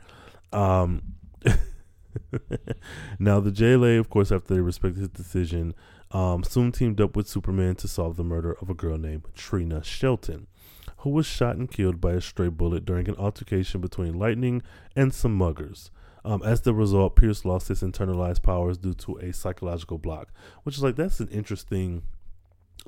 Um, 0.52 1.04
now, 3.20 3.40
the 3.40 3.52
JLA, 3.52 4.00
of 4.00 4.10
course, 4.10 4.32
after 4.32 4.56
they 4.56 4.62
respected 4.62 5.00
his 5.02 5.10
decision, 5.10 5.76
um, 6.12 6.44
soon 6.44 6.72
teamed 6.72 7.00
up 7.00 7.16
with 7.16 7.28
Superman 7.28 7.76
to 7.76 7.88
solve 7.88 8.18
the 8.18 8.24
murder 8.24 8.56
of 8.62 8.70
a 8.70 8.74
girl 8.74 8.98
named 8.98 9.26
Trina 9.36 9.84
Shelton, 9.84 10.48
who 11.00 11.10
was 11.10 11.26
shot 11.26 11.56
and 11.56 11.72
killed 11.72 12.02
by 12.02 12.14
a 12.14 12.22
stray 12.22 12.50
bullet 12.50 12.86
during 12.86 13.08
an 13.08 13.16
altercation 13.18 13.82
between 13.82 14.20
Lightning 14.20 14.62
and 14.96 15.14
some 15.14 15.38
muggers. 15.38 15.92
Um, 16.26 16.44
as 16.44 16.62
the 16.62 16.74
result, 16.74 17.16
Pierce 17.16 17.46
lost 17.46 17.70
his 17.70 17.82
internalized 17.82 18.42
powers 18.42 18.78
due 18.78 18.94
to 18.96 19.18
a 19.18 19.32
psychological 19.32 19.98
block, 19.98 20.34
which 20.64 20.76
is 20.76 20.84
like 20.84 20.98
that's 20.98 21.22
an 21.22 21.30
interesting 21.30 22.04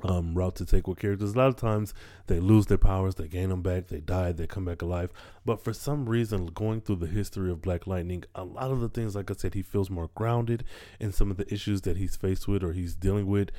um, 0.02 0.34
route 0.34 0.56
to 0.56 0.66
take 0.66 0.86
with 0.86 0.98
characters. 0.98 1.34
A 1.34 1.38
lot 1.38 1.48
of 1.48 1.56
times 1.56 1.94
they 2.26 2.40
lose 2.40 2.66
their 2.66 2.78
powers, 2.78 3.14
they 3.14 3.28
gain 3.28 3.48
them 3.48 3.62
back, 3.62 3.88
they 3.88 4.00
die, 4.00 4.32
they 4.32 4.46
come 4.46 4.64
back 4.64 4.82
alive. 4.82 5.10
But 5.44 5.62
for 5.62 5.72
some 5.72 6.08
reason, 6.08 6.46
going 6.46 6.80
through 6.80 6.96
the 6.96 7.06
history 7.06 7.50
of 7.50 7.62
Black 7.62 7.86
Lightning, 7.86 8.24
a 8.34 8.44
lot 8.44 8.70
of 8.70 8.80
the 8.80 8.88
things, 8.88 9.14
like 9.14 9.30
I 9.30 9.34
said, 9.34 9.54
he 9.54 9.62
feels 9.62 9.90
more 9.90 10.10
grounded 10.14 10.64
in 11.00 11.12
some 11.12 11.30
of 11.30 11.36
the 11.36 11.52
issues 11.52 11.82
that 11.82 11.96
he's 11.96 12.16
faced 12.16 12.48
with 12.48 12.62
or 12.62 12.72
he's 12.72 12.94
dealing 12.94 13.26
with. 13.26 13.50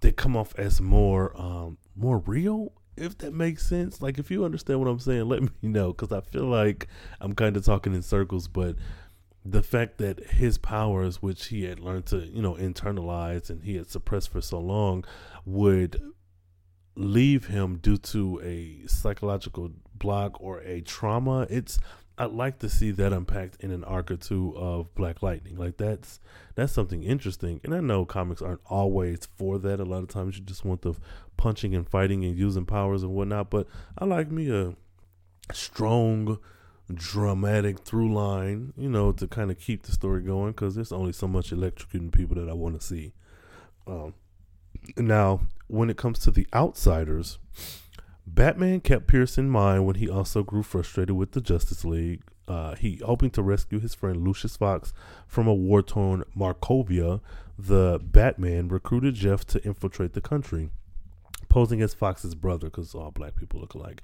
They 0.00 0.12
come 0.12 0.36
off 0.36 0.54
as 0.58 0.80
more, 0.80 1.32
um, 1.40 1.78
more 1.94 2.18
real. 2.18 2.72
If 2.96 3.18
that 3.18 3.32
makes 3.32 3.66
sense, 3.66 4.02
like 4.02 4.18
if 4.18 4.30
you 4.30 4.44
understand 4.44 4.80
what 4.80 4.88
I'm 4.88 4.98
saying, 4.98 5.28
let 5.28 5.42
me 5.62 5.68
know 5.68 5.92
because 5.92 6.12
I 6.12 6.20
feel 6.20 6.44
like 6.44 6.88
I'm 7.20 7.34
kind 7.34 7.56
of 7.56 7.64
talking 7.64 7.94
in 7.94 8.02
circles. 8.02 8.48
But 8.48 8.76
the 9.44 9.62
fact 9.62 9.98
that 9.98 10.30
his 10.30 10.58
powers, 10.58 11.22
which 11.22 11.46
he 11.46 11.64
had 11.64 11.80
learned 11.80 12.06
to, 12.06 12.18
you 12.18 12.42
know, 12.42 12.54
internalize 12.54 13.50
and 13.50 13.62
he 13.62 13.76
had 13.76 13.90
suppressed 13.90 14.30
for 14.30 14.40
so 14.40 14.58
long, 14.58 15.04
would 15.44 16.00
leave 16.94 17.46
him 17.46 17.78
due 17.78 17.96
to 17.96 18.40
a 18.44 18.86
psychological 18.86 19.70
block 19.94 20.40
or 20.40 20.60
a 20.60 20.80
trauma. 20.82 21.46
It's 21.48 21.78
I'd 22.18 22.30
like 22.30 22.58
to 22.58 22.68
see 22.68 22.90
that 22.92 23.12
unpacked 23.12 23.56
in 23.60 23.70
an 23.70 23.84
arc 23.84 24.10
or 24.10 24.16
two 24.16 24.54
of 24.56 24.94
Black 24.94 25.22
Lightning. 25.22 25.56
Like 25.56 25.78
that's 25.78 26.20
that's 26.54 26.72
something 26.72 27.02
interesting. 27.02 27.60
And 27.64 27.74
I 27.74 27.80
know 27.80 28.04
comics 28.04 28.42
aren't 28.42 28.60
always 28.66 29.26
for 29.36 29.58
that. 29.58 29.80
A 29.80 29.84
lot 29.84 30.02
of 30.02 30.08
times 30.08 30.38
you 30.38 30.44
just 30.44 30.64
want 30.64 30.82
the 30.82 30.94
punching 31.42 31.74
and 31.74 31.88
fighting 31.88 32.24
and 32.24 32.38
using 32.38 32.64
powers 32.64 33.02
and 33.02 33.12
whatnot. 33.12 33.50
But 33.50 33.66
I 33.98 34.04
like 34.04 34.30
me 34.30 34.48
a 34.48 34.74
strong 35.52 36.38
dramatic 36.94 37.80
through 37.80 38.14
line, 38.14 38.72
you 38.76 38.88
know, 38.88 39.10
to 39.10 39.26
kind 39.26 39.50
of 39.50 39.58
keep 39.58 39.82
the 39.82 39.92
story 39.92 40.22
going 40.22 40.52
because 40.52 40.76
there's 40.76 40.92
only 40.92 41.12
so 41.12 41.26
much 41.26 41.50
electrocuting 41.50 42.12
people 42.12 42.36
that 42.36 42.48
I 42.48 42.52
want 42.52 42.80
to 42.80 42.86
see. 42.86 43.12
Um, 43.88 44.14
now, 44.96 45.40
when 45.66 45.90
it 45.90 45.96
comes 45.96 46.20
to 46.20 46.30
the 46.30 46.46
outsiders, 46.54 47.38
Batman 48.24 48.80
kept 48.80 49.08
Pierce 49.08 49.36
in 49.36 49.50
mind 49.50 49.84
when 49.84 49.96
he 49.96 50.08
also 50.08 50.44
grew 50.44 50.62
frustrated 50.62 51.16
with 51.16 51.32
the 51.32 51.40
Justice 51.40 51.84
League. 51.84 52.22
Uh, 52.46 52.76
he 52.76 53.00
hoping 53.04 53.30
to 53.30 53.42
rescue 53.42 53.80
his 53.80 53.94
friend 53.94 54.22
Lucius 54.22 54.56
Fox 54.56 54.92
from 55.26 55.48
a 55.48 55.54
war-torn 55.54 56.22
Markovia. 56.36 57.20
The 57.58 58.00
Batman 58.02 58.68
recruited 58.68 59.14
Jeff 59.14 59.44
to 59.46 59.64
infiltrate 59.64 60.12
the 60.12 60.20
country, 60.20 60.70
posing 61.52 61.82
as 61.82 61.92
Fox's 61.92 62.34
brother 62.34 62.68
because 62.68 62.94
all 62.94 63.10
black 63.10 63.36
people 63.36 63.60
look 63.60 63.74
alike. 63.74 64.00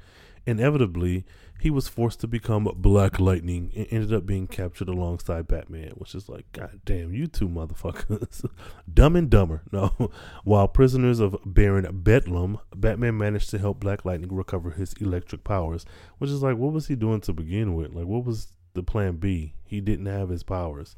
Inevitably, 0.47 1.25
he 1.59 1.71
was 1.71 1.89
forced 1.89 2.21
to 2.21 2.27
become 2.27 2.71
Black 2.77 3.19
Lightning 3.19 3.73
and 3.75 3.87
ended 3.91 4.13
up 4.13 4.27
being 4.27 4.47
captured 4.47 4.89
alongside 4.89 5.49
Batman, 5.49 5.93
which 5.95 6.15
is 6.15 6.29
like, 6.29 6.45
God 6.53 6.81
damn, 6.85 7.15
you 7.15 7.27
two 7.27 7.49
motherfuckers. 7.49 8.45
Dumb 8.93 9.17
and 9.17 9.31
dumber. 9.31 9.63
No. 9.73 10.11
While 10.45 10.69
prisoners 10.69 11.21
of 11.21 11.39
Baron 11.47 11.89
Bedlam, 11.91 12.59
Batman 12.77 13.17
managed 13.17 13.49
to 13.51 13.59
help 13.59 13.81
Black 13.81 14.05
Lightning 14.05 14.35
recover 14.35 14.71
his 14.71 14.93
electric 15.01 15.43
powers, 15.43 15.87
which 16.19 16.31
is 16.31 16.43
like, 16.43 16.59
what 16.59 16.75
was 16.75 16.89
he 16.89 16.97
doing 16.97 17.23
to 17.23 17.33
begin 17.33 17.75
with? 17.75 17.95
Like, 17.95 18.07
what 18.07 18.27
was 18.27 18.53
the 18.75 18.83
plan 18.83 19.17
B? 19.17 19.55
He 19.65 19.81
didn't 19.81 20.07
have 20.07 20.29
his 20.29 20.43
powers. 20.43 20.97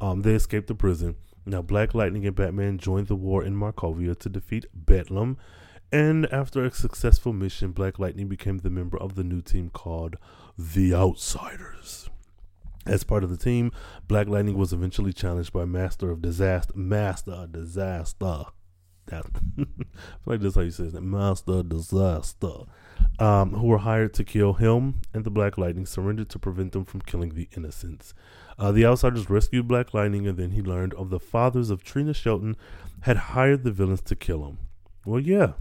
Um, 0.00 0.22
they 0.22 0.34
escaped 0.34 0.66
the 0.66 0.74
prison. 0.74 1.14
Now, 1.46 1.62
Black 1.62 1.94
Lightning 1.94 2.26
and 2.26 2.34
Batman 2.34 2.78
joined 2.78 3.06
the 3.06 3.16
war 3.16 3.44
in 3.44 3.54
Markovia 3.54 4.18
to 4.18 4.28
defeat 4.28 4.66
Bedlam 4.74 5.38
and 5.92 6.32
after 6.32 6.64
a 6.64 6.70
successful 6.70 7.34
mission, 7.34 7.72
Black 7.72 7.98
Lightning 7.98 8.26
became 8.26 8.58
the 8.58 8.70
member 8.70 8.96
of 8.96 9.14
the 9.14 9.22
new 9.22 9.42
team 9.42 9.68
called 9.68 10.16
the 10.56 10.94
Outsiders. 10.94 12.08
As 12.86 13.04
part 13.04 13.22
of 13.22 13.30
the 13.30 13.36
team, 13.36 13.70
Black 14.08 14.26
Lightning 14.26 14.56
was 14.56 14.72
eventually 14.72 15.12
challenged 15.12 15.52
by 15.52 15.66
Master 15.66 16.10
of 16.10 16.22
Disaster, 16.22 16.72
Master 16.74 17.46
Disaster. 17.50 18.44
That 19.06 19.26
I 19.58 19.64
feel 19.64 19.66
like 20.26 20.40
that's 20.40 20.54
how 20.54 20.62
you 20.62 20.70
say 20.70 20.84
it, 20.84 21.02
Master 21.02 21.62
Disaster. 21.62 22.64
Um, 23.18 23.54
who 23.54 23.66
were 23.66 23.78
hired 23.78 24.14
to 24.14 24.24
kill 24.24 24.54
him, 24.54 25.02
and 25.12 25.24
the 25.24 25.30
Black 25.30 25.58
Lightning 25.58 25.86
surrendered 25.86 26.30
to 26.30 26.38
prevent 26.38 26.72
them 26.72 26.84
from 26.84 27.02
killing 27.02 27.34
the 27.34 27.48
innocents. 27.56 28.14
Uh, 28.58 28.72
the 28.72 28.86
Outsiders 28.86 29.28
rescued 29.28 29.68
Black 29.68 29.92
Lightning, 29.92 30.26
and 30.26 30.38
then 30.38 30.52
he 30.52 30.62
learned 30.62 30.94
of 30.94 31.10
the 31.10 31.20
fathers 31.20 31.68
of 31.68 31.84
Trina 31.84 32.14
Shelton 32.14 32.56
had 33.02 33.16
hired 33.16 33.64
the 33.64 33.72
villains 33.72 34.00
to 34.02 34.16
kill 34.16 34.46
him. 34.46 34.58
Well, 35.04 35.20
yeah, 35.20 35.52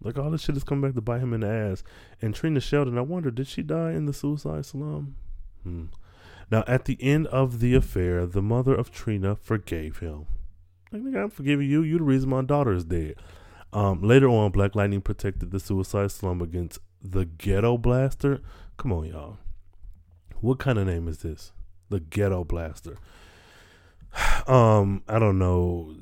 like 0.00 0.18
all 0.18 0.30
this 0.30 0.42
shit 0.42 0.56
is 0.56 0.64
coming 0.64 0.82
back 0.82 0.94
to 0.94 1.00
bite 1.00 1.20
him 1.20 1.32
in 1.32 1.40
the 1.40 1.48
ass. 1.48 1.82
And 2.22 2.34
Trina 2.34 2.60
Shelton, 2.60 2.98
I 2.98 3.02
wonder, 3.02 3.30
did 3.30 3.48
she 3.48 3.62
die 3.62 3.92
in 3.92 4.06
the 4.06 4.12
suicide 4.12 4.66
slum? 4.66 5.16
Hmm. 5.62 5.86
Now, 6.50 6.64
at 6.66 6.86
the 6.86 6.96
end 7.00 7.26
of 7.28 7.60
the 7.60 7.74
affair, 7.74 8.24
the 8.24 8.42
mother 8.42 8.74
of 8.74 8.90
Trina 8.90 9.36
forgave 9.36 9.98
him. 9.98 10.26
Like, 10.90 11.02
nigga, 11.02 11.24
I'm 11.24 11.30
forgiving 11.30 11.68
you. 11.68 11.82
You 11.82 11.98
the 11.98 12.04
reason 12.04 12.30
my 12.30 12.42
daughter 12.42 12.72
is 12.72 12.84
dead. 12.84 13.16
Um, 13.72 14.02
later 14.02 14.28
on, 14.28 14.50
Black 14.50 14.74
Lightning 14.74 15.02
protected 15.02 15.50
the 15.50 15.60
suicide 15.60 16.10
slum 16.10 16.40
against 16.40 16.78
the 17.02 17.26
Ghetto 17.26 17.76
Blaster. 17.76 18.40
Come 18.78 18.92
on, 18.92 19.04
y'all. 19.04 19.38
What 20.40 20.58
kind 20.58 20.78
of 20.78 20.86
name 20.86 21.08
is 21.08 21.18
this? 21.18 21.52
The 21.90 22.00
Ghetto 22.00 22.44
Blaster. 22.44 22.96
Um, 24.46 25.02
I 25.06 25.18
don't 25.18 25.38
know. 25.38 25.94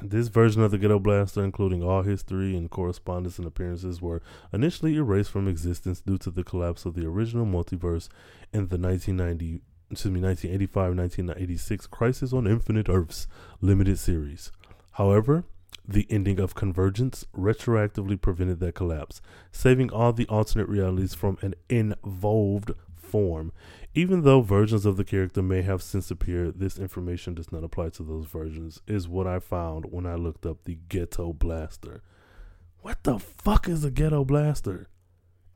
This 0.00 0.28
version 0.28 0.62
of 0.62 0.70
the 0.70 0.78
Ghetto 0.78 0.98
Blaster, 0.98 1.44
including 1.44 1.82
all 1.82 2.02
history 2.02 2.56
and 2.56 2.70
correspondence 2.70 3.38
and 3.38 3.46
appearances, 3.46 4.00
were 4.00 4.22
initially 4.52 4.96
erased 4.96 5.30
from 5.30 5.48
existence 5.48 6.00
due 6.00 6.18
to 6.18 6.30
the 6.30 6.44
collapse 6.44 6.84
of 6.84 6.94
the 6.94 7.06
original 7.06 7.46
multiverse 7.46 8.08
in 8.52 8.68
the 8.68 8.78
1990, 8.78 9.60
excuse 9.90 10.12
me, 10.12 10.20
1985-1986 10.20 11.90
Crisis 11.90 12.32
on 12.32 12.46
Infinite 12.46 12.88
Earths 12.88 13.26
limited 13.60 13.98
series. 13.98 14.50
However, 14.92 15.44
the 15.86 16.06
ending 16.08 16.40
of 16.40 16.54
Convergence 16.54 17.26
retroactively 17.36 18.18
prevented 18.18 18.60
that 18.60 18.74
collapse, 18.74 19.20
saving 19.52 19.90
all 19.90 20.12
the 20.12 20.26
alternate 20.28 20.68
realities 20.68 21.12
from 21.14 21.36
an 21.42 21.54
involved 21.68 22.72
form. 23.14 23.52
Even 23.94 24.22
though 24.22 24.40
versions 24.40 24.84
of 24.84 24.96
the 24.96 25.04
character 25.04 25.40
may 25.40 25.62
have 25.62 25.80
since 25.80 26.10
appeared, 26.10 26.58
this 26.58 26.80
information 26.80 27.32
does 27.32 27.52
not 27.52 27.62
apply 27.62 27.90
to 27.90 28.02
those 28.02 28.26
versions, 28.26 28.80
is 28.88 29.06
what 29.06 29.24
I 29.24 29.38
found 29.38 29.92
when 29.92 30.04
I 30.04 30.16
looked 30.16 30.44
up 30.44 30.64
the 30.64 30.78
Ghetto 30.88 31.32
Blaster. 31.32 32.02
What 32.80 33.04
the 33.04 33.20
fuck 33.20 33.68
is 33.68 33.84
a 33.84 33.92
Ghetto 33.92 34.24
Blaster? 34.24 34.88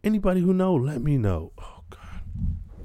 Anybody 0.05 0.41
who 0.41 0.55
know, 0.55 0.73
let 0.73 1.03
me 1.03 1.19
know. 1.19 1.51
Oh 1.59 1.83
god. 1.91 2.23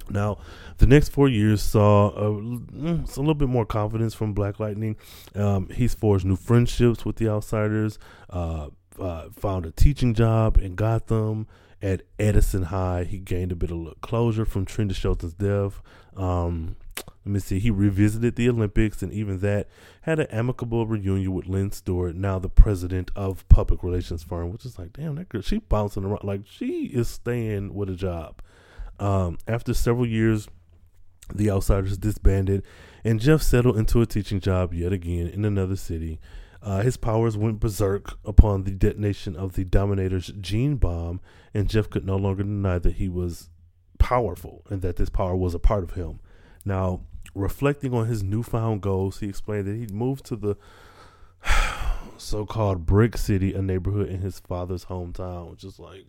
Now, 0.09 0.39
the 0.79 0.87
next 0.87 1.09
four 1.09 1.29
years 1.29 1.61
saw 1.61 2.09
a, 2.09 2.31
mm, 2.31 3.15
a 3.15 3.19
little 3.19 3.35
bit 3.35 3.47
more 3.47 3.67
confidence 3.67 4.15
from 4.15 4.33
Black 4.33 4.59
Lightning. 4.59 4.95
Um, 5.35 5.69
he's 5.69 5.93
forged 5.93 6.25
new 6.25 6.35
friendships 6.35 7.05
with 7.05 7.17
the 7.17 7.29
outsiders. 7.29 7.99
Uh, 8.27 8.69
uh, 8.99 9.29
found 9.35 9.67
a 9.67 9.71
teaching 9.71 10.15
job 10.15 10.57
in 10.57 10.73
Gotham 10.73 11.47
at 11.83 12.01
Edison 12.17 12.63
High. 12.63 13.03
He 13.03 13.19
gained 13.19 13.51
a 13.51 13.55
bit 13.55 13.69
of 13.69 14.01
closure 14.01 14.45
from 14.45 14.65
Trina 14.65 14.93
Shelton's 14.93 15.33
death. 15.33 15.81
Um, 16.15 16.77
let 17.25 17.33
me 17.33 17.39
see, 17.39 17.59
he 17.59 17.69
revisited 17.69 18.35
the 18.35 18.49
Olympics 18.49 19.01
and 19.01 19.11
even 19.11 19.39
that 19.39 19.67
had 20.01 20.19
an 20.19 20.27
amicable 20.27 20.87
reunion 20.87 21.33
with 21.33 21.47
Lynn 21.47 21.71
Stewart, 21.71 22.15
now 22.15 22.39
the 22.39 22.49
president 22.49 23.11
of 23.15 23.47
public 23.49 23.83
relations 23.83 24.23
firm, 24.23 24.51
which 24.51 24.65
is 24.65 24.79
like, 24.79 24.93
damn, 24.93 25.15
that 25.15 25.29
girl, 25.29 25.41
she 25.41 25.59
bouncing 25.59 26.05
around 26.05 26.23
like 26.23 26.41
she 26.45 26.85
is 26.85 27.09
staying 27.09 27.73
with 27.73 27.89
a 27.89 27.95
job. 27.95 28.41
Um, 28.99 29.37
after 29.47 29.73
several 29.73 30.07
years, 30.07 30.47
the 31.33 31.49
Outsiders 31.49 31.97
disbanded, 31.97 32.63
and 33.03 33.19
Jeff 33.19 33.41
settled 33.41 33.77
into 33.77 34.01
a 34.01 34.05
teaching 34.05 34.39
job 34.39 34.73
yet 34.73 34.93
again 34.93 35.27
in 35.27 35.45
another 35.45 35.75
city. 35.75 36.19
Uh, 36.63 36.81
his 36.81 36.95
powers 36.95 37.35
went 37.35 37.59
berserk 37.59 38.17
upon 38.23 38.63
the 38.63 38.71
detonation 38.71 39.35
of 39.35 39.53
the 39.53 39.65
Dominator's 39.65 40.31
gene 40.39 40.77
bomb, 40.77 41.19
and 41.53 41.69
Jeff 41.69 41.89
could 41.89 42.05
no 42.05 42.15
longer 42.15 42.43
deny 42.43 42.79
that 42.79 42.93
he 42.93 43.09
was 43.09 43.49
powerful 43.99 44.63
and 44.69 44.81
that 44.81 44.95
this 44.95 45.09
power 45.09 45.35
was 45.35 45.53
a 45.53 45.59
part 45.59 45.83
of 45.83 45.91
him. 45.91 46.21
Now, 46.63 47.01
reflecting 47.35 47.93
on 47.93 48.07
his 48.07 48.23
newfound 48.23 48.81
goals, 48.81 49.19
he 49.19 49.27
explained 49.27 49.67
that 49.67 49.75
he'd 49.75 49.91
moved 49.91 50.25
to 50.27 50.37
the 50.37 50.55
so 52.17 52.45
called 52.45 52.85
Brick 52.85 53.17
City, 53.17 53.53
a 53.53 53.61
neighborhood 53.61 54.07
in 54.07 54.21
his 54.21 54.39
father's 54.39 54.85
hometown, 54.85 55.51
which 55.51 55.65
is 55.65 55.79
like, 55.79 56.05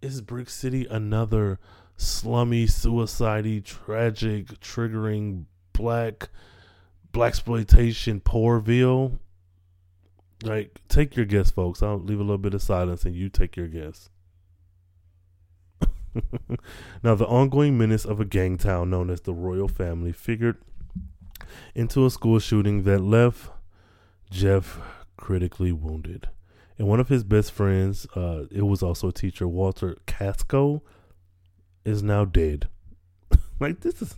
is 0.00 0.20
Brick 0.20 0.48
City 0.48 0.86
another 0.88 1.58
slummy, 1.96 2.66
suicidy, 2.66 3.64
tragic, 3.64 4.46
triggering 4.60 5.46
black 5.72 6.28
black 7.10 7.30
exploitation 7.30 8.20
poorville? 8.20 9.18
Like, 10.42 10.80
take 10.88 11.16
your 11.16 11.26
guess, 11.26 11.50
folks. 11.50 11.82
I'll 11.82 11.98
leave 11.98 12.20
a 12.20 12.22
little 12.22 12.38
bit 12.38 12.54
of 12.54 12.62
silence 12.62 13.04
and 13.04 13.14
you 13.14 13.28
take 13.28 13.56
your 13.56 13.66
guess. 13.66 14.10
now, 17.02 17.14
the 17.14 17.26
ongoing 17.26 17.76
menace 17.76 18.04
of 18.04 18.20
a 18.20 18.24
gang 18.24 18.56
town 18.56 18.90
known 18.90 19.10
as 19.10 19.22
the 19.22 19.34
Royal 19.34 19.68
Family 19.68 20.12
figured 20.12 20.56
into 21.74 22.06
a 22.06 22.10
school 22.10 22.38
shooting 22.38 22.84
that 22.84 23.00
left 23.00 23.50
Jeff 24.30 24.80
critically 25.16 25.72
wounded. 25.72 26.28
And 26.78 26.86
one 26.86 27.00
of 27.00 27.08
his 27.08 27.24
best 27.24 27.50
friends, 27.50 28.06
uh, 28.14 28.44
it 28.50 28.62
was 28.62 28.82
also 28.82 29.08
a 29.08 29.12
teacher, 29.12 29.48
Walter 29.48 29.96
Casco, 30.06 30.82
is 31.84 32.02
now 32.02 32.24
dead. 32.24 32.68
like 33.60 33.80
this 33.80 34.00
is 34.00 34.14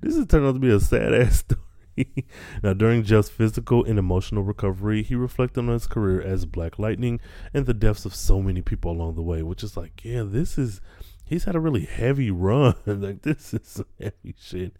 this 0.00 0.16
is 0.16 0.26
turned 0.26 0.46
out 0.46 0.54
to 0.54 0.58
be 0.58 0.70
a 0.70 0.80
sad 0.80 1.14
ass 1.14 1.38
story. 1.38 1.60
now, 2.62 2.72
during 2.72 3.02
Jeff's 3.02 3.28
physical 3.28 3.84
and 3.84 3.98
emotional 3.98 4.42
recovery, 4.42 5.02
he 5.02 5.14
reflected 5.14 5.60
on 5.60 5.68
his 5.68 5.86
career 5.86 6.20
as 6.20 6.46
Black 6.46 6.78
Lightning 6.78 7.20
and 7.52 7.66
the 7.66 7.74
deaths 7.74 8.04
of 8.04 8.14
so 8.14 8.40
many 8.40 8.62
people 8.62 8.92
along 8.92 9.14
the 9.14 9.22
way, 9.22 9.42
which 9.42 9.62
is 9.62 9.76
like, 9.76 10.04
yeah, 10.04 10.22
this 10.24 10.58
is. 10.58 10.80
He's 11.24 11.44
had 11.44 11.54
a 11.54 11.60
really 11.60 11.84
heavy 11.84 12.32
run. 12.32 12.74
like, 12.86 13.22
this 13.22 13.54
is 13.54 13.60
some 13.64 13.86
heavy 14.00 14.34
shit. 14.36 14.76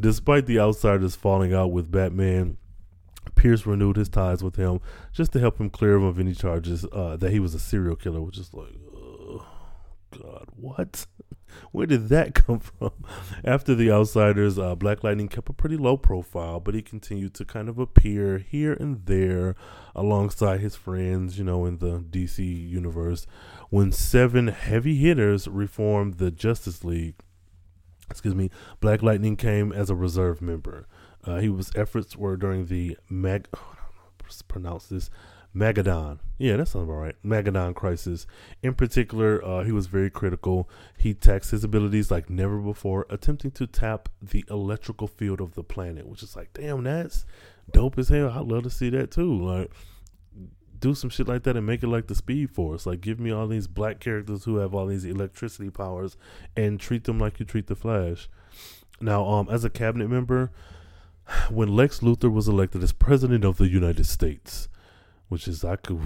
Despite 0.00 0.46
the 0.46 0.58
outsiders 0.58 1.14
falling 1.14 1.54
out 1.54 1.70
with 1.70 1.92
Batman, 1.92 2.56
Pierce 3.36 3.66
renewed 3.66 3.96
his 3.96 4.08
ties 4.08 4.42
with 4.42 4.56
him 4.56 4.80
just 5.12 5.32
to 5.32 5.38
help 5.38 5.60
him 5.60 5.70
clear 5.70 5.94
him 5.94 6.02
of 6.02 6.18
any 6.18 6.34
charges 6.34 6.84
uh, 6.92 7.16
that 7.18 7.30
he 7.30 7.38
was 7.38 7.54
a 7.54 7.60
serial 7.60 7.94
killer, 7.94 8.20
which 8.20 8.36
is 8.36 8.52
like, 8.52 8.74
oh, 8.92 9.46
God, 10.10 10.46
what? 10.56 11.06
Where 11.70 11.86
did 11.86 12.08
that 12.08 12.34
come 12.46 12.60
from? 12.60 12.92
After 13.44 13.74
the 13.74 13.90
Outsiders, 13.90 14.58
uh, 14.58 14.74
Black 14.74 15.02
Lightning 15.04 15.28
kept 15.28 15.48
a 15.48 15.52
pretty 15.52 15.76
low 15.76 15.96
profile, 15.96 16.60
but 16.60 16.74
he 16.74 16.82
continued 16.82 17.34
to 17.34 17.44
kind 17.44 17.68
of 17.68 17.78
appear 17.78 18.38
here 18.38 18.72
and 18.74 19.04
there 19.06 19.54
alongside 19.94 20.60
his 20.60 20.76
friends, 20.76 21.38
you 21.38 21.44
know, 21.44 21.64
in 21.64 21.78
the 21.78 21.98
DC 21.98 22.38
universe. 22.38 23.26
When 23.70 23.92
seven 23.92 24.48
heavy 24.48 24.96
hitters 24.96 25.48
reformed 25.48 26.14
the 26.14 26.30
Justice 26.30 26.84
League, 26.84 27.16
excuse 28.10 28.34
me, 28.34 28.50
Black 28.80 29.02
Lightning 29.02 29.36
came 29.36 29.72
as 29.72 29.90
a 29.90 29.94
reserve 29.94 30.42
member. 30.42 30.86
Uh, 31.24 31.38
he 31.38 31.48
was 31.48 31.70
efforts 31.76 32.16
were 32.16 32.36
during 32.36 32.66
the 32.66 32.96
Mag, 33.08 33.48
oh, 33.56 33.76
pronounce 34.48 34.86
this 34.86 35.10
Magadon. 35.54 36.18
Yeah, 36.38 36.56
that 36.56 36.68
sounds 36.68 36.84
about 36.84 36.94
right. 36.94 37.16
Magadon 37.24 37.74
crisis. 37.74 38.26
In 38.62 38.74
particular, 38.74 39.44
uh, 39.44 39.64
he 39.64 39.72
was 39.72 39.86
very 39.86 40.10
critical. 40.10 40.68
He 40.96 41.14
taxed 41.14 41.50
his 41.50 41.62
abilities 41.62 42.10
like 42.10 42.30
never 42.30 42.58
before, 42.58 43.06
attempting 43.10 43.50
to 43.52 43.66
tap 43.66 44.08
the 44.20 44.44
electrical 44.48 45.06
field 45.06 45.40
of 45.40 45.54
the 45.54 45.62
planet, 45.62 46.06
which 46.06 46.22
is 46.22 46.34
like, 46.36 46.52
damn, 46.54 46.84
that's 46.84 47.26
dope 47.70 47.98
as 47.98 48.08
hell. 48.08 48.30
I'd 48.30 48.46
love 48.46 48.62
to 48.64 48.70
see 48.70 48.88
that 48.90 49.10
too. 49.10 49.44
Like, 49.44 49.70
do 50.78 50.94
some 50.94 51.10
shit 51.10 51.28
like 51.28 51.44
that 51.44 51.56
and 51.56 51.66
make 51.66 51.82
it 51.82 51.88
like 51.88 52.08
the 52.08 52.14
Speed 52.14 52.50
Force. 52.50 52.86
Like, 52.86 53.00
give 53.00 53.20
me 53.20 53.30
all 53.30 53.46
these 53.46 53.68
black 53.68 54.00
characters 54.00 54.44
who 54.44 54.56
have 54.56 54.74
all 54.74 54.86
these 54.86 55.04
electricity 55.04 55.70
powers 55.70 56.16
and 56.56 56.80
treat 56.80 57.04
them 57.04 57.18
like 57.18 57.38
you 57.38 57.46
treat 57.46 57.68
the 57.68 57.76
Flash. 57.76 58.28
Now, 59.00 59.24
um, 59.26 59.48
as 59.50 59.64
a 59.64 59.70
cabinet 59.70 60.08
member, 60.08 60.50
when 61.50 61.68
Lex 61.68 62.00
Luthor 62.00 62.32
was 62.32 62.48
elected 62.48 62.82
as 62.82 62.92
president 62.92 63.44
of 63.44 63.58
the 63.58 63.68
United 63.68 64.06
States, 64.06 64.68
which 65.32 65.48
is 65.48 65.64
I 65.64 65.76
could 65.76 65.98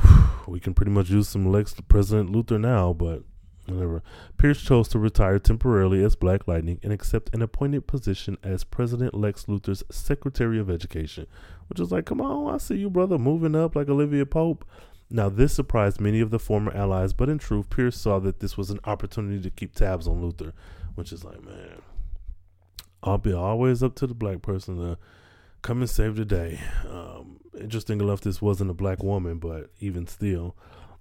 we 0.46 0.60
can 0.60 0.72
pretty 0.72 0.92
much 0.92 1.10
use 1.10 1.28
some 1.28 1.50
Lex 1.50 1.74
President 1.88 2.30
Luthor 2.30 2.60
now, 2.60 2.92
but 2.92 3.24
whatever. 3.66 4.00
Pierce 4.36 4.62
chose 4.62 4.86
to 4.90 5.00
retire 5.00 5.40
temporarily 5.40 6.04
as 6.04 6.14
Black 6.14 6.46
Lightning 6.46 6.78
and 6.84 6.92
accept 6.92 7.34
an 7.34 7.42
appointed 7.42 7.88
position 7.88 8.38
as 8.44 8.62
President 8.62 9.14
Lex 9.14 9.46
Luthor's 9.46 9.82
Secretary 9.90 10.60
of 10.60 10.70
Education, 10.70 11.26
which 11.66 11.80
is 11.80 11.90
like, 11.90 12.06
come 12.06 12.20
on, 12.20 12.54
I 12.54 12.58
see 12.58 12.76
you, 12.76 12.88
brother, 12.88 13.18
moving 13.18 13.56
up 13.56 13.74
like 13.74 13.88
Olivia 13.88 14.24
Pope. 14.24 14.64
Now, 15.10 15.28
this 15.28 15.52
surprised 15.52 16.00
many 16.00 16.20
of 16.20 16.30
the 16.30 16.38
former 16.38 16.72
allies, 16.72 17.12
but 17.12 17.28
in 17.28 17.38
truth, 17.38 17.68
Pierce 17.68 17.96
saw 17.96 18.20
that 18.20 18.38
this 18.38 18.56
was 18.56 18.70
an 18.70 18.78
opportunity 18.84 19.42
to 19.42 19.50
keep 19.50 19.74
tabs 19.74 20.06
on 20.06 20.22
Luthor, 20.22 20.52
which 20.94 21.12
is 21.12 21.24
like, 21.24 21.44
man, 21.44 21.82
I'll 23.02 23.18
be 23.18 23.32
always 23.32 23.82
up 23.82 23.96
to 23.96 24.06
the 24.06 24.14
black 24.14 24.42
person 24.42 24.76
to 24.76 24.98
come 25.62 25.80
and 25.80 25.90
save 25.90 26.16
the 26.16 26.24
day. 26.24 26.60
Um, 26.88 27.40
interesting 27.58 28.00
enough, 28.00 28.20
this 28.20 28.40
wasn't 28.40 28.70
a 28.70 28.74
black 28.74 29.02
woman, 29.02 29.38
but 29.38 29.70
even 29.80 30.06
still. 30.06 30.56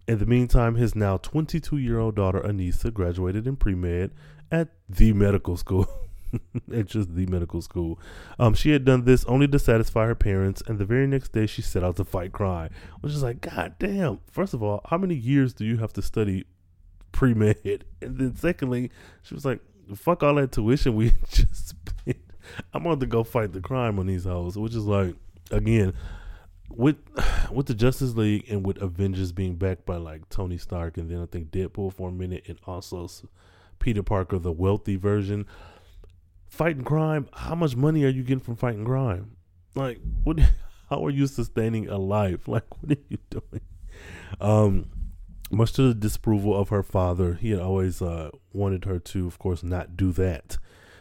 In 0.08 0.20
the 0.20 0.26
meantime, 0.26 0.76
his 0.76 0.96
now 0.96 1.18
22 1.18 1.78
year 1.78 2.00
old 2.00 2.16
daughter, 2.16 2.40
Anissa, 2.40 2.94
graduated 2.94 3.48
in 3.48 3.56
pre 3.56 3.76
med 3.76 4.12
at 4.52 4.70
the 4.88 5.14
medical 5.14 5.58
school. 5.58 5.88
it's 6.70 6.92
just 6.92 7.16
the 7.16 7.26
medical 7.26 7.62
school. 7.62 8.00
Um, 8.40 8.54
she 8.54 8.72
had 8.72 8.86
done 8.86 9.06
this 9.06 9.26
only 9.26 9.48
to 9.48 9.60
satisfy 9.60 10.06
her 10.06 10.16
parents, 10.16 10.62
and 10.68 10.78
the 10.78 10.86
very 10.86 11.08
next 11.08 11.32
day 11.32 11.46
she 11.46 11.62
set 11.62 11.84
out 11.84 11.96
to 11.98 12.04
fight 12.04 12.32
crime, 12.32 12.70
which 13.02 13.14
is 13.14 13.24
like, 13.24 13.42
God 13.42 13.76
damn. 13.80 14.20
First 14.32 14.54
of 14.54 14.62
all, 14.62 14.82
how 14.86 14.98
many 14.98 15.16
years 15.16 15.54
do 15.54 15.66
you 15.66 15.78
have 15.78 15.94
to 15.94 16.02
study 16.02 16.46
pre 17.12 17.34
med? 17.34 17.86
And 18.02 18.18
then 18.18 18.36
secondly, 18.36 18.92
she 19.24 19.34
was 19.34 19.46
like, 19.46 19.60
fuck 19.96 20.24
all 20.24 20.36
that 20.36 20.52
tuition 20.52 20.96
we 20.96 21.14
just 21.30 21.70
spent. 21.70 22.18
I'm 22.74 22.84
going 22.84 23.00
to 23.00 23.06
go 23.06 23.24
fight 23.24 23.54
the 23.54 23.62
crime 23.62 24.00
on 24.00 24.08
these 24.08 24.26
hoes, 24.26 24.58
which 24.58 24.76
is 24.76 24.86
like, 24.86 25.16
again, 25.52 25.94
with 26.70 26.98
with 27.52 27.68
the 27.68 27.74
Justice 27.74 28.16
League 28.16 28.46
and 28.50 28.66
with 28.66 28.82
Avengers 28.82 29.32
being 29.32 29.56
backed 29.56 29.86
by 29.86 29.98
like 29.98 30.30
Tony 30.30 30.58
Stark 30.58 30.98
and 30.98 31.10
then 31.10 31.22
I 31.22 31.26
think 31.26 31.52
Deadpool 31.52 31.94
for 31.94 32.10
a 32.10 32.12
minute 32.12 32.44
and 32.48 32.60
also 32.66 33.10
Peter 33.80 34.04
Parker, 34.04 34.40
the 34.40 34.52
wealthy 34.52 34.96
version, 34.96 35.46
fighting 36.48 36.84
crime. 36.84 37.28
How 37.34 37.56
much 37.56 37.76
money 37.76 38.04
are 38.04 38.10
you 38.10 38.24
getting 38.24 38.40
from 38.40 38.56
fighting 38.56 38.86
crime? 38.86 39.38
Like, 39.76 40.00
what? 40.24 40.40
How 40.90 41.04
are 41.04 41.10
you 41.10 41.26
sustaining 41.26 41.90
a 41.90 41.98
life? 41.98 42.48
Like, 42.48 42.66
what 42.82 42.98
are 42.98 43.02
you 43.10 43.18
doing? 43.30 43.62
Um, 44.40 44.86
much 45.52 45.74
to 45.74 45.88
the 45.88 45.94
disapproval 45.94 46.56
of 46.56 46.70
her 46.70 46.84
father, 46.84 47.34
he 47.34 47.52
had 47.52 47.60
always 47.60 48.02
uh, 48.02 48.30
wanted 48.54 48.86
her 48.86 49.00
to, 49.00 49.26
of 49.28 49.40
course, 49.40 49.64
not 49.64 49.98
do 49.98 50.12
that. 50.14 50.58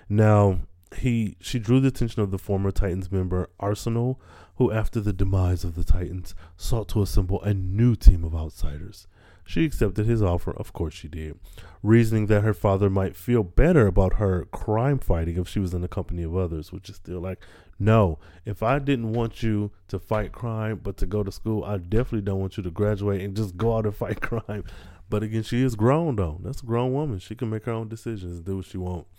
Now, 0.09 0.61
he 0.97 1.37
she 1.41 1.59
drew 1.59 1.81
the 1.81 1.89
attention 1.89 2.23
of 2.23 2.31
the 2.31 2.39
former 2.39 2.71
Titans 2.71 3.11
member 3.11 3.49
Arsenal, 3.61 4.21
who, 4.57 4.71
after 4.71 5.01
the 5.01 5.13
demise 5.13 5.65
of 5.65 5.75
the 5.75 5.85
Titans, 5.85 6.35
sought 6.57 6.89
to 6.91 7.03
assemble 7.03 7.43
a 7.43 7.55
new 7.55 7.97
team 7.97 8.25
of 8.25 8.35
outsiders. 8.35 9.07
She 9.47 9.65
accepted 9.65 10.07
his 10.07 10.23
offer, 10.23 10.53
of 10.53 10.73
course 10.73 10.95
she 10.95 11.07
did, 11.07 11.39
reasoning 11.83 12.27
that 12.27 12.41
her 12.43 12.55
father 12.55 12.89
might 12.89 13.15
feel 13.15 13.43
better 13.43 13.87
about 13.87 14.15
her 14.15 14.47
crime 14.47 14.99
fighting 14.99 15.37
if 15.37 15.49
she 15.49 15.61
was 15.61 15.75
in 15.75 15.83
the 15.83 15.89
company 15.89 16.23
of 16.23 16.35
others, 16.35 16.73
which 16.73 16.89
is 16.89 16.97
still 16.97 17.21
like, 17.21 17.45
no, 17.79 18.19
if 18.47 18.63
I 18.63 18.79
didn't 18.79 19.13
want 19.13 19.43
you 19.43 19.71
to 19.89 19.99
fight 19.99 20.33
crime 20.33 20.81
but 20.83 20.97
to 20.99 21.07
go 21.07 21.23
to 21.23 21.31
school, 21.31 21.63
I 21.63 21.77
definitely 21.77 22.23
don't 22.23 22.41
want 22.41 22.57
you 22.57 22.63
to 22.63 22.71
graduate 22.71 23.21
and 23.21 23.37
just 23.37 23.57
go 23.57 23.77
out 23.77 23.85
and 23.85 23.95
fight 23.95 24.21
crime. 24.23 24.65
But 25.11 25.23
again, 25.23 25.43
she 25.43 25.63
is 25.63 25.75
grown 25.75 26.17
though. 26.17 26.39
That's 26.43 26.63
a 26.63 26.67
grown 26.67 26.93
woman. 26.95 27.19
She 27.19 27.35
can 27.35 27.51
make 27.51 27.65
her 27.65 27.73
own 27.73 27.89
decisions 27.89 28.37
and 28.39 28.45
do 28.45 28.57
what 28.57 28.67
she 28.67 28.79
wants. 28.79 29.11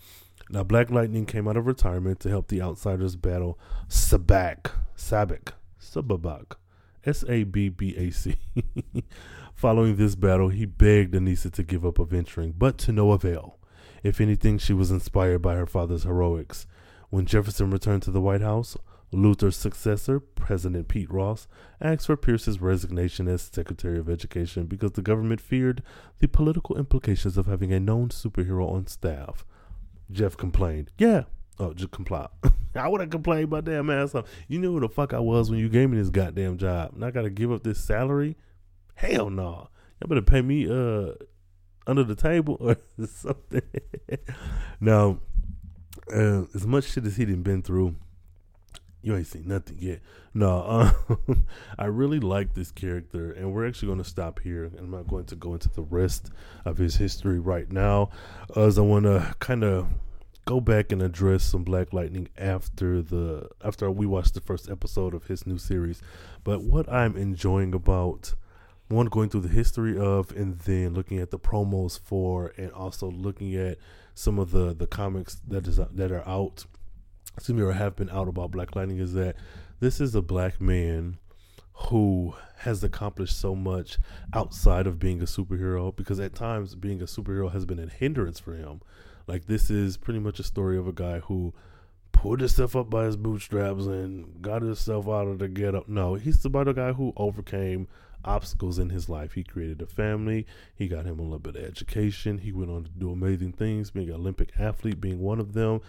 Now, 0.48 0.62
Black 0.62 0.90
Lightning 0.90 1.26
came 1.26 1.48
out 1.48 1.56
of 1.56 1.66
retirement 1.66 2.20
to 2.20 2.28
help 2.28 2.48
the 2.48 2.62
Outsiders 2.62 3.16
battle 3.16 3.58
Sabbac, 3.88 4.70
Sabbac, 4.96 5.52
Sabbac, 5.80 6.56
S 7.04 7.24
A 7.28 7.42
B 7.42 7.68
B 7.68 7.96
A 7.96 8.10
C. 8.10 8.36
Following 9.54 9.96
this 9.96 10.14
battle, 10.14 10.50
he 10.50 10.64
begged 10.64 11.14
Anissa 11.14 11.50
to 11.52 11.62
give 11.62 11.84
up 11.84 11.98
adventuring, 11.98 12.54
but 12.56 12.78
to 12.78 12.92
no 12.92 13.12
avail. 13.12 13.58
If 14.02 14.20
anything, 14.20 14.58
she 14.58 14.72
was 14.72 14.90
inspired 14.90 15.42
by 15.42 15.54
her 15.56 15.66
father's 15.66 16.04
heroics. 16.04 16.66
When 17.10 17.26
Jefferson 17.26 17.70
returned 17.70 18.02
to 18.02 18.10
the 18.10 18.20
White 18.20 18.42
House, 18.42 18.76
Luthor's 19.12 19.56
successor, 19.56 20.20
President 20.20 20.88
Pete 20.88 21.10
Ross, 21.10 21.48
asked 21.80 22.06
for 22.06 22.16
Pierce's 22.16 22.60
resignation 22.60 23.28
as 23.28 23.42
Secretary 23.42 23.98
of 23.98 24.08
Education 24.08 24.66
because 24.66 24.92
the 24.92 25.02
government 25.02 25.40
feared 25.40 25.82
the 26.18 26.28
political 26.28 26.76
implications 26.76 27.36
of 27.36 27.46
having 27.46 27.72
a 27.72 27.80
known 27.80 28.10
superhero 28.10 28.70
on 28.70 28.86
staff. 28.86 29.44
Jeff 30.10 30.36
complained. 30.36 30.90
Yeah. 30.98 31.24
Oh, 31.58 31.72
just 31.72 31.90
comply. 31.90 32.28
I 32.74 32.88
would 32.88 33.00
have 33.00 33.10
complained 33.10 33.44
about 33.44 33.64
damn 33.64 33.88
ass 33.90 34.14
off. 34.14 34.26
You 34.48 34.58
knew 34.58 34.72
who 34.72 34.80
the 34.80 34.88
fuck 34.88 35.14
I 35.14 35.18
was 35.18 35.50
when 35.50 35.58
you 35.58 35.68
gave 35.68 35.88
me 35.88 35.96
this 35.96 36.10
goddamn 36.10 36.58
job. 36.58 36.92
And 36.94 37.04
I 37.04 37.10
gotta 37.10 37.30
give 37.30 37.50
up 37.50 37.62
this 37.62 37.82
salary? 37.82 38.36
Hell 38.94 39.30
no. 39.30 39.68
Y'all 40.00 40.08
better 40.08 40.22
pay 40.22 40.42
me 40.42 40.68
uh 40.68 41.12
under 41.86 42.04
the 42.04 42.14
table 42.14 42.56
or 42.60 42.76
something. 43.06 43.62
now, 44.80 45.20
uh, 46.14 46.42
as 46.54 46.66
much 46.66 46.92
shit 46.92 47.06
as 47.06 47.16
he 47.16 47.24
didn't 47.24 47.42
been 47.42 47.62
through, 47.62 47.96
you 49.06 49.14
ain't 49.14 49.28
seen 49.28 49.46
nothing 49.46 49.78
yet. 49.78 50.00
No, 50.34 50.92
um, 51.08 51.46
I 51.78 51.84
really 51.84 52.18
like 52.18 52.54
this 52.54 52.72
character, 52.72 53.30
and 53.30 53.54
we're 53.54 53.64
actually 53.64 53.86
going 53.86 54.02
to 54.02 54.04
stop 54.04 54.40
here. 54.40 54.64
I'm 54.76 54.90
not 54.90 55.06
going 55.06 55.26
to 55.26 55.36
go 55.36 55.52
into 55.52 55.68
the 55.68 55.82
rest 55.82 56.32
of 56.64 56.78
his 56.78 56.96
history 56.96 57.38
right 57.38 57.70
now, 57.70 58.10
as 58.56 58.78
I 58.78 58.82
want 58.82 59.04
to 59.04 59.36
kind 59.38 59.62
of 59.62 59.86
go 60.44 60.60
back 60.60 60.90
and 60.90 61.02
address 61.02 61.44
some 61.44 61.62
Black 61.62 61.92
Lightning 61.92 62.28
after 62.36 63.00
the 63.00 63.48
after 63.64 63.88
we 63.92 64.06
watched 64.06 64.34
the 64.34 64.40
first 64.40 64.68
episode 64.68 65.14
of 65.14 65.28
his 65.28 65.46
new 65.46 65.56
series. 65.56 66.02
But 66.42 66.64
what 66.64 66.92
I'm 66.92 67.16
enjoying 67.16 67.74
about 67.74 68.34
one 68.88 69.06
going 69.06 69.28
through 69.30 69.42
the 69.42 69.48
history 69.48 69.96
of 69.96 70.32
and 70.32 70.58
then 70.60 70.94
looking 70.94 71.20
at 71.20 71.30
the 71.30 71.38
promos 71.38 71.98
for 71.98 72.52
and 72.56 72.72
also 72.72 73.08
looking 73.08 73.54
at 73.54 73.78
some 74.14 74.40
of 74.40 74.50
the 74.50 74.74
the 74.74 74.88
comics 74.88 75.40
that 75.46 75.68
is 75.68 75.76
that 75.76 76.10
are 76.10 76.26
out 76.26 76.64
excuse 77.36 77.56
me 77.56 77.62
or 77.62 77.72
have 77.72 77.96
been 77.96 78.10
out 78.10 78.28
about 78.28 78.50
black 78.50 78.74
lightning 78.74 78.98
is 78.98 79.12
that 79.12 79.36
this 79.80 80.00
is 80.00 80.14
a 80.14 80.22
black 80.22 80.60
man 80.60 81.18
who 81.74 82.34
has 82.58 82.82
accomplished 82.82 83.38
so 83.38 83.54
much 83.54 83.98
outside 84.32 84.86
of 84.86 84.98
being 84.98 85.20
a 85.20 85.26
superhero 85.26 85.94
because 85.94 86.18
at 86.18 86.34
times 86.34 86.74
being 86.74 87.02
a 87.02 87.04
superhero 87.04 87.52
has 87.52 87.66
been 87.66 87.78
a 87.78 87.86
hindrance 87.86 88.40
for 88.40 88.54
him 88.54 88.80
like 89.26 89.46
this 89.46 89.70
is 89.70 89.96
pretty 89.96 90.20
much 90.20 90.38
a 90.38 90.44
story 90.44 90.78
of 90.78 90.86
a 90.86 90.92
guy 90.92 91.18
who 91.18 91.52
pulled 92.12 92.40
himself 92.40 92.74
up 92.74 92.88
by 92.88 93.04
his 93.04 93.16
bootstraps 93.16 93.84
and 93.86 94.40
got 94.40 94.62
himself 94.62 95.06
out 95.06 95.28
of 95.28 95.38
the 95.38 95.48
ghetto. 95.48 95.84
No, 95.86 96.14
he's 96.14 96.44
about 96.44 96.68
a 96.68 96.74
guy 96.74 96.92
who 96.92 97.12
overcame 97.16 97.88
obstacles 98.24 98.78
in 98.78 98.90
his 98.90 99.08
life. 99.08 99.34
He 99.34 99.44
created 99.44 99.82
a 99.82 99.86
family. 99.86 100.46
He 100.74 100.88
got 100.88 101.04
him 101.04 101.18
a 101.18 101.22
little 101.22 101.38
bit 101.38 101.56
of 101.56 101.64
education. 101.64 102.38
He 102.38 102.52
went 102.52 102.70
on 102.70 102.84
to 102.84 102.90
do 102.90 103.10
amazing 103.10 103.52
things, 103.52 103.90
being 103.90 104.08
an 104.08 104.14
Olympic 104.14 104.50
athlete, 104.58 105.00
being 105.00 105.20
one 105.20 105.38
of 105.38 105.52
them. 105.52 105.80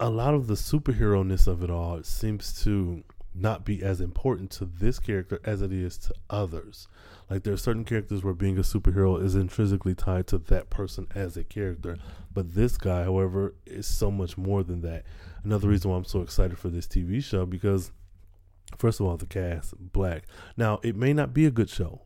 A 0.00 0.10
lot 0.10 0.34
of 0.34 0.46
the 0.46 0.54
superhero 0.54 1.26
ness 1.26 1.46
of 1.46 1.62
it 1.62 1.70
all 1.70 2.02
seems 2.02 2.62
to 2.62 3.02
not 3.34 3.64
be 3.64 3.82
as 3.82 4.00
important 4.00 4.50
to 4.50 4.64
this 4.64 4.98
character 4.98 5.40
as 5.44 5.60
it 5.60 5.72
is 5.72 5.98
to 5.98 6.14
others. 6.30 6.88
Like 7.28 7.42
there 7.42 7.52
are 7.52 7.58
certain 7.58 7.84
characters 7.84 8.22
where 8.24 8.34
being 8.34 8.58
a 8.58 8.62
superhero 8.62 9.22
is 9.22 9.34
intrinsically 9.34 9.94
tied 9.94 10.26
to 10.28 10.38
that 10.38 10.70
person 10.70 11.06
as 11.14 11.36
a 11.36 11.44
character, 11.44 11.98
but 12.32 12.54
this 12.54 12.76
guy, 12.76 13.04
however, 13.04 13.54
is 13.66 13.86
so 13.86 14.10
much 14.10 14.38
more 14.38 14.62
than 14.62 14.82
that. 14.82 15.04
Another 15.44 15.68
reason 15.68 15.90
why 15.90 15.96
I'm 15.96 16.04
so 16.04 16.22
excited 16.22 16.58
for 16.58 16.68
this 16.68 16.86
TV 16.86 17.22
show 17.22 17.44
because 17.46 17.92
First 18.76 19.00
of 19.00 19.06
all, 19.06 19.16
the 19.16 19.26
cast, 19.26 19.74
black. 19.78 20.24
Now, 20.56 20.78
it 20.82 20.94
may 20.94 21.12
not 21.12 21.32
be 21.32 21.46
a 21.46 21.50
good 21.50 21.70
show, 21.70 22.02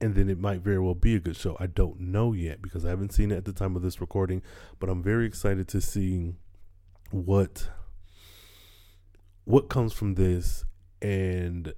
and 0.00 0.14
then 0.14 0.30
it 0.30 0.38
might 0.38 0.60
very 0.60 0.78
well 0.78 0.94
be 0.94 1.14
a 1.14 1.20
good 1.20 1.36
show. 1.36 1.56
I 1.60 1.66
don't 1.66 2.00
know 2.00 2.32
yet 2.32 2.62
because 2.62 2.84
I 2.84 2.90
haven't 2.90 3.12
seen 3.12 3.30
it 3.30 3.36
at 3.36 3.44
the 3.44 3.52
time 3.52 3.76
of 3.76 3.82
this 3.82 4.00
recording, 4.00 4.42
but 4.78 4.88
I'm 4.88 5.02
very 5.02 5.26
excited 5.26 5.68
to 5.68 5.80
see 5.80 6.36
what 7.10 7.68
what 9.44 9.68
comes 9.68 9.92
from 9.92 10.14
this 10.14 10.64
and 11.00 11.72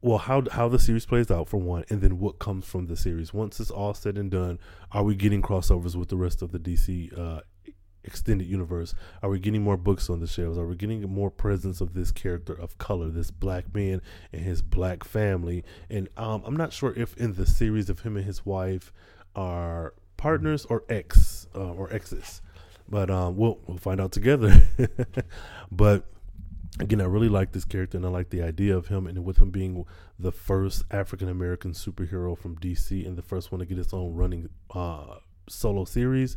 well 0.00 0.18
how 0.18 0.42
how 0.50 0.68
the 0.68 0.78
series 0.78 1.06
plays 1.06 1.30
out 1.30 1.48
for 1.48 1.58
one 1.58 1.84
and 1.88 2.00
then 2.00 2.18
what 2.18 2.38
comes 2.38 2.66
from 2.66 2.86
the 2.86 2.96
series 2.96 3.32
once 3.32 3.60
it's 3.60 3.70
all 3.70 3.94
said 3.94 4.18
and 4.18 4.30
done 4.30 4.58
are 4.92 5.04
we 5.04 5.14
getting 5.14 5.40
crossovers 5.40 5.94
with 5.94 6.08
the 6.08 6.16
rest 6.16 6.42
of 6.42 6.50
the 6.50 6.58
dc 6.58 7.18
uh, 7.18 7.40
extended 8.04 8.46
universe? 8.46 8.94
Are 9.22 9.30
we 9.30 9.40
getting 9.40 9.62
more 9.62 9.76
books 9.76 10.08
on 10.08 10.20
the 10.20 10.26
shelves? 10.26 10.58
Are 10.58 10.66
we 10.66 10.76
getting 10.76 11.02
more 11.02 11.30
presence 11.30 11.80
of 11.80 11.94
this 11.94 12.12
character 12.12 12.52
of 12.52 12.78
color, 12.78 13.08
this 13.08 13.30
black 13.30 13.74
man 13.74 14.02
and 14.32 14.42
his 14.42 14.62
black 14.62 15.04
family? 15.04 15.64
And 15.90 16.08
um, 16.16 16.42
I'm 16.44 16.56
not 16.56 16.72
sure 16.72 16.92
if 16.94 17.16
in 17.16 17.34
the 17.34 17.46
series 17.46 17.90
of 17.90 18.00
him 18.00 18.16
and 18.16 18.26
his 18.26 18.46
wife 18.46 18.92
are 19.34 19.94
partners 20.16 20.64
or 20.66 20.84
ex 20.88 21.48
uh, 21.54 21.72
or 21.72 21.92
exes, 21.92 22.40
but 22.88 23.10
um, 23.10 23.36
we'll 23.36 23.58
we'll 23.66 23.78
find 23.78 24.00
out 24.00 24.12
together. 24.12 24.62
but 25.72 26.06
again, 26.80 27.00
I 27.00 27.04
really 27.04 27.28
like 27.28 27.52
this 27.52 27.64
character 27.64 27.96
and 27.96 28.06
I 28.06 28.08
like 28.08 28.30
the 28.30 28.42
idea 28.42 28.76
of 28.76 28.88
him 28.88 29.06
and 29.06 29.24
with 29.24 29.38
him 29.38 29.50
being 29.50 29.84
the 30.18 30.32
first 30.32 30.84
African 30.90 31.28
American 31.28 31.72
superhero 31.72 32.36
from 32.36 32.56
DC 32.56 33.06
and 33.06 33.16
the 33.16 33.22
first 33.22 33.52
one 33.52 33.60
to 33.60 33.66
get 33.66 33.78
its 33.78 33.94
own 33.94 34.14
running 34.14 34.48
uh, 34.72 35.16
solo 35.48 35.84
series. 35.84 36.36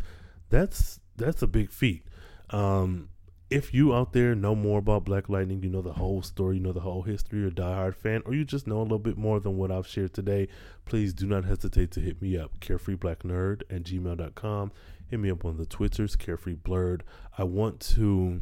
That's 0.50 1.00
that's 1.16 1.42
a 1.42 1.48
big 1.48 1.72
feat. 1.72 2.06
Um, 2.50 3.10
if 3.50 3.74
you 3.74 3.94
out 3.94 4.12
there 4.12 4.36
know 4.36 4.56
more 4.56 4.80
about 4.80 5.06
Black 5.06 5.30
Lightning, 5.30 5.64
you 5.64 5.70
know 5.70 5.82
the 5.82 5.94
whole 5.94 6.22
story, 6.22 6.58
you 6.58 6.62
know 6.62 6.74
the 6.74 6.82
whole 6.82 7.04
history, 7.04 7.40
you're 7.40 7.48
a 7.48 7.52
diehard 7.52 7.96
fan, 7.96 8.22
or 8.26 8.34
you 8.34 8.44
just 8.44 8.68
know 8.68 8.80
a 8.80 8.84
little 8.84 9.00
bit 9.00 9.18
more 9.18 9.40
than 9.40 9.58
what 9.58 9.72
I've 9.72 9.88
shared 9.88 10.14
today, 10.14 10.50
please 10.86 11.14
do 11.14 11.26
not 11.26 11.46
hesitate 11.46 11.92
to 11.92 12.02
hit 12.02 12.22
me 12.22 12.38
up, 12.38 12.60
carefreeblacknerd 12.60 13.62
at 13.70 13.84
gmail.com. 13.84 14.72
Hit 15.10 15.20
me 15.20 15.32
up 15.32 15.46
on 15.46 15.58
the 15.58 15.66
Twitters, 15.66 16.16
carefree 16.16 16.56
blerd. 16.56 17.02
I 17.38 17.44
want 17.44 17.80
to 17.96 18.42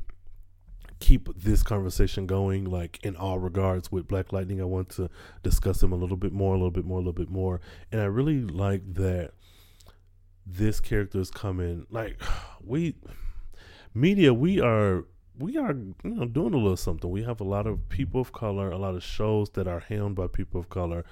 keep 0.99 1.29
this 1.35 1.61
conversation 1.61 2.25
going, 2.25 2.65
like 2.65 2.99
in 3.03 3.15
all 3.15 3.39
regards 3.39 3.91
with 3.91 4.07
Black 4.07 4.33
Lightning. 4.33 4.61
I 4.61 4.65
want 4.65 4.89
to 4.91 5.09
discuss 5.43 5.83
him 5.83 5.91
a 5.91 5.95
little 5.95 6.17
bit 6.17 6.31
more, 6.31 6.55
a 6.55 6.57
little 6.57 6.71
bit 6.71 6.85
more, 6.85 6.97
a 6.97 7.01
little 7.01 7.13
bit 7.13 7.29
more. 7.29 7.61
And 7.91 8.01
I 8.01 8.05
really 8.05 8.41
like 8.41 8.81
that 8.95 9.31
this 10.45 10.79
character 10.79 11.19
is 11.19 11.31
coming. 11.31 11.85
Like 11.89 12.21
we 12.63 12.95
media, 13.93 14.33
we 14.33 14.59
are 14.59 15.05
we 15.37 15.57
are 15.57 15.73
you 15.73 15.95
know 16.03 16.25
doing 16.25 16.53
a 16.53 16.57
little 16.57 16.77
something. 16.77 17.09
We 17.09 17.23
have 17.23 17.41
a 17.41 17.45
lot 17.45 17.67
of 17.67 17.89
people 17.89 18.21
of 18.21 18.31
color, 18.31 18.71
a 18.71 18.77
lot 18.77 18.95
of 18.95 19.03
shows 19.03 19.49
that 19.51 19.67
are 19.67 19.79
helmed 19.79 20.15
by 20.15 20.27
people 20.27 20.59
of 20.59 20.69
color, 20.69 21.03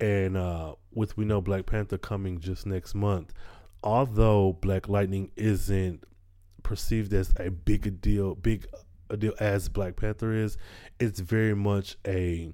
and 0.00 0.36
uh, 0.36 0.74
with 0.92 1.16
we 1.16 1.24
know 1.24 1.40
Black 1.40 1.66
Panther 1.66 1.98
coming 1.98 2.38
just 2.40 2.66
next 2.66 2.94
month. 2.94 3.32
Although 3.82 4.58
Black 4.60 4.88
Lightning 4.88 5.30
isn't 5.36 6.04
perceived 6.62 7.12
as 7.12 7.32
a 7.36 7.50
big 7.50 8.00
deal, 8.00 8.34
big 8.34 8.66
a 9.10 9.16
deal 9.16 9.34
as 9.40 9.68
Black 9.68 9.96
Panther 9.96 10.32
is, 10.32 10.56
it's 10.98 11.20
very 11.20 11.54
much 11.54 11.96
a 12.06 12.52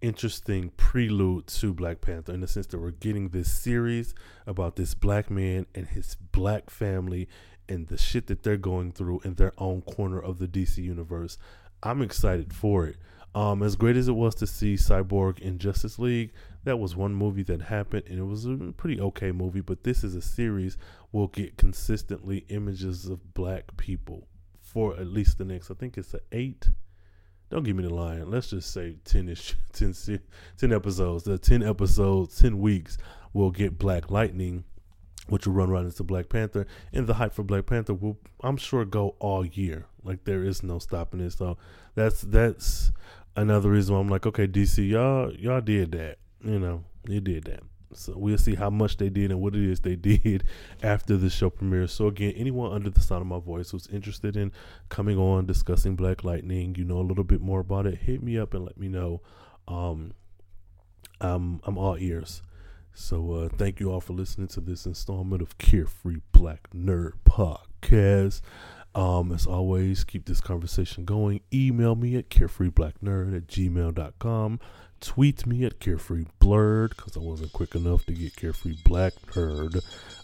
interesting 0.00 0.70
prelude 0.76 1.46
to 1.46 1.72
Black 1.72 2.00
Panther 2.00 2.32
in 2.32 2.40
the 2.40 2.48
sense 2.48 2.66
that 2.66 2.78
we're 2.78 2.90
getting 2.90 3.30
this 3.30 3.50
series 3.50 4.14
about 4.46 4.76
this 4.76 4.92
black 4.92 5.30
man 5.30 5.66
and 5.74 5.86
his 5.88 6.16
black 6.32 6.68
family 6.68 7.26
and 7.68 7.88
the 7.88 7.96
shit 7.96 8.26
that 8.26 8.42
they're 8.42 8.58
going 8.58 8.92
through 8.92 9.20
in 9.24 9.34
their 9.34 9.52
own 9.56 9.80
corner 9.80 10.20
of 10.20 10.38
the 10.38 10.46
DC 10.46 10.76
universe. 10.78 11.38
I'm 11.82 12.02
excited 12.02 12.52
for 12.52 12.86
it. 12.86 12.96
Um, 13.34 13.62
as 13.62 13.76
great 13.76 13.96
as 13.96 14.06
it 14.06 14.12
was 14.12 14.34
to 14.36 14.46
see 14.46 14.74
Cyborg 14.74 15.38
in 15.38 15.58
Justice 15.58 15.98
League, 15.98 16.32
that 16.64 16.78
was 16.78 16.96
one 16.96 17.14
movie 17.14 17.42
that 17.44 17.62
happened 17.62 18.04
and 18.08 18.18
it 18.18 18.24
was 18.24 18.46
a 18.46 18.56
pretty 18.76 19.00
okay 19.00 19.32
movie. 19.32 19.60
But 19.60 19.84
this 19.84 20.02
is 20.02 20.14
a 20.14 20.22
series 20.22 20.76
we'll 21.12 21.28
get 21.28 21.56
consistently 21.56 22.44
images 22.48 23.06
of 23.06 23.34
black 23.34 23.76
people 23.76 24.26
for 24.62 24.96
at 24.96 25.06
least 25.06 25.38
the 25.38 25.44
next, 25.44 25.70
I 25.70 25.74
think 25.74 25.96
it's 25.96 26.14
an 26.14 26.20
eight 26.32 26.68
don't 27.50 27.62
give 27.62 27.76
me 27.76 27.84
the 27.84 27.94
line. 27.94 28.30
Let's 28.30 28.50
just 28.50 28.72
say 28.72 28.96
10 29.04 29.28
ish, 29.28 29.54
10, 29.72 29.94
10 30.56 30.72
episodes. 30.72 31.24
The 31.24 31.38
10 31.38 31.62
episodes, 31.62 32.36
10 32.38 32.58
weeks, 32.58 32.98
we'll 33.32 33.50
get 33.50 33.78
Black 33.78 34.10
Lightning, 34.10 34.64
which 35.28 35.46
will 35.46 35.54
run 35.54 35.70
right 35.70 35.84
into 35.84 36.02
Black 36.02 36.28
Panther. 36.28 36.66
And 36.92 37.06
the 37.06 37.14
hype 37.14 37.32
for 37.32 37.42
Black 37.42 37.66
Panther 37.66 37.94
will, 37.94 38.18
I'm 38.42 38.56
sure, 38.56 38.84
go 38.84 39.14
all 39.20 39.44
year. 39.44 39.86
Like 40.02 40.24
there 40.24 40.42
is 40.42 40.62
no 40.62 40.78
stopping 40.78 41.20
it. 41.20 41.30
So 41.30 41.56
that's 41.94 42.22
that's 42.22 42.92
another 43.36 43.70
reason 43.70 43.94
why 43.94 44.00
I'm 44.00 44.08
like, 44.08 44.26
okay, 44.26 44.46
DC, 44.46 44.88
y'all 44.88 45.32
y'all 45.32 45.60
did 45.60 45.92
that. 45.92 46.18
You 46.44 46.58
know, 46.58 46.84
you 47.08 47.20
did 47.20 47.44
that. 47.44 47.60
So 47.96 48.14
we'll 48.16 48.38
see 48.38 48.54
how 48.54 48.70
much 48.70 48.96
they 48.96 49.08
did 49.08 49.30
and 49.30 49.40
what 49.40 49.54
it 49.54 49.64
is 49.64 49.80
they 49.80 49.96
did 49.96 50.44
after 50.82 51.16
the 51.16 51.30
show 51.30 51.50
premieres. 51.50 51.92
So 51.92 52.08
again, 52.08 52.34
anyone 52.36 52.72
under 52.72 52.90
the 52.90 53.00
sound 53.00 53.22
of 53.22 53.28
my 53.28 53.38
voice 53.38 53.70
who's 53.70 53.86
interested 53.86 54.36
in 54.36 54.52
coming 54.88 55.16
on 55.18 55.46
discussing 55.46 55.96
Black 55.96 56.24
Lightning, 56.24 56.74
you 56.76 56.84
know 56.84 56.98
a 56.98 57.02
little 57.02 57.24
bit 57.24 57.40
more 57.40 57.60
about 57.60 57.86
it, 57.86 57.98
hit 57.98 58.22
me 58.22 58.38
up 58.38 58.54
and 58.54 58.64
let 58.64 58.78
me 58.78 58.88
know. 58.88 59.20
Um, 59.68 60.12
I'm 61.20 61.60
I'm 61.64 61.78
all 61.78 61.96
ears. 61.98 62.42
So 62.92 63.32
uh, 63.32 63.48
thank 63.48 63.80
you 63.80 63.90
all 63.90 64.00
for 64.00 64.12
listening 64.12 64.48
to 64.48 64.60
this 64.60 64.86
installment 64.86 65.42
of 65.42 65.58
Carefree 65.58 66.20
Black 66.32 66.70
Nerd 66.72 67.12
Podcast. 67.24 68.40
Um, 68.94 69.32
as 69.32 69.46
always, 69.46 70.04
keep 70.04 70.26
this 70.26 70.40
conversation 70.40 71.04
going. 71.04 71.40
Email 71.52 71.96
me 71.96 72.16
at 72.16 72.30
carefreeblacknerd 72.30 73.36
at 73.36 73.48
gmail.com 73.48 74.60
tweet 75.04 75.46
me 75.46 75.64
at 75.64 75.78
Carefree 75.80 76.24
Blerd 76.40 76.90
because 76.96 77.16
I 77.16 77.20
wasn't 77.20 77.52
quick 77.52 77.74
enough 77.74 78.06
to 78.06 78.12
get 78.12 78.34
Carefree 78.36 78.76
Black 78.84 79.12
Nerd. 79.32 79.76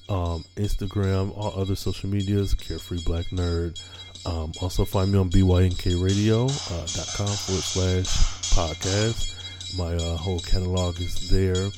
Um, 0.09 0.45
Instagram, 0.57 1.37
all 1.37 1.53
other 1.61 1.77
social 1.77 2.09
medias, 2.09 2.55
Carefree 2.55 3.03
Black 3.05 3.27
Nerd. 3.27 3.81
Um, 4.27 4.53
also 4.61 4.85
find 4.85 5.13
me 5.13 5.19
on 5.19 5.31
bynkradio.com 5.31 6.49
uh, 6.49 6.87
.com 7.17 7.27
forward 7.27 7.63
slash 7.63 8.07
podcast. 8.53 9.77
My 9.79 9.95
uh, 9.95 10.17
whole 10.17 10.41
catalog 10.41 11.01
is 11.01 11.31
there. 11.31 11.71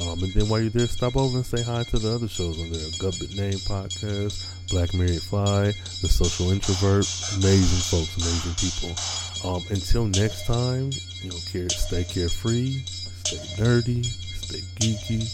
Um, 0.00 0.22
and 0.22 0.32
then 0.32 0.48
while 0.48 0.60
you're 0.60 0.70
there, 0.70 0.86
stop 0.86 1.16
over 1.16 1.36
and 1.36 1.46
say 1.46 1.62
hi 1.62 1.82
to 1.84 1.98
the 1.98 2.14
other 2.14 2.28
shows 2.28 2.60
on 2.60 2.70
there. 2.70 2.90
Gubbit 2.98 3.36
Name 3.36 3.58
Podcast, 3.66 4.70
Black 4.70 4.94
Married 4.94 5.22
Fly, 5.22 5.72
The 6.02 6.08
Social 6.08 6.50
Introvert. 6.50 7.06
Amazing 7.36 7.82
folks, 7.90 8.16
amazing 8.16 8.54
people. 8.58 8.94
Um, 9.44 9.62
until 9.70 10.06
next 10.06 10.46
time, 10.46 10.90
you 11.22 11.30
don't 11.30 11.46
care. 11.50 11.68
Stay 11.68 12.04
carefree. 12.04 12.82
Stay 12.84 13.62
nerdy. 13.62 14.04
Stay 14.04 14.60
geeky. 14.76 15.26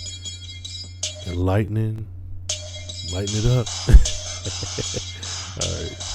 Enlightening. 1.27 2.07
Lighten 3.13 3.37
it 3.39 3.47
up. 3.47 3.69
All 5.61 5.83
right. 5.83 6.14